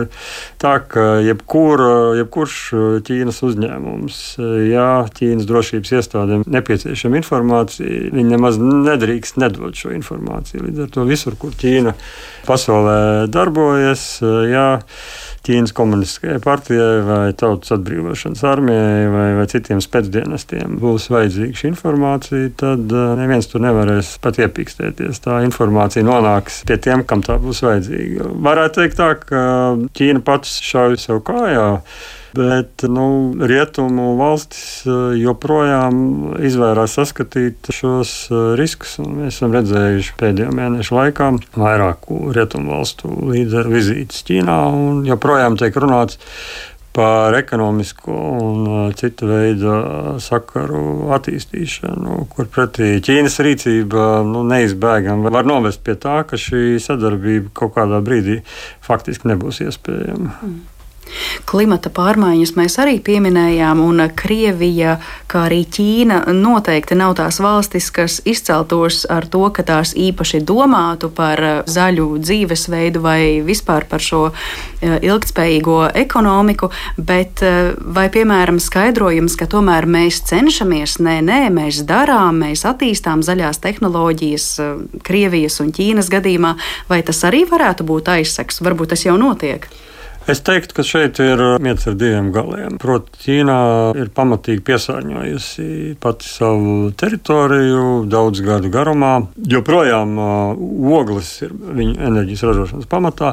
tā, 0.61 0.79
ka 0.81 1.19
jebkur, 1.21 1.83
jebkurš 2.17 2.57
Ķīnas 3.05 3.43
uzņēmums, 3.45 4.21
ja 4.71 4.87
Ķīnas 5.19 5.45
drošības 5.51 5.93
iestādēm 5.99 6.45
nepieciešama 6.49 7.21
informācija, 7.21 8.09
viņi 8.09 8.33
nemaz 8.33 8.57
nedrīkst 8.57 9.37
nedot 9.41 9.77
šo 9.77 9.93
informāciju. 9.99 10.65
Līdz 10.65 10.87
ar 10.87 10.93
to 10.97 11.05
visur, 11.05 11.37
kur 11.37 11.53
Ķīna 11.53 11.93
pasaulē 12.49 13.29
darbojas, 13.29 14.15
ja 14.49 14.65
Ķīnas 15.41 15.73
komunistiskajai 15.73 16.37
partijai 16.43 16.99
vai 17.07 17.31
Tautas 17.33 17.73
atbrīvošanas 17.73 18.43
armijai 18.45 19.07
vai, 19.09 19.25
vai 19.39 19.45
citiem 19.49 19.81
spēcdienestiem 19.81 20.75
būs 20.81 21.07
vajadzīga 21.09 21.57
šī 21.57 21.71
informācija, 21.71 22.51
tad 22.61 22.93
uh, 22.93 23.15
neviens 23.17 23.49
tur 23.49 23.63
nevarēs 23.65 24.13
pat 24.21 24.37
iepīkstēties. 24.43 25.23
Tā 25.25 25.39
informācija 25.47 26.05
nonāks 26.05 26.61
pie 26.69 26.77
tiem, 26.85 27.01
kam 27.09 27.25
tā 27.25 27.39
būs 27.41 27.63
vajadzīga. 27.65 28.29
Varētu 28.49 28.83
teikt 28.83 29.01
tā, 29.01 29.11
ka 29.17 29.43
Ķīna 29.97 30.21
pats 30.29 30.59
šauj 30.67 30.99
sev 31.01 31.23
kājā. 31.25 31.69
Bet 32.33 32.83
nu, 32.87 33.33
rietumu 33.43 34.13
valstis 34.15 34.85
eh, 34.87 35.17
joprojām 35.19 35.95
izvairās 36.47 36.95
saskatīt 36.95 37.73
šos 37.75 38.13
eh, 38.31 38.43
riskus. 38.59 38.95
Mēs 39.03 39.35
esam 39.35 39.51
redzējuši 39.57 40.15
pēdējo 40.19 40.55
mēnešu 40.55 40.95
laikā 40.95 41.27
vairāku 41.59 42.21
rietumu 42.35 42.77
valstu 42.77 43.11
līderu 43.33 43.75
vizītes 43.75 44.23
Ķīnā, 44.27 44.57
un 44.71 45.03
joprojām 45.09 45.59
tiek 45.59 45.75
runāts 45.83 46.21
par 46.95 47.35
ekonomisko 47.35 48.15
un 48.15 48.71
eh, 48.71 48.95
citu 48.95 49.27
veidu 49.27 49.75
sakaru 50.23 51.11
attīstīšanu, 51.17 52.25
kur 52.31 52.47
pretī 52.47 52.93
Ķīnas 53.03 53.39
rīcība 53.43 54.09
nu, 54.27 54.47
neizbēgami 54.47 55.35
var 55.35 55.51
novest 55.51 55.83
pie 55.83 55.99
tā, 55.99 56.21
ka 56.23 56.39
šī 56.39 56.79
sadarbība 56.79 57.51
kaut 57.59 57.75
kādā 57.75 57.99
brīdī 57.99 58.39
faktiski 58.87 59.33
nebūs 59.35 59.65
iespējama. 59.67 60.37
Mm. 60.39 60.61
Klimata 61.49 61.91
pārmaiņas 61.93 62.53
mēs 62.57 62.77
arī 62.81 62.97
pieminējām, 63.03 63.81
un 63.83 64.03
Krievija, 64.15 64.97
kā 65.31 65.45
arī 65.49 65.61
Ķīna, 65.65 66.21
noteikti 66.35 66.97
nav 66.99 67.15
tās 67.19 67.39
valstis, 67.43 67.89
kas 67.93 68.19
izceltos 68.27 69.03
ar 69.09 69.27
to, 69.31 69.43
ka 69.53 69.65
tās 69.67 69.93
īpaši 69.97 70.41
domātu 70.47 71.11
par 71.15 71.63
zaļu 71.69 72.07
dzīvesveidu 72.21 73.01
vai 73.03 73.21
vispār 73.45 73.87
par 73.89 74.03
šo 74.03 74.21
e, 74.31 74.97
ilgtspējīgo 75.07 75.77
ekonomiku, 76.03 76.71
bet 76.97 77.43
e, 77.45 77.53
vai, 77.81 78.07
piemēram, 78.13 78.61
skaidrojums, 78.61 79.37
ka 79.39 79.49
tomēr 79.51 79.87
mēs 79.89 80.21
cenšamies, 80.31 80.99
nē, 81.03 81.19
nē, 81.27 81.41
mēs 81.55 81.83
darām, 81.89 82.43
mēs 82.45 82.65
attīstām 82.69 83.25
zaļās 83.25 83.61
tehnoloģijas 83.63 84.49
Krievijas 85.05 85.61
un 85.63 85.71
Ķīnas 85.75 86.11
gadījumā, 86.11 86.55
vai 86.89 87.01
tas 87.05 87.23
arī 87.27 87.45
varētu 87.49 87.87
būt 87.87 88.11
aizsaks? 88.17 88.61
Varbūt 88.63 88.95
tas 88.95 89.07
jau 89.07 89.17
notiek. 89.19 89.67
Es 90.29 90.37
teiktu, 90.45 90.75
ka 90.77 90.83
šeit 90.85 91.17
ir 91.17 91.39
miets 91.65 91.87
ar 91.89 91.95
diviem 91.97 92.27
galiem. 92.33 92.75
Proti, 92.81 93.17
Ķīna 93.23 93.55
ir 93.97 94.11
pamatīgi 94.13 94.61
piesārņojusi 94.67 95.95
pati 96.01 96.27
savu 96.29 96.91
teritoriju 96.93 98.03
daudz 98.09 98.43
gadu 98.45 98.69
garumā. 98.69 99.15
Joprojām 99.49 100.13
uh, 100.21 100.61
ogles 100.93 101.31
ir 101.41 101.55
viņu 101.57 101.97
enerģijas 102.05 102.43
ražošanas 102.45 102.89
pamatā, 102.91 103.31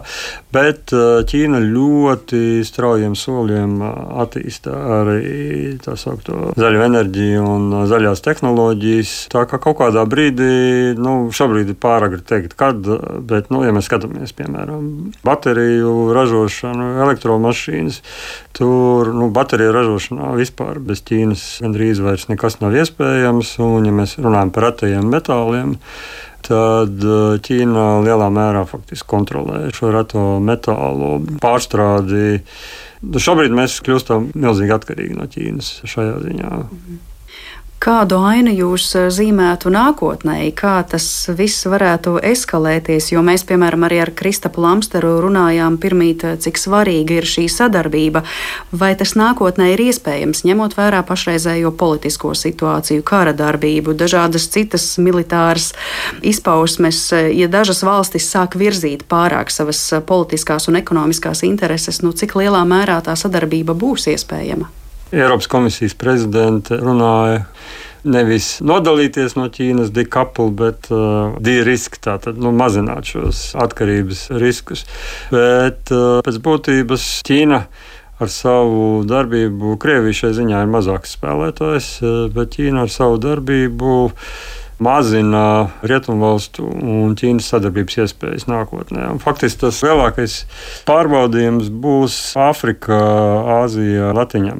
bet 0.54 0.94
uh, 0.96 1.20
Ķīna 1.28 1.60
ļoti 1.66 2.64
straujiem 2.64 3.12
soļiem 3.20 3.76
uh, 3.82 3.92
attīsta 4.24 4.72
arī 5.02 5.76
tā 5.84 5.92
saucamo 6.00 6.54
zaļo 6.56 6.86
enerģiju 6.86 7.44
un 7.52 7.68
zaļās 7.92 8.24
tehnoloģijas. 8.24 9.14
Tā 9.36 9.44
kā 9.50 9.60
kaut 9.60 9.82
kādā 9.82 10.06
brīdī, 10.08 10.96
nu, 10.96 11.18
šobrīd 11.36 11.74
ir 11.74 11.78
pāragri 11.84 12.24
teikt, 12.24 12.56
kad, 12.56 12.80
bet, 13.28 13.52
nu, 13.52 13.60
ja 13.68 13.76
mēs 13.76 13.92
skatāmies, 13.92 14.32
piemēram, 14.40 14.88
bateriju 15.28 15.94
ražošanu, 16.16 16.77
ražošanu, 16.78 17.02
elektromašīnas. 17.02 18.02
Tur 18.52 19.12
nu, 19.14 19.30
bateriju 19.30 19.72
ražošanā 19.72 20.34
vispār 20.36 20.78
bez 20.78 21.02
Ķīnas 21.02 21.60
gandrīz 21.62 22.00
vairs 22.00 22.28
nekas 22.28 22.60
nav 22.60 22.74
iespējams. 22.74 23.58
Un, 23.58 23.86
ja 23.86 23.92
mēs 23.92 24.18
runājam 24.18 24.50
par 24.50 24.68
retajiem 24.70 25.08
metāliem, 25.08 25.76
tad 26.42 27.04
uh, 27.04 27.38
Ķīna 27.38 28.02
lielā 28.04 28.30
mērā 28.30 28.66
kontrolē 29.06 29.70
šo 29.72 29.92
reto 29.92 30.38
metālu 30.40 31.18
pārstrādi. 31.40 32.42
Nu, 33.02 33.18
šobrīd 33.22 33.54
mēs 33.54 33.78
kļūstam 33.86 34.32
milzīgi 34.34 34.74
atkarīgi 34.74 35.18
no 35.18 35.28
Ķīnas 35.30 35.82
šajā 35.86 36.18
ziņā. 36.24 36.56
Mhm. 36.64 37.07
Kādu 37.78 38.16
ainu 38.26 38.50
jūs 38.50 38.88
eh, 38.98 39.04
zīmētu 39.14 39.70
nākotnē, 39.70 40.40
kā 40.58 40.80
tas 40.90 41.04
viss 41.38 41.62
varētu 41.70 42.16
eskalēties? 42.26 43.12
Jo 43.12 43.20
mēs, 43.22 43.44
piemēram, 43.46 43.84
arī 43.86 44.00
ar 44.02 44.10
Kristapu 44.18 44.64
Lamsteru 44.64 45.12
runājām 45.22 45.76
pirmīt, 45.78 46.24
eh, 46.26 46.34
cik 46.42 46.58
svarīga 46.58 47.20
ir 47.20 47.28
šī 47.30 47.44
sadarbība. 47.46 48.24
Vai 48.74 48.90
tas 48.98 49.14
nākotnē 49.14 49.68
ir 49.76 49.84
iespējams, 49.84 50.42
ņemot 50.48 50.74
vērā 50.74 51.04
pašreizējo 51.06 51.70
politisko 51.78 52.32
situāciju, 52.34 53.04
kara 53.06 53.36
darbību, 53.38 53.94
dažādas 53.94 54.48
citas 54.50 54.88
militāras 54.98 55.70
izpausmes, 56.18 56.98
eh, 57.14 57.30
ja 57.38 57.46
dažas 57.46 57.84
valstis 57.86 58.26
sāk 58.26 58.58
virzīt 58.58 59.06
pārāk 59.06 59.54
savas 59.54 59.78
politiskās 60.02 60.66
un 60.66 60.82
ekonomiskās 60.82 61.46
intereses, 61.46 62.02
nu 62.02 62.10
cik 62.10 62.34
lielā 62.42 62.66
mērā 62.66 62.98
tā 63.06 63.14
sadarbība 63.14 63.78
būs 63.78 64.10
iespējama? 64.10 64.77
Eiropas 65.12 65.46
komisijas 65.48 65.94
prezidente 65.96 66.76
runāja 66.76 67.46
nevis 68.08 68.58
nodalīties 68.64 69.36
no 69.38 69.46
Ķīnas, 69.52 69.92
dekapli, 69.94 70.50
bet 70.58 70.90
uh, 70.92 71.36
dīriski, 71.44 72.00
tātad 72.04 72.38
nu, 72.40 72.52
mazināt 72.56 73.08
šos 73.08 73.40
atkarības 73.58 74.26
riskus. 74.42 74.84
Bet 75.32 75.92
uh, 75.94 76.20
pēc 76.26 76.40
būtības 76.44 77.06
Ķīna 77.28 77.62
ar 78.18 78.32
savu 78.34 79.06
darbību, 79.08 79.76
Krievija 79.80 80.22
šai 80.22 80.32
ziņā 80.42 80.62
ir 80.64 80.72
mazāks 80.72 81.16
spēlētājs, 81.16 81.90
uh, 82.02 82.20
bet 82.34 82.56
Ķīna 82.58 82.84
ar 82.84 82.92
savu 82.92 83.20
darbību 83.24 83.98
mazina 84.82 85.42
rietumvalstu 85.86 86.64
un 86.64 87.14
Ķīnas 87.18 87.48
sadarbības 87.50 87.98
iespējas 88.04 88.46
nākotnē. 88.50 89.08
Un 89.10 89.20
faktiski 89.22 89.64
tas 89.64 89.80
lielākais 89.82 90.36
pārbaudījums 90.88 91.70
būs 91.82 92.16
Āfrikā, 92.38 92.98
Āzijā, 93.58 94.12
Latvijā, 94.14 94.54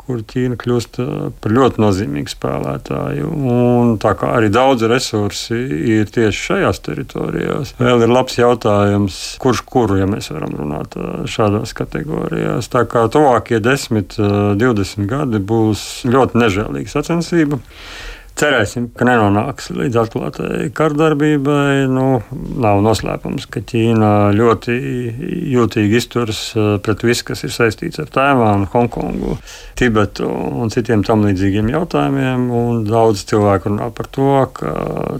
kur 0.00 0.20
Ķīna 0.28 0.58
kļūst 0.60 1.00
uh, 1.00 1.14
par 1.40 1.54
ļoti 1.54 1.82
nozīmīgu 1.82 2.32
spēlētāju. 2.32 3.30
Un 3.54 3.94
tā 4.02 4.12
kā 4.18 4.34
arī 4.36 4.50
daudz 4.52 4.84
resursi 4.90 5.56
ir 5.96 6.12
tieši 6.12 6.44
šajās 6.50 6.82
teritorijās, 6.84 7.74
vēl 7.80 8.04
ir 8.04 8.12
labs 8.12 8.36
jautājums, 8.40 9.20
kurš 9.40 9.64
kuru, 9.68 9.98
ja 10.02 10.10
mēs 10.10 10.28
varam 10.34 10.54
runāt 10.60 10.98
uh, 11.00 11.24
šādās 11.30 11.72
kategorijās. 11.78 12.68
Tā 12.72 12.84
kā 12.90 13.06
tuvākie 13.12 13.62
10, 13.64 14.20
20 14.60 15.02
uh, 15.02 15.08
gadi 15.08 15.40
būs 15.40 15.88
ļoti 16.08 16.44
nežēlīga 16.44 16.96
sacensība. 16.98 17.62
Cerēsim, 18.38 18.84
ka 18.94 19.02
nenonāks 19.02 19.72
līdz 19.74 19.96
atklātai 19.98 20.68
kardarbībai. 20.70 21.88
Nu, 21.90 22.20
nav 22.62 22.84
noslēpums, 22.86 23.48
ka 23.50 23.58
Ķīna 23.66 24.30
ļoti 24.36 24.76
jūtīgi 25.50 25.98
izturas 25.98 26.42
eh, 26.54 26.68
pret 26.84 27.02
visu, 27.02 27.24
kas 27.32 27.42
ir 27.48 27.50
saistīts 27.50 27.98
ar 27.98 28.12
Taivānu, 28.14 28.68
Hongkongu, 28.70 29.34
Tibetu 29.78 30.28
un 30.30 30.70
citiem 30.70 31.02
tam 31.06 31.24
līdzīgiem 31.26 31.72
jautājumiem. 31.72 32.44
Daudz 32.86 33.24
cilvēku 33.26 33.72
runā 33.72 33.88
par 33.96 34.10
to, 34.14 34.28
ka 34.54 34.70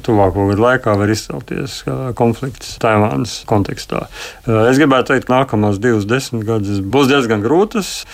tuvāko 0.07 0.47
gadu 0.53 0.67
laikā 0.69 0.95
var 1.03 1.11
izcelties 1.11 1.81
konflikts 2.19 2.77
Taivānas 2.79 3.41
kontekstā. 3.51 4.05
Eh, 4.47 4.61
es 4.69 4.79
gribētu 4.79 5.17
teikt, 5.17 5.27
ka 5.27 5.41
nākamās 5.41 5.83
divas 5.83 6.07
desmitgades 6.07 6.79
būs 6.87 7.11
diezgan 7.11 7.43
grūtas, 7.43 8.05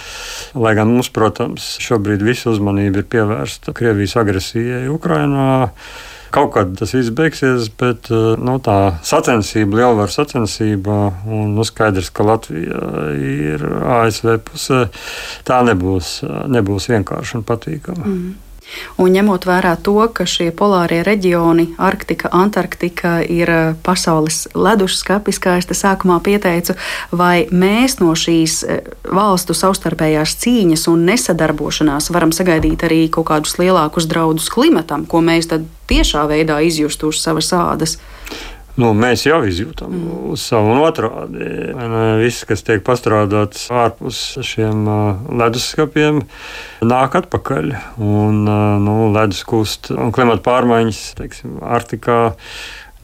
lai 0.57 0.73
gan 0.81 0.97
mums, 0.97 1.13
protams, 1.13 1.75
šobrīd 1.85 2.25
visa 2.25 2.55
uzmanība 2.57 3.05
ir 3.05 3.13
pievērsta 3.13 3.77
Krievijas 3.77 4.17
agresijai 4.25 4.94
Ukrainā. 4.99 5.47
Kaut 6.35 6.51
kad 6.57 6.73
tas 6.75 6.91
viss 6.97 7.13
beigsies, 7.15 7.69
bet 7.79 8.09
eh, 8.11 8.23
nu, 8.43 8.57
tā 8.63 8.79
sacensība, 9.07 9.79
lielvaru 9.83 10.11
sacensība, 10.11 10.97
un 11.31 11.55
nu, 11.55 11.67
skaidrs, 11.67 12.11
ka 12.15 12.27
Latvija 12.27 12.81
ir 13.15 13.63
ASV 14.01 14.33
pusē, 14.49 14.81
tā 15.47 15.61
nebūs, 15.69 16.17
nebūs 16.51 16.91
vienkārši 16.91 17.39
un 17.39 17.47
patīkama. 17.47 18.09
Mm. 18.09 18.33
Un 18.99 19.12
ņemot 19.15 19.47
vērā 19.47 19.75
to, 19.83 19.97
ka 20.15 20.27
šie 20.29 20.51
polārie 20.57 21.03
reģioni, 21.07 21.67
Arktika, 21.83 22.31
Antarktika, 22.35 23.17
ir 23.23 23.51
eh, 23.51 23.75
pasaules 23.85 24.45
leduskapis, 24.55 25.41
kā 25.43 25.59
es 25.61 25.69
te 25.71 25.77
sākumā 25.79 26.21
pieteicu, 26.25 26.77
vai 27.12 27.47
mēs 27.51 27.99
no 28.01 28.15
šīs 28.19 28.57
eh, 28.65 28.83
valstu 29.05 29.57
savstarpējās 29.59 30.37
cīņas 30.45 30.89
un 30.93 31.07
nesadarbošanās 31.11 32.11
varam 32.15 32.35
sagaidīt 32.35 32.87
arī 32.87 33.05
kaut 33.12 33.31
kādus 33.33 33.59
lielākus 33.61 34.09
draudus 34.11 34.51
klimatam, 34.53 35.07
ko 35.07 35.23
mēs 35.25 35.51
tad 35.53 35.67
tiešā 35.91 36.27
veidā 36.31 36.61
izjustu 36.65 37.12
uz 37.12 37.23
savas 37.23 37.53
ādas? 37.57 37.99
Nu, 38.75 38.91
mēs 38.99 39.22
jau 39.22 39.39
izjūtam 39.47 39.93
mm. 39.95 40.14
uz 40.35 40.45
savu 40.49 40.75
otrādi. 40.83 41.47
Viss, 42.18 42.43
kas 42.49 42.64
tiek 42.66 42.83
pastrādāts 42.87 43.68
ārpus 43.70 44.22
šiem 44.43 44.89
leduskapiem, 45.31 46.25
nāk 46.83 47.14
atpakaļ. 47.20 47.70
Un, 48.03 48.43
nu, 48.83 48.97
ledus 49.14 49.45
kust 49.47 49.93
un 49.95 50.11
klimata 50.14 50.43
pārmaiņas, 50.47 51.05
teiksim, 51.20 51.61
Arktikā. 51.62 52.22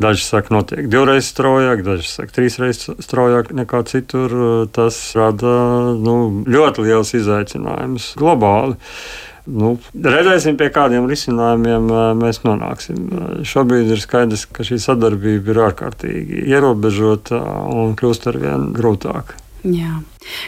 Daži 0.00 0.24
saka, 0.24 0.48
notiek 0.54 0.86
divreiz 0.88 1.26
straujāk, 1.28 1.82
daži 1.84 2.06
saka, 2.08 2.32
trīsreiz 2.32 2.86
straujāk 3.04 3.50
nekā 3.52 3.82
citur. 3.86 4.32
Tas 4.72 4.96
rada 5.12 5.52
nu, 6.00 6.14
ļoti 6.48 6.86
liels 6.88 7.12
izaicinājums 7.18 8.14
globāli. 8.18 8.80
Nu, 9.50 9.74
redzēsim, 10.04 10.56
pie 10.60 10.68
kādiem 10.74 11.08
risinājumiem 11.10 11.90
mēs 12.20 12.42
nonāksim. 12.44 12.98
Šobrīd 13.46 13.90
ir 13.90 14.02
skaidrs, 14.02 14.46
ka 14.46 14.66
šī 14.66 14.78
sadarbība 14.82 15.54
ir 15.54 15.62
ārkārtīgi 15.66 16.44
ierobežota 16.52 17.40
un 17.74 17.96
kļūst 17.98 18.28
ar 18.30 18.38
vien 18.44 18.68
grūtāka. 18.76 19.38
Jā. 19.60 20.00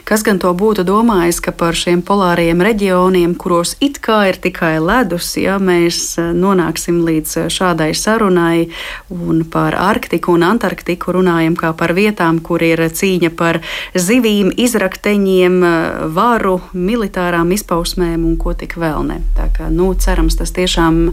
Kas 0.08 0.22
gan 0.24 0.38
to 0.40 0.48
būtu 0.56 0.84
domājis, 0.88 1.40
ka 1.44 1.52
par 1.52 1.76
šiem 1.76 2.00
polāriem 2.06 2.60
reģioniem, 2.64 3.34
kuros 3.36 3.74
it 3.84 3.98
kā 4.04 4.22
ir 4.30 4.38
tikai 4.40 4.78
ledus, 4.80 5.34
ja 5.36 5.58
mēs 5.60 6.16
eh, 6.20 6.30
nonāksim 6.32 7.02
līdz 7.04 7.34
eh, 7.42 7.48
šādai 7.52 7.90
sarunai 7.96 8.70
un 9.12 9.42
par 9.52 9.76
Arktiku 9.76 10.36
un 10.36 10.46
Antarktiku 10.48 11.16
runājam 11.18 11.56
kā 11.60 11.74
par 11.76 11.92
vietām, 11.96 12.40
kur 12.40 12.64
ir 12.64 12.80
cīņa 12.88 13.32
par 13.36 13.60
zivīm, 13.92 14.52
izrakteņiem, 14.56 15.60
eh, 15.60 16.02
varu, 16.16 16.58
militārām 16.72 17.52
izpausmēm 17.52 18.24
un 18.24 18.36
ko 18.40 18.56
tik 18.56 18.78
vēl 18.80 19.08
ne. 19.08 19.22
Tā 19.36 19.50
kā, 19.52 19.68
nu, 19.72 19.92
cerams, 19.92 20.40
tas 20.40 20.56
tiešām 20.56 21.08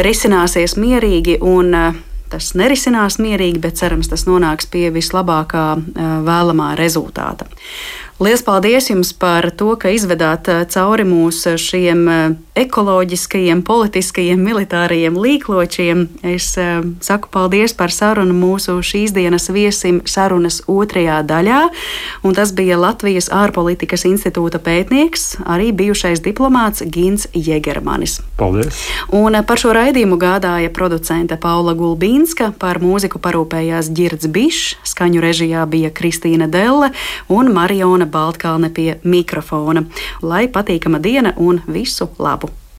risināsies 0.00 0.76
mierīgi 0.80 1.40
un 1.40 1.76
tas 2.32 2.52
nerisinās 2.58 3.20
mierīgi, 3.22 3.60
bet 3.62 3.80
cerams, 3.80 4.10
tas 4.12 4.26
nonāks 4.28 4.68
pie 4.72 4.88
vislabākā 4.94 5.66
vēlamā 6.26 6.72
rezultāta. 6.80 7.48
Lielas 8.22 8.44
paldies 8.46 8.86
jums 8.86 9.10
par 9.18 9.48
to, 9.50 9.72
ka 9.80 9.90
izvedāt 9.90 10.46
eh, 10.52 10.62
cauri 10.70 11.02
mūsu 11.08 11.56
šiem 11.58 12.02
eh, 12.06 12.34
ekoloģiskajiem, 12.52 13.62
politiskajiem, 13.64 14.40
militārajiem 14.44 15.16
līkločiem. 15.16 16.04
Es 16.34 16.50
uh, 16.60 16.84
saku 17.00 17.30
paldies 17.32 17.72
par 17.76 17.92
sarunu 17.94 18.34
mūsu 18.36 18.74
šīs 18.84 19.14
dienas 19.16 19.48
viesim 19.52 20.02
sarunas 20.04 20.60
otrajā 20.68 21.22
daļā. 21.24 21.60
Un 22.28 22.36
tas 22.36 22.52
bija 22.52 22.76
Latvijas 22.80 23.30
ārpolitikas 23.32 24.04
institūta 24.08 24.60
pētnieks, 24.60 25.38
arī 25.48 25.70
bijušais 25.76 26.20
diplomāts 26.24 26.84
Gins 26.84 27.24
Jegermanis. 27.32 28.18
Paldies! 28.36 28.84
Un 29.16 29.38
par 29.48 29.60
šo 29.60 29.72
raidījumu 29.72 30.20
gādāja 30.20 30.68
producente 30.76 31.40
Paula 31.40 31.72
Gulbīnska, 31.78 32.50
par 32.60 32.82
mūziku 32.84 33.22
parūpējās 33.22 33.88
Girds 33.96 34.28
Bišs, 34.28 34.76
skaņu 34.92 35.24
režijā 35.24 35.64
bija 35.72 35.88
Kristīna 35.94 36.50
Delle 36.52 36.92
un 37.32 37.48
Mariona 37.56 38.04
Baltkalne 38.04 38.68
pie 38.68 38.98
mikrofona. 39.08 39.86
Lai 40.20 40.44
patīkama 40.52 41.00
diena 41.00 41.32
un 41.40 41.64
visu 41.64 42.12
labu! 42.20 42.41